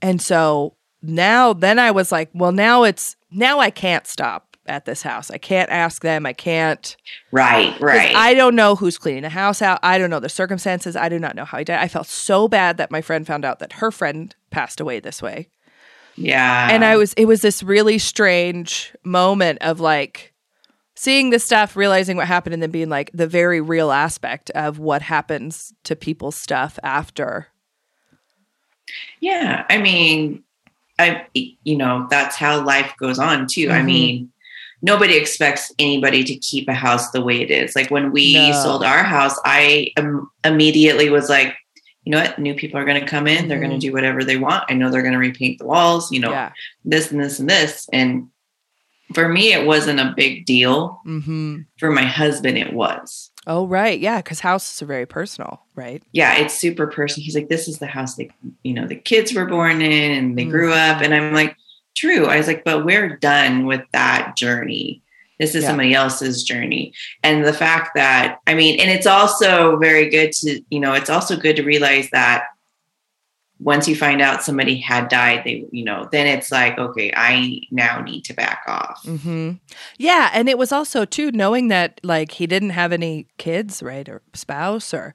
[0.00, 4.84] And so now, then I was like, well, now it's, now I can't stop at
[4.84, 5.30] this house.
[5.30, 6.26] I can't ask them.
[6.26, 6.96] I can't.
[7.32, 8.14] Right, right.
[8.14, 9.80] I don't know who's cleaning the house out.
[9.82, 10.94] I don't know the circumstances.
[10.94, 11.80] I do not know how he died.
[11.80, 15.22] I felt so bad that my friend found out that her friend passed away this
[15.22, 15.48] way.
[16.16, 16.68] yeah.
[16.70, 20.34] and I was it was this really strange moment of like
[20.96, 24.78] seeing this stuff, realizing what happened, and then being like the very real aspect of
[24.78, 27.48] what happens to people's stuff after.
[29.20, 30.42] Yeah, I mean,
[30.98, 33.70] I you know that's how life goes on too.
[33.70, 33.84] I Mhm.
[33.84, 34.32] mean,
[34.82, 37.74] nobody expects anybody to keep a house the way it is.
[37.76, 38.52] Like when we No.
[38.62, 41.54] sold our house, I um, immediately was like,
[42.04, 43.48] you know what, new people are going to come in.
[43.48, 44.64] They're going to do whatever they want.
[44.68, 46.10] I know they're going to repaint the walls.
[46.12, 46.52] You know, Yeah.
[46.84, 47.88] this and this and this.
[47.92, 48.28] And
[49.14, 51.00] for me, it wasn't a big deal.
[51.06, 51.60] Mm-hmm.
[51.78, 53.27] For my husband, it was.
[53.50, 56.02] Oh right, yeah, because houses are very personal, right?
[56.12, 57.24] yeah, it's super personal.
[57.24, 58.28] He's like, this is the house that,
[58.62, 60.90] you know, the kids were born in and they grew mm.
[60.90, 61.00] up.
[61.00, 61.56] And I'm like,
[61.96, 62.26] true.
[62.26, 65.02] I was like, but we're done with that journey.
[65.40, 65.70] This is Yeah.
[65.70, 66.92] somebody else's journey.
[67.22, 71.10] And the fact that, I mean, and it's also very good to, you know, it's
[71.10, 72.44] also good to realize that
[73.60, 77.60] once you find out somebody had died, they, you know, then it's like, okay, I
[77.70, 79.02] now need to back off.
[79.04, 79.52] Mm-hmm.
[79.96, 84.08] Yeah, and it was also too knowing that like he didn't have any kids, right,
[84.08, 85.14] or spouse, or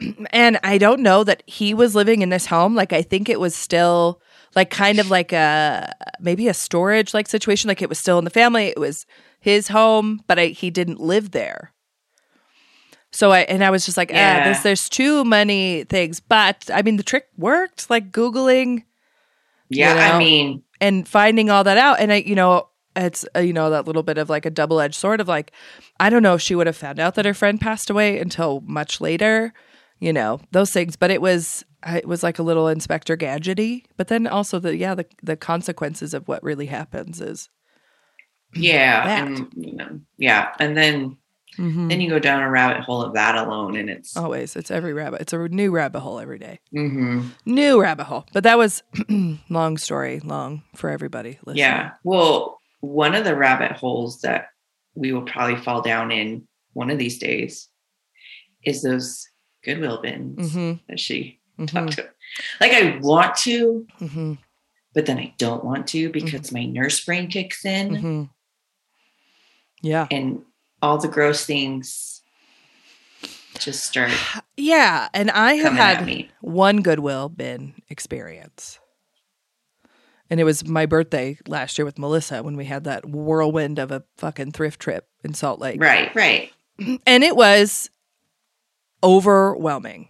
[0.30, 2.74] and I don't know that he was living in this home.
[2.74, 4.20] Like I think it was still
[4.54, 7.68] like kind of like a maybe a storage like situation.
[7.68, 8.66] Like it was still in the family.
[8.66, 9.06] It was
[9.40, 11.72] his home, but I, he didn't live there.
[13.12, 14.48] So I and I was just like, yeah, Yeah.
[14.48, 16.18] this, there's too many things.
[16.20, 17.90] But I mean, the trick worked.
[17.90, 18.84] Like googling
[19.68, 19.94] Yeah.
[19.94, 23.52] You I mean, and finding all that out and i you know it's uh, you
[23.52, 25.52] know that little bit of like a double-edged sword of like
[26.00, 28.60] i don't know if she would have found out that her friend passed away until
[28.66, 29.54] much later
[30.00, 34.08] you know those things but it was it was like a little inspector gadgety but
[34.08, 37.48] then also the yeah the, the consequences of what really happens is
[38.54, 39.24] yeah.
[39.24, 40.52] And, you know, yeah.
[40.58, 41.16] And then,
[41.58, 41.88] Mhm.
[41.90, 44.92] then you go down a rabbit hole of that alone and it's, always it's every
[44.92, 47.30] rabbit it's a new rabbit hole every day Mhm.
[47.44, 48.82] new rabbit hole but that was
[49.50, 51.58] long story long for everybody listening.
[51.58, 51.90] Yeah.
[52.04, 54.46] Well, one of the rabbit holes that
[54.94, 57.68] we will probably fall down in one of these days
[58.64, 59.28] is those
[59.64, 60.80] Goodwill bins Mhm.
[60.88, 61.68] that she Mhm.
[61.68, 62.08] talked to.
[62.60, 64.38] Like I want to, Mhm.
[64.94, 68.28] but then I don't want to because my nurse brain kicks in
[69.82, 70.42] yeah and
[70.82, 72.22] all the gross things
[73.58, 74.10] just start
[74.56, 76.28] Yeah, and I have had me.
[76.40, 78.78] one Goodwill bin experience.
[80.28, 83.90] And it was my birthday last year with Melissa when we had that whirlwind of
[83.90, 85.80] a fucking thrift trip in Salt Lake.
[85.80, 86.50] Right, right.
[87.06, 87.90] And it was
[89.04, 90.08] overwhelming.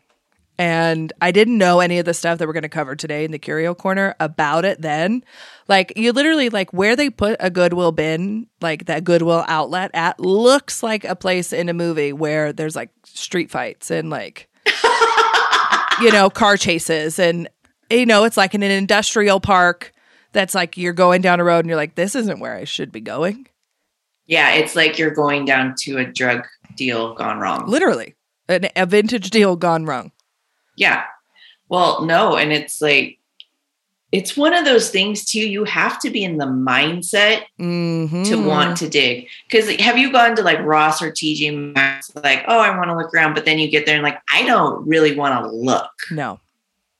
[0.59, 3.33] And I didn't know any of the stuff that we're going to cover today in
[3.33, 5.25] the Curio Corner about it then.
[5.67, 10.21] Like, you literally, like, where they put a Goodwill bin, like that Goodwill outlet at,
[10.21, 14.49] looks like a place in a movie where there's like street fights and like,
[16.01, 17.19] you know, car chases.
[17.19, 17.49] And,
[17.91, 19.93] you know, it's like in an industrial park
[20.33, 22.93] that's like you're going down a road and you're like, this isn't where I should
[22.93, 23.47] be going.
[24.27, 26.47] Yeah, it's like you're going down to a drug
[26.77, 27.67] deal gone wrong.
[27.67, 28.15] Literally,
[28.49, 30.13] an, a vintage deal gone wrong.
[30.77, 31.05] Yeah.
[31.69, 33.19] Well, no, and it's like
[34.11, 35.49] it's one of those things too.
[35.49, 38.25] You have to be in the mindset Mm-hmm.
[38.25, 39.27] to want to dig.
[39.49, 42.13] Because have you gone to like Ross or TJ Maxx?
[42.15, 44.43] Like, oh, I want to look around, but then you get there and like, I
[44.45, 45.91] don't really want to look.
[46.11, 46.41] No.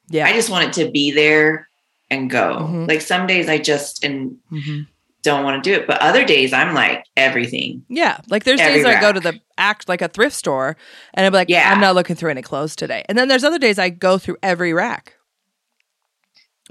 [0.09, 0.25] Yeah.
[0.27, 1.69] I just want it to be there
[2.11, 2.57] and go.
[2.71, 2.89] Mhm.
[2.89, 4.87] Like some days I just and Mhm.
[5.23, 7.85] Don't want to do it, but other days I'm like everything.
[7.89, 10.77] Yeah, like there's Every days I go to the act like a thrift store,
[11.15, 11.71] and I'm like, Yeah.
[11.73, 13.05] I'm not looking through any clothes today.
[13.09, 15.15] And then there's other days I go through every rack,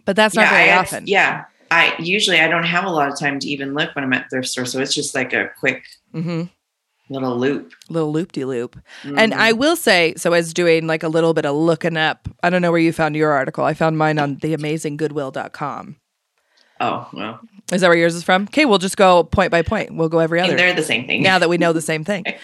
[0.05, 1.07] but that's not yeah, very I, often.
[1.07, 1.45] Yeah.
[1.69, 4.29] I usually I don't have a lot of time to even look when I'm at
[4.29, 4.65] thrift store.
[4.65, 6.43] So it's just like a quick hmm
[7.09, 7.73] little loop.
[7.89, 8.77] Little loop de loop.
[9.03, 9.37] And Mhm.
[9.37, 12.61] I will say, so as doing like a little bit of looking up, I don't
[12.61, 13.63] know where you found your article.
[13.65, 15.97] I found mine on theamazinggoodwill.com.
[16.81, 17.39] oh well.
[17.71, 18.43] Is that where yours is from?
[18.43, 19.95] Okay, we'll just go point by point.
[19.95, 20.57] We'll go every And other.
[20.57, 21.23] they're the same thing.
[21.23, 22.25] now that we know the same thing.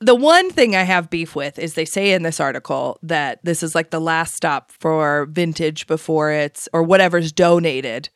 [0.00, 3.62] The one thing I have beef with is they say in this article that this
[3.62, 8.10] is like the last stop for vintage before it's or whatever's donated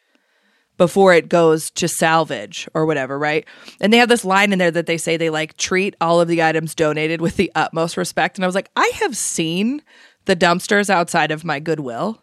[0.77, 3.47] before it goes to salvage or whatever, right?
[3.81, 6.29] And they have this line in there that they say they like treat all of
[6.29, 8.37] the items donated with the utmost respect.
[8.37, 9.81] And I was like, I have seen
[10.27, 12.23] the dumpsters outside of my Goodwill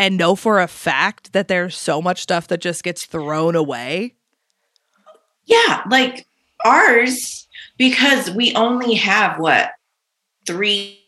[0.00, 4.14] and know for a fact that there's so much stuff that just gets thrown away.
[5.44, 6.26] Yeah, like
[6.64, 7.46] ours,
[7.76, 9.72] because we only have what
[10.46, 10.98] three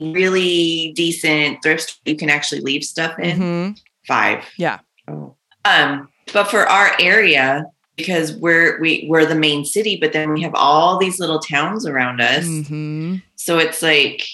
[0.00, 3.38] really decent thrifts you can actually leave stuff in.
[3.38, 3.78] Mhm.
[4.08, 4.44] Five.
[4.56, 4.80] Yeah.
[5.06, 5.36] Oh.
[5.64, 7.64] Um, but for our area,
[7.96, 11.86] because we're we we're the main city, but then we have all these little towns
[11.86, 12.44] around us.
[12.44, 14.26] hmm So it's like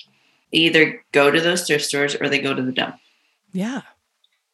[0.53, 2.97] either go to those thrift stores or they go to the dump.
[3.53, 3.83] Yeah.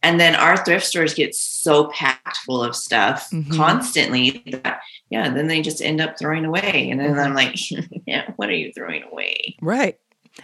[0.04, 3.56] And then our thrift stores get so packed full of stuff Mhm.
[3.56, 6.88] constantly that yeah, then they just end up throwing away.
[6.90, 7.56] And then I'm like,
[8.06, 9.56] yeah, what are you throwing away?
[9.62, 9.98] Right.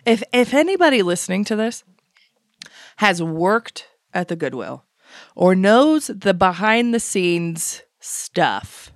[0.07, 1.85] If if anybody listening to this
[2.97, 4.85] has worked at the Goodwill
[5.35, 8.93] or knows the behind the scenes stuff,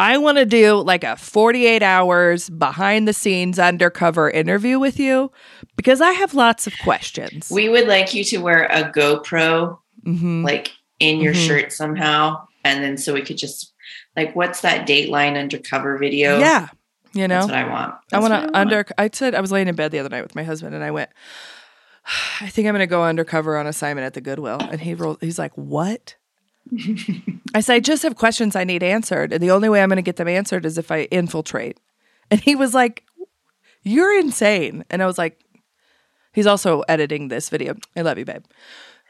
[0.00, 5.30] I want to do like a 48 hours behind the scenes undercover interview with you
[5.76, 7.50] because I have lots of questions.
[7.50, 10.42] We would like you to wear a GoPro Mhm.
[10.44, 11.46] like in your Mhm.
[11.46, 12.46] shirt somehow.
[12.64, 13.72] And then so we could just
[14.16, 16.38] like what's that Dateline undercover video?
[16.38, 16.68] yeah.
[17.12, 17.40] You know?
[17.40, 17.94] That's what I want.
[18.12, 18.84] I want to under.
[18.96, 20.90] I said I was laying in bed the other night with my husband, and I
[20.92, 21.10] went.
[22.40, 25.18] I think I'm going to go undercover on assignment at the Goodwill, and he rolled.
[25.20, 26.14] He's like, "What?"
[27.54, 29.96] I said, "I just have questions I need answered, and the only way I'm going
[29.96, 31.78] to get them answered is if I infiltrate."
[32.30, 33.04] And he was like,
[33.82, 35.40] "You're insane," and I was like,
[36.32, 37.74] "He's also editing this video.
[37.96, 38.44] I love you, babe."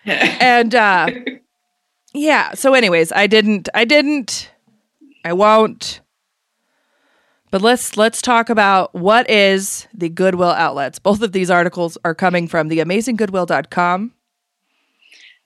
[0.06, 1.10] and uh
[2.14, 4.50] yeah so anyways i didn't i didn't
[5.26, 6.00] i won't
[7.50, 12.14] but let's let's talk about what is the goodwill outlets both of these articles are
[12.14, 14.14] coming from theamazinggoodwill.com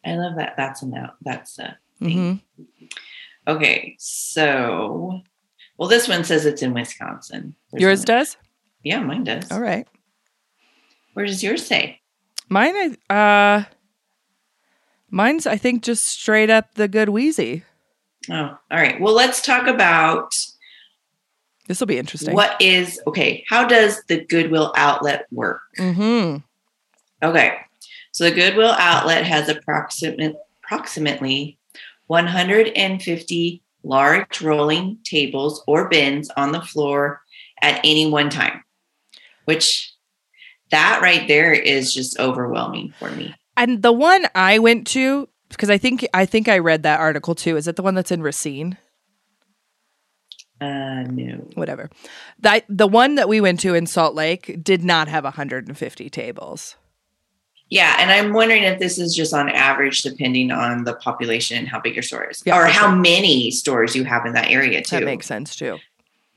[0.04, 0.54] I love that.
[0.56, 1.12] That's a note.
[1.22, 2.40] That's a Mhm.
[3.46, 5.20] Okay, so
[5.76, 7.54] well, this one says it's in Wisconsin.
[7.70, 8.36] There's yours one- does
[8.82, 9.50] Yeah, mine does.
[9.50, 9.86] all right
[11.14, 12.00] Where does yours say?
[12.50, 13.64] mine uh
[15.10, 17.62] mine's i think just straight up the good wheezy
[18.30, 18.98] Oh, all right.
[18.98, 20.30] Well, let's talk about
[21.68, 23.44] this will be interesting what is okay.
[23.48, 25.60] How does the Goodwill outlet work?
[25.78, 26.38] mm-hmm
[27.22, 27.56] Okay.
[28.12, 31.58] So the Goodwill outlet has approximate, approximately
[32.06, 37.20] 150 large rolling tables or bins on the floor
[37.60, 38.62] at any one time,
[39.44, 39.92] which
[40.70, 43.34] that right there is just overwhelming for me.
[43.56, 47.34] And the one I went to because I think I think I read that article
[47.34, 47.56] too.
[47.56, 48.76] Is it the one that's in Racine?
[50.60, 51.46] Uh, no.
[51.54, 51.90] Whatever.
[52.40, 56.76] That the one that we went to in Salt Lake did not have 150 tables.
[57.74, 61.66] Yeah, and I'm wondering if this is just on average, depending on the population and
[61.66, 62.96] how big your store is, Yeah, or how sure.
[62.96, 65.00] many stores you have in that area too.
[65.00, 65.80] That makes sense too.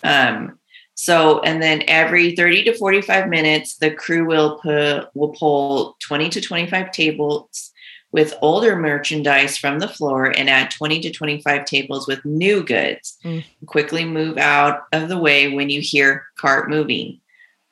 [0.04, 0.58] Um,
[0.96, 6.30] so, and then every 30 to 45 minutes, the crew will put will pull 20
[6.30, 7.72] to 25 tables
[8.12, 13.16] with older merchandise from the floor and add 20 to 25 tables with new goods.
[13.24, 13.44] Mm.
[13.68, 17.20] Quickly move out of the way when you hear cart moving.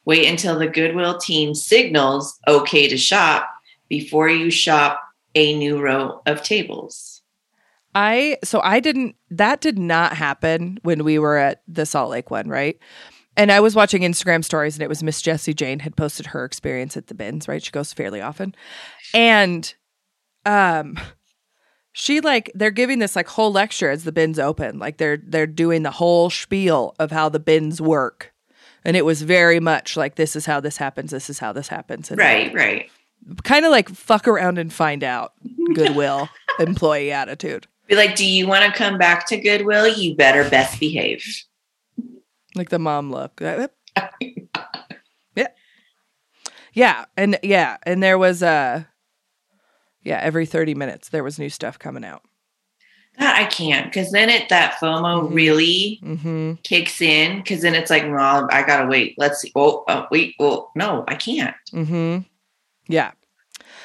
[0.05, 3.49] Wait until the Goodwill team signals okay to shop
[3.89, 5.01] before you shop
[5.35, 7.21] a new row of tables.
[7.93, 12.29] I so I didn't that did not happen when we were at the Salt Lake
[12.29, 12.77] one, right?
[13.37, 16.45] And I was watching Instagram stories and it was Miss Jessie Jane had posted her
[16.45, 17.63] experience at the bins, right?
[17.63, 18.53] She goes fairly often.
[19.13, 19.73] And
[20.45, 20.97] um
[21.93, 24.77] she like they're giving this like whole lecture as the bins open.
[24.77, 28.33] Like they're they're doing the whole spiel of how the bins work.
[28.83, 31.69] And it was very much like this is how this happens, this is how this
[31.69, 32.11] happens.
[32.11, 32.91] And Right, right.
[33.43, 35.33] Kind of like fuck around and find out
[35.73, 36.29] goodwill
[36.59, 37.67] employee attitude.
[37.87, 39.87] Be like, do you want to come back to Goodwill?
[39.87, 41.23] You better best behave.
[42.55, 43.41] Like the mom look.
[43.97, 44.07] Uh,
[45.35, 45.47] yeah.
[46.73, 47.05] Yeah.
[47.15, 47.77] And yeah.
[47.83, 48.83] And there was uh
[50.03, 52.21] yeah, every 30 minutes there was new stuff coming out.
[53.17, 55.33] That I can't because then it that FOMO Mhm.
[55.33, 56.53] really Mm-hmm.
[56.63, 59.15] kicks in because then it's like, well, I gotta wait.
[59.17, 59.51] Let's see.
[59.55, 60.35] Oh, oh wait.
[60.39, 61.55] Oh, no, I can't.
[61.71, 62.17] Mm-hmm.
[62.87, 63.11] Yeah.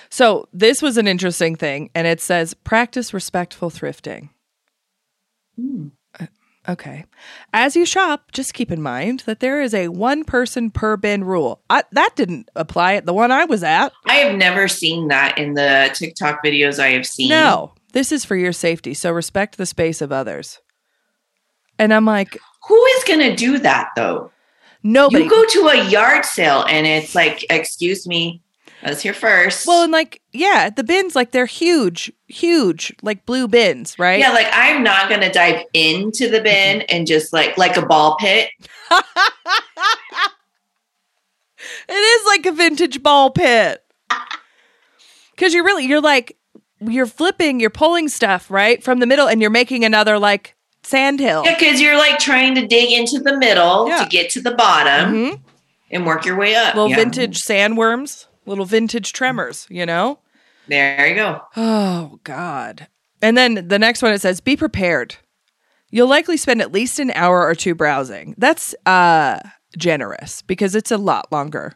[0.09, 4.31] So this was an interesting thing, and it says practice respectful thrifting.
[5.57, 5.89] Hmm.
[6.69, 7.07] Okay.
[7.55, 11.25] As you shop, just keep in mind that there is a one person per bin
[11.25, 11.63] rule.
[11.71, 13.93] I, that didn't apply at the one I was at.
[14.07, 17.31] I have never seen that in the TikTok videos I have seen.
[17.31, 18.93] No, this is for your safety.
[18.93, 20.61] So respect the space of others.
[21.79, 24.31] And I'm like, Who is gonna do that though?
[24.83, 25.25] nobody.
[25.25, 28.43] You go to a yard sale and it's like, excuse me,
[28.83, 29.67] I was here first.
[29.67, 34.19] well, and like, yeah, the bins, like they're huge, huge, like blue bins, right?
[34.19, 38.17] yeah, like I'm not gonna dive into the bin and just like like a ball
[38.19, 38.49] pit.
[41.89, 43.85] It is like a vintage ball pit.
[45.37, 46.37] Cause you're really you're like
[46.81, 48.83] you're flipping, you're pulling stuff, right?
[48.83, 51.43] From the middle and you're making another like sand hill.
[51.45, 54.05] Yeah, because you're like trying to dig into the middle Yeah.
[54.05, 55.41] to get to the bottom Mhm.
[55.91, 56.75] and work your way up.
[56.75, 56.97] Well, Yeah.
[56.97, 60.19] vintage sandworms, little vintage tremors, you know?
[60.69, 61.41] There you go.
[61.57, 62.89] Oh God.
[63.23, 65.17] And then the next one it says, be prepared.
[65.91, 68.35] You'll likely spend at least an hour or two browsing.
[68.37, 69.41] That's uh
[69.79, 71.75] generous because it's a lot longer.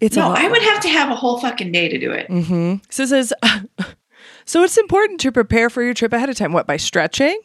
[0.00, 2.28] It's no, I would have to have a whole fucking day to do it.
[2.28, 2.74] Mm-hmm.
[2.90, 3.32] So it says,
[4.44, 6.52] so it's important to prepare for your trip ahead of time.
[6.52, 7.38] What by stretching,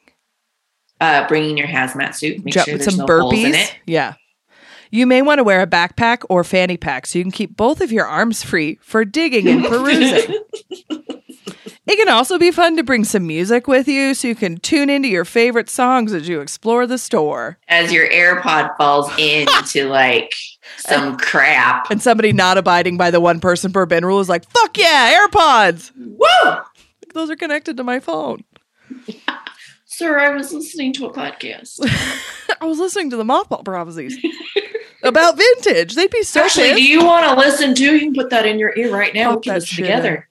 [1.00, 3.22] Uh, bringing your hazmat suit, make Ju- sure there's some no burpees.
[3.22, 3.76] holes in it.
[3.86, 4.16] Yeah,
[4.92, 7.80] you may want to wear a backpack or fanny pack so you can keep both
[7.82, 10.36] of your arms free for digging and perusing.
[10.90, 14.90] it can also be fun to bring some music with you so you can tune
[14.90, 17.58] into your favorite songs as you explore the store.
[17.70, 20.34] As your AirPod falls into like
[20.76, 21.90] some crap.
[21.90, 25.14] And somebody not abiding by the one person per bin rule is like, "Fuck yeah,
[25.14, 25.92] AirPods!
[25.96, 26.62] Woo!
[27.14, 28.44] Those are connected to my phone."
[29.86, 31.80] Sir, I was listening to a podcast.
[32.60, 34.18] I was listening to the mothball prophecies
[35.04, 35.96] about vintage.
[35.96, 37.84] They'd be so Actually, do you want to listen to?
[37.84, 39.32] You can put that in your ear right now.
[39.32, 40.28] Pop We can listen together.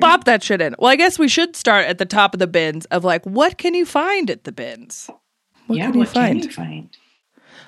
[0.00, 0.74] Bop that shit in.
[0.78, 3.58] Well, I guess we should start at the top of the bins of like, what
[3.58, 5.10] can you find at the bins?
[5.66, 6.40] What yeah, can you what find?
[6.40, 6.96] can you find?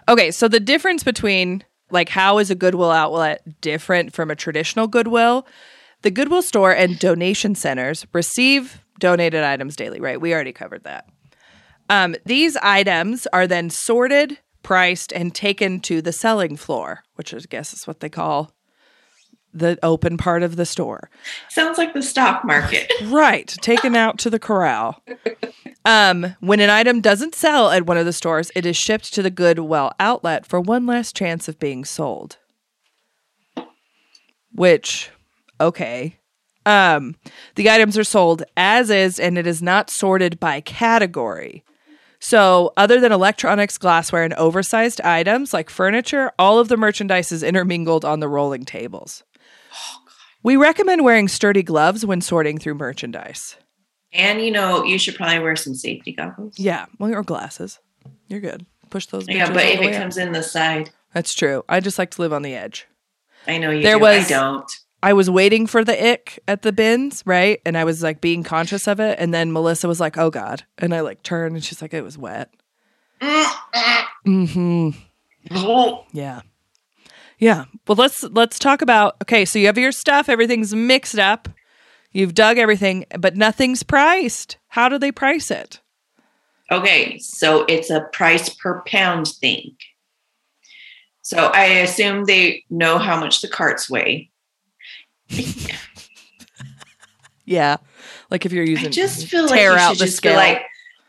[0.08, 4.86] Okay, so the difference between like how is a Goodwill outlet different from a traditional
[4.86, 5.46] Goodwill?
[6.02, 10.20] The Goodwill store and donation centers receive donated items daily, right?
[10.20, 11.08] We already covered that.
[11.90, 14.38] Um, these items are then sorted,
[14.68, 18.52] priced, and taken to the selling floor, which I guess is what they call
[19.50, 21.08] the open part of the store.
[21.48, 22.92] Sounds like the stock market.
[23.06, 25.02] Right, taken out to the corral.
[25.86, 29.22] Um, when an item doesn't sell at one of the stores, it is shipped to
[29.22, 32.36] the Goodwill outlet for one last chance of being sold.
[34.52, 35.08] Which,
[35.58, 36.18] okay.
[36.66, 37.16] Um,
[37.54, 41.64] the items are sold as is and it is not sorted by category.
[42.20, 47.42] So, other than electronics, glassware, and oversized items like furniture, all of the merchandise is
[47.44, 49.22] intermingled on the rolling tables.
[50.42, 53.56] We recommend wearing sturdy gloves when sorting through merchandise.
[54.12, 56.58] and you know, you should probably wear some safety goggles.
[56.58, 57.78] Yeah, well, or glasses.
[58.26, 58.64] You're good.
[58.90, 59.26] Push those.
[59.28, 60.00] Yeah, but if it up.
[60.02, 61.64] comes in the side, that's true.
[61.68, 62.86] I just like to live on the edge.
[63.46, 64.00] I know you There do.
[64.02, 64.70] was- I don't.
[65.02, 67.60] I was waiting for the ick at the bins, right?
[67.64, 69.18] And I was like being conscious of it.
[69.20, 72.02] And then Melissa was like, "Oh God!" And I like turned, and she's like, "It
[72.02, 72.52] was wet."
[74.24, 74.90] Hmm.
[76.12, 76.42] Yeah.
[77.38, 77.64] Yeah.
[77.86, 79.16] Well, let's let's talk about.
[79.22, 80.28] Okay, so you have your stuff.
[80.28, 81.48] Everything's mixed up.
[82.10, 84.58] You've dug everything, but nothing's priced.
[84.68, 85.80] How do they price it?
[86.70, 89.76] Okay, so it's a price per pound thing.
[91.22, 94.30] So I assume they know how much the carts weigh.
[97.44, 97.78] Yeah.
[98.30, 100.32] Like if you're using I just feel like you should just scale.
[100.34, 100.62] be like,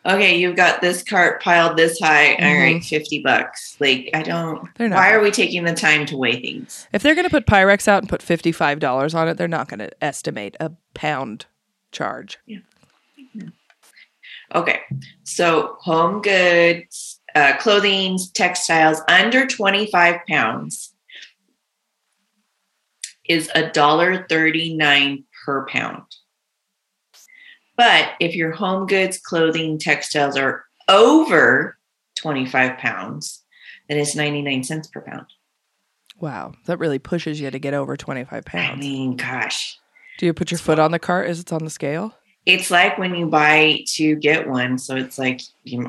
[0.05, 2.35] okay, you've got this cart piled this high.
[2.35, 2.61] All Mhm.
[2.75, 3.75] right, 50 bucks.
[3.81, 6.87] Like, I don't, They're not why are we taking the time to weigh things?
[6.93, 9.79] If they're going to put Pyrex out and put $55 on it, they're not going
[9.79, 11.45] to estimate a pound
[11.91, 12.39] charge.
[12.45, 12.59] Yeah.
[14.55, 14.79] Okay,
[15.25, 20.93] so home goods, uh, clothing, textiles under 25 pounds
[23.29, 26.03] is a dollar 39 per pound.
[27.77, 31.77] But if your home goods, clothing, textiles are over
[32.15, 33.41] 25 pounds,
[33.87, 35.27] then it's 99 cents per pound.
[36.19, 36.53] Wow.
[36.65, 38.69] That really pushes you to get over 25 pounds.
[38.69, 39.79] I mean, gosh.
[40.17, 42.13] Do you put your foot on the cart as it's on the scale?
[42.45, 45.87] It's like when you buy to get one, so it's like you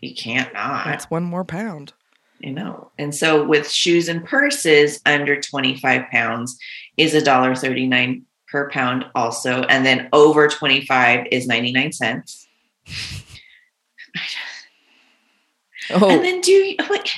[0.00, 0.86] you can't not.
[0.86, 1.92] That's one more pound.
[2.40, 2.90] You know.
[2.98, 6.58] And so with shoes and purses under 25 pounds
[6.96, 9.62] is a dollar 39 per pound also.
[9.64, 12.46] And then over 25 is 99 cents.
[15.90, 17.08] Oh, And then do you like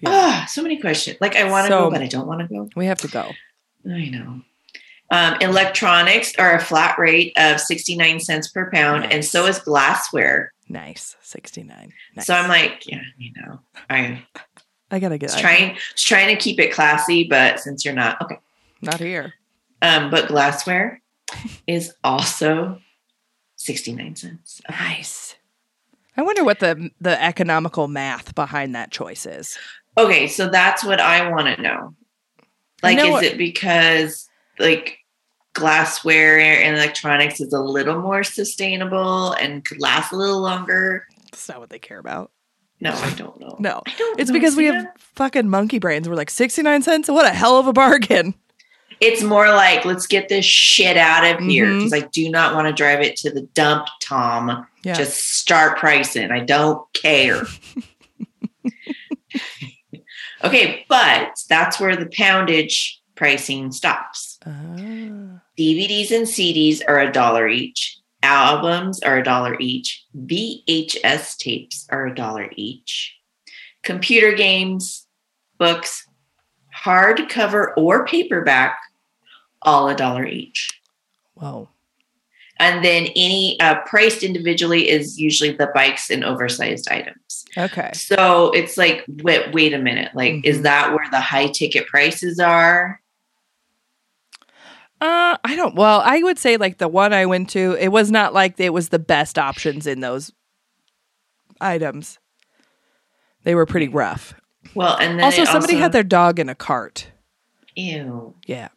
[0.00, 0.10] Yeah.
[0.10, 1.16] ah, so many questions.
[1.20, 2.68] Like I want to So- go, but I don't want to go.
[2.74, 3.32] we have to go.
[3.88, 4.42] I know.
[5.10, 10.51] Um, electronics are a flat rate of 69 cents per pound, and so is glassware.
[10.68, 11.16] Nice.
[11.22, 11.92] 69.
[12.16, 12.26] Nice.
[12.26, 13.60] So I'm like, yeah, you know,
[13.90, 14.22] I
[14.90, 18.38] I got to get trying trying to keep it classy, but since you're not, okay.
[18.82, 19.34] Not here.
[19.80, 21.00] Um, but glassware
[21.66, 22.78] is also
[23.56, 24.60] 69 cents.
[24.68, 25.36] Nice.
[26.16, 29.56] I wonder what the the economical math behind that choice is.
[29.96, 31.94] Okay, so that's what I want to know.
[32.82, 34.28] Like, know is it because
[34.58, 34.98] like
[35.54, 41.06] glassware and electronics is a little more sustainable and could last a little longer?
[41.30, 42.30] That's not what they care about.
[42.80, 43.56] No, I don't know.
[43.60, 43.82] No.
[43.96, 46.08] Don't It's know, because we have fucking monkey brains.
[46.08, 47.08] We're like 69 cents?
[47.08, 48.34] What a hell of a bargain.
[49.00, 51.78] It's more like let's get this shit out of here Mhm.
[51.84, 54.66] because I do not want to drive it to the dump, Tom.
[54.84, 54.94] Yeah.
[54.94, 56.30] Just start pricing.
[56.30, 57.42] I don't care.
[60.44, 64.38] okay, but that's where the poundage pricing stops.
[64.46, 65.41] Ah.
[65.62, 67.98] DVDs and CDs are a dollar each.
[68.24, 70.04] Albums are a dollar each.
[70.26, 73.14] VHS tapes are a dollar each.
[73.84, 75.06] Computer games,
[75.58, 76.04] books,
[76.84, 78.76] hardcover or paperback,
[79.62, 80.80] all a dollar each.
[81.36, 81.68] Wow.
[82.58, 87.44] And then any uh, priced individually is usually the bikes and oversized items.
[87.56, 87.90] Okay.
[87.94, 90.10] So it's like, wait, wait a minute.
[90.14, 90.62] Like, is Mhm.
[90.62, 93.00] that where the high ticket prices are?
[95.02, 95.74] Uh, I don't.
[95.74, 98.72] Well, I would say like the one I went to, it was not like it
[98.72, 100.32] was the best options in those
[101.60, 102.18] items.
[103.44, 104.34] They were pretty rough.
[104.74, 107.08] Well, and then Also, somebody had their dog in a cart.
[107.74, 108.34] ew.
[108.46, 108.68] Yeah,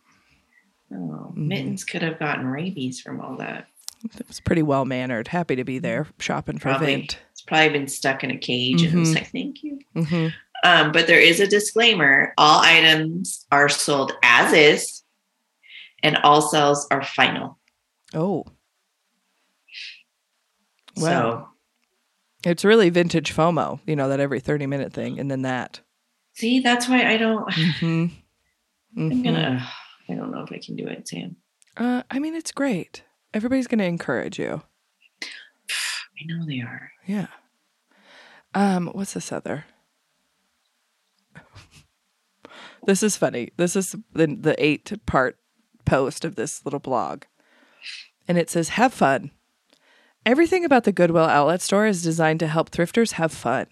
[0.91, 3.68] Oh, mittens could have gotten rabies from all that.
[4.03, 5.27] it was pretty well mannered.
[5.27, 7.19] Happy to be there shopping for Probably, Vint.
[7.31, 9.15] it's probably been stuck in a cage, and it's Mhm.
[9.15, 9.80] like, thank you.
[9.93, 10.27] hmm
[10.64, 15.03] Um, but there is a disclaimer: all items are sold as is,
[16.06, 17.57] and all cells are final.
[18.14, 18.45] Oh,
[20.98, 21.49] Wow.
[22.44, 23.80] So, it's really vintage FOMO.
[23.86, 25.82] You know that every thirty minute thing, and then that.
[26.34, 27.53] see, that's why I don't.
[27.80, 28.06] hmm
[28.98, 29.68] I'm gonna.
[30.07, 31.36] I don't know if I can do it, Sam.
[31.76, 33.03] Uh, I mean, it's great.
[33.34, 34.61] Everybody's going to encourage you.
[35.22, 36.91] I know they are.
[37.06, 37.27] Yeah.
[38.53, 39.65] Um, what's this other?
[42.86, 43.49] this is funny.
[43.57, 45.38] This is the the eight part
[45.86, 47.24] post of this little blog.
[48.28, 49.32] And it says, Have fun.
[50.26, 53.68] Everything about the Goodwill outlet store is designed to help thrifters have fun.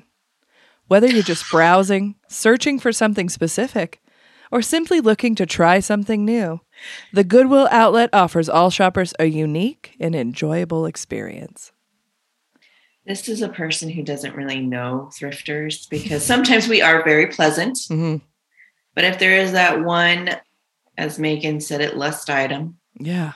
[0.87, 4.01] Whether you're just browsing, searching for something specific,
[4.51, 6.59] or simply looking to try something new,
[7.11, 11.71] the Goodwill outlet offers all shoppers a unique and enjoyable experience.
[13.05, 17.79] This is a person who doesn't really know thrifters because sometimes we are very pleasant.
[17.87, 18.17] hmm
[18.93, 20.29] But if there is that one,
[20.97, 23.33] as Megan said, it lust item, Yeah.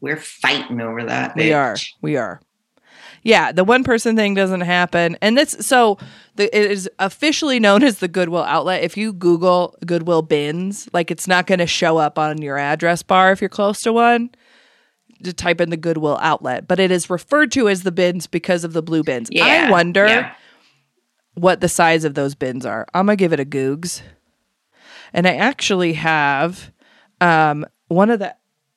[0.00, 1.36] we're fighting over that.
[1.36, 1.76] We are.
[2.00, 2.40] We are.
[3.22, 5.16] Yeah, the one person thing doesn't happen.
[5.20, 5.98] And that's so
[6.36, 8.84] the, it is officially known as the Goodwill outlet.
[8.84, 13.02] If you Google Goodwill bins, like it's not going to show up on your address
[13.02, 14.30] bar if you're close to one.
[15.24, 18.64] To type in the Goodwill outlet, but it is referred to as the bins because
[18.64, 19.30] of the blue bins.
[19.40, 20.34] I wonder yeah.
[21.32, 22.86] what the size of those bins are.
[22.92, 24.02] I'm gonna give it a googs.
[25.14, 26.70] And I actually have
[27.20, 28.34] um, one of the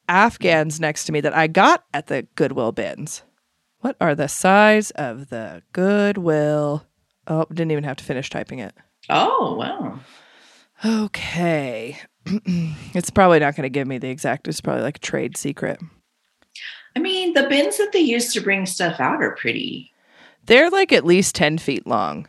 [0.07, 3.24] Afghans next to me that I got at the Goodwill bins.
[3.82, 6.86] What are the size of the Goodwill?
[7.28, 8.74] Oh, didn't even have to finish typing it.
[9.10, 9.99] Oh, wow.
[10.84, 11.98] Okay.
[12.26, 14.48] it's probably not going to give me the exact.
[14.48, 15.80] It's probably like a trade secret.
[16.95, 19.94] I mean, the bins that they use to bring stuff out are pretty.
[20.45, 22.28] They're like at least 10 feet long.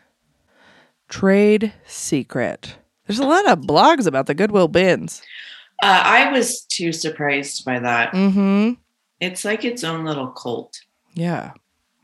[1.08, 2.76] Trade secret.
[3.06, 5.22] There's a lot of blogs about the Goodwill bins.
[5.82, 8.12] Uh, I was too surprised by that.
[8.12, 8.72] Mm-hmm.
[9.20, 10.80] It's like its own little cult.
[11.14, 11.52] Yeah,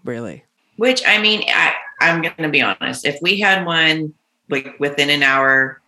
[0.04, 0.44] really.
[0.76, 3.06] Which I mean, I, I'm going to be honest.
[3.06, 4.14] If we had one
[4.48, 5.80] like within an hour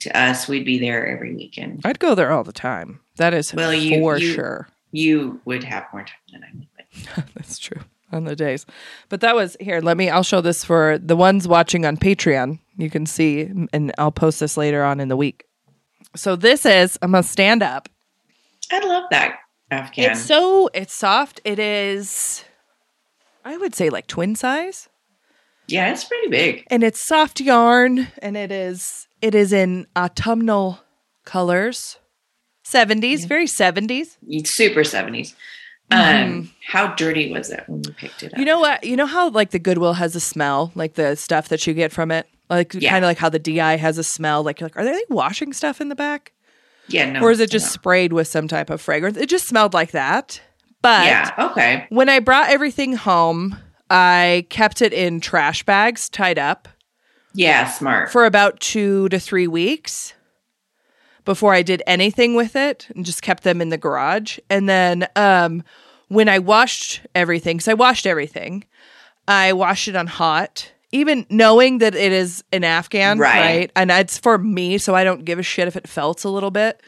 [0.00, 1.82] to us, we'd be there every weekend.
[1.84, 3.00] I'd go there all the time.
[3.16, 4.68] That is Well, you- for you- sure.
[4.92, 6.66] You would have more time than I would.
[7.14, 7.80] But That's true
[8.10, 8.66] on the days.
[9.08, 9.80] But that was here.
[9.80, 10.10] Let me.
[10.10, 12.58] I'll show this for the ones watching on Patreon.
[12.76, 13.42] You can see,
[13.72, 15.44] and I'll post this later on in the week.
[16.16, 16.98] So this is.
[17.02, 17.88] I'm gonna stand up.
[18.70, 19.38] I love that
[19.70, 20.12] Afghan.
[20.12, 20.68] It's so.
[20.74, 21.40] It's soft.
[21.44, 22.44] It is.
[23.44, 24.88] I would say like twin size,
[25.66, 26.64] yeah, it's pretty big.
[26.70, 29.06] and it's soft yarn, and it is.
[29.22, 30.80] It is in autumnal
[31.24, 31.98] colors.
[32.66, 34.16] 70s, very 70s.
[34.44, 35.34] Super 70s.
[35.92, 38.32] Um, how dirty was it when you picked it up?
[38.32, 38.40] Mm-hmm.
[38.40, 38.84] You know what?
[38.84, 41.90] You know how like the Goodwill has a smell, like the stuff that you get
[41.92, 42.90] from it, like Yeah.
[42.90, 44.42] kind of like how the DI has a smell.
[44.42, 46.32] Like you're like, are they washing stuff in the back,
[46.88, 47.20] yeah, no.
[47.22, 47.70] or is it just no.
[47.70, 49.16] sprayed with some type of fragrance?
[49.16, 50.40] It just smelled like that.
[50.82, 51.86] But Yeah, okay.
[51.90, 53.56] when I brought everything home,
[53.90, 56.68] I kept it in trash bags tied up
[57.34, 58.10] Yeah, smart.
[58.12, 60.14] for about two to three weeks
[61.24, 64.38] before I did anything with it and just kept them in the garage.
[64.48, 65.62] And then um,
[66.08, 68.64] when I washed everything, because I washed everything,
[69.28, 73.40] I washed it on hot, even knowing that it is an Afghan, Right.
[73.40, 73.72] right?
[73.76, 76.50] And it's for me, so I don't give a shit if it felts a little
[76.50, 76.82] bit.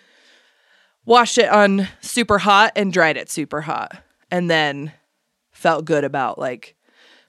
[1.04, 4.02] Washed it on super hot and dried it super hot.
[4.30, 4.92] And then
[5.52, 6.74] felt good about like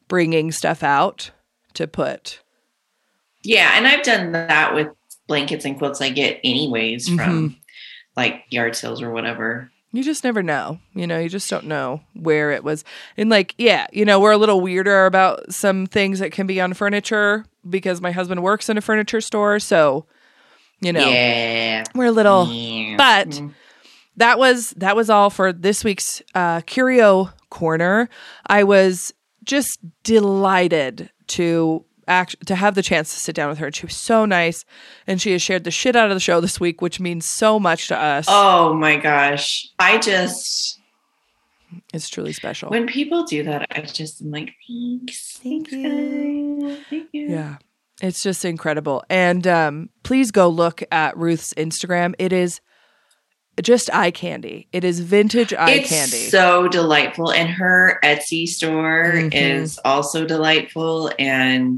[0.07, 1.31] bringing stuff out
[1.73, 2.39] to put
[3.45, 4.87] yeah, and I've done that with
[5.27, 7.53] blankets and quilts I get anyways from Mm-hmm.
[8.15, 9.69] like yard sales or whatever.
[9.91, 10.79] You just never know.
[10.95, 12.83] You know, you just don't know where it was.
[13.15, 16.59] And like, yeah, you know, we're a little weirder about some things that can be
[16.59, 19.59] on furniture because my husband works in a furniture store.
[19.59, 20.07] So,
[20.81, 21.83] you know, Yeah.
[21.93, 22.95] we're a little Yeah.
[22.97, 23.53] but Mm.
[24.17, 28.09] that was that was all for this week's uh curio corner.
[28.47, 29.13] I was
[29.43, 33.71] just delighted to act to have the chance to sit down with her.
[33.71, 34.65] She was so nice
[35.07, 37.59] and she has shared the shit out of the show this week, which means so
[37.59, 38.25] much to us.
[38.27, 39.67] Oh my gosh.
[39.79, 40.79] I just
[41.93, 42.69] It's truly special.
[42.69, 45.37] when people do that, I just am like, thanks.
[45.43, 46.59] Thank thanks, you.
[46.69, 46.79] guys.
[46.89, 47.27] Thank you.
[47.29, 47.57] Yeah.
[48.01, 49.03] It's just incredible.
[49.09, 52.15] And um, please go look at Ruth's Instagram.
[52.19, 52.59] It is
[53.61, 54.67] just eye candy.
[54.73, 56.17] It is vintage eye it's candy.
[56.29, 57.31] so delightful.
[57.31, 59.31] And her Etsy store Mhm.
[59.33, 61.11] is also delightful.
[61.19, 61.77] And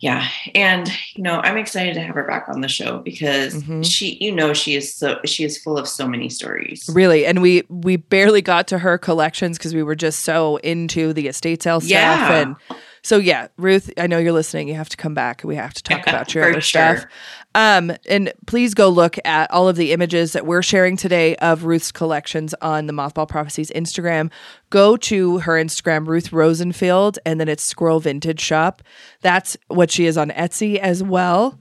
[0.00, 3.84] yeah, and you know, I'm excited to have her back on the show because Mhm.
[3.88, 6.88] she, you know, she is so she is full of so many stories.
[6.92, 7.26] really.
[7.26, 11.28] And we we barely got to her collections because we were just so into the
[11.28, 11.90] estate sale stuff.
[11.90, 12.34] Yeah.
[12.40, 12.56] And
[13.02, 14.68] so yeah, Ruth, I know you're listening.
[14.68, 15.42] You have to come back.
[15.44, 16.96] We have to talk about your other sure.
[16.96, 17.06] stuff.
[17.54, 21.64] Um, and please go look at all of the images that we're sharing today of
[21.64, 24.30] Ruth's collections on the Mothball Prophecies Instagram.
[24.70, 28.82] Go to her Instagram, Ruth Rosenfield, and then it's Squirrel Vintage Shop.
[29.20, 31.58] That's what she is on Etsy as well.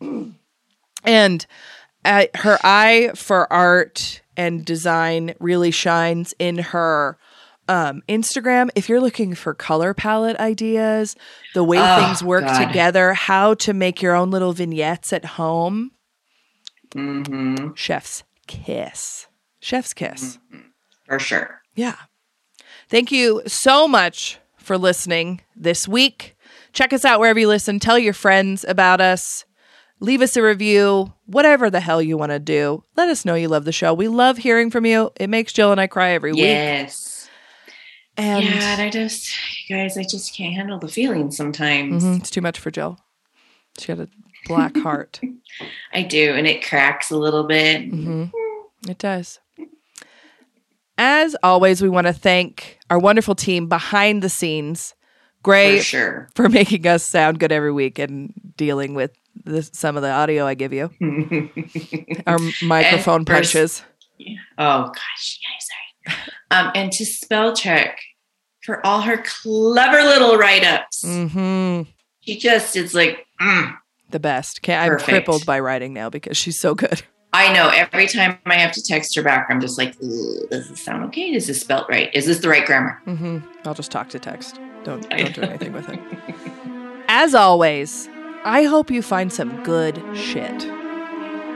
[1.02, 1.46] And
[2.04, 7.18] uh, her eye for art and design really shines in her
[7.70, 8.68] um, Instagram.
[8.74, 11.16] If you're looking for color palette ideas,
[11.54, 12.66] the way Oh, things work God.
[12.66, 15.92] together, how to make your own little vignettes at home,
[16.92, 19.26] hmm chef's kiss.
[19.60, 20.38] Chef's kiss.
[21.06, 21.60] For sure.
[21.74, 21.96] Yeah.
[22.88, 26.36] Thank you so much for listening this week.
[26.72, 27.78] Check us out wherever you listen.
[27.78, 29.44] Tell your friends about us.
[30.00, 32.82] Leave us a review, whatever the hell you want to do.
[32.96, 33.92] Let us know you love the show.
[33.92, 35.10] We love hearing from you.
[35.20, 36.40] It makes Jill and I cry every week.
[36.40, 37.09] Yes.
[38.20, 39.30] And yeah, and I just,
[39.68, 42.04] guys, I just can't handle the feelings sometimes.
[42.04, 42.98] Mhm, it's too much for Jill.
[43.78, 44.08] She had a
[44.46, 45.20] black heart.
[45.94, 47.88] I do, and it cracks a little bit.
[47.88, 48.24] hmm
[48.88, 49.38] It does.
[50.98, 54.94] As always, we want to thank our wonderful team behind the scenes.
[55.42, 56.28] Gray For sure.
[56.34, 59.12] for making us sound good every week and dealing with
[59.46, 60.90] this, some of the audio I give you.
[62.26, 63.82] Our microphone for s- punches.
[64.58, 66.18] Oh gosh, yeah, sorry.
[66.50, 67.98] Um, and to spell check
[68.64, 71.02] for all her clever little write-ups.
[71.04, 71.82] hmm
[72.20, 73.76] She just is like, mm.
[74.10, 74.62] The best.
[74.62, 75.08] Can't, I'm Perfect.
[75.08, 77.02] crippled by writing now because she's so good.
[77.32, 77.68] I know.
[77.68, 81.32] Every time I have to text her back, I'm just like, does this sound okay?
[81.32, 82.12] Is this spelt right?
[82.12, 83.00] Is this the right grammar?
[83.06, 83.38] Mm-hmm.
[83.64, 84.58] I'll just talk to text.
[84.82, 86.00] Don't don't do anything with it.
[87.06, 88.08] As always,
[88.44, 90.66] I hope you find some good shit.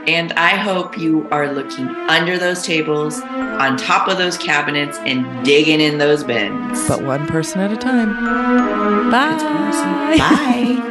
[0.07, 5.43] And I hope you are looking under those tables, on top of those cabinets, and
[5.45, 6.87] digging in those bins.
[6.87, 8.13] But one person at a time.
[9.09, 9.37] Bye.
[10.17, 10.81] Bye.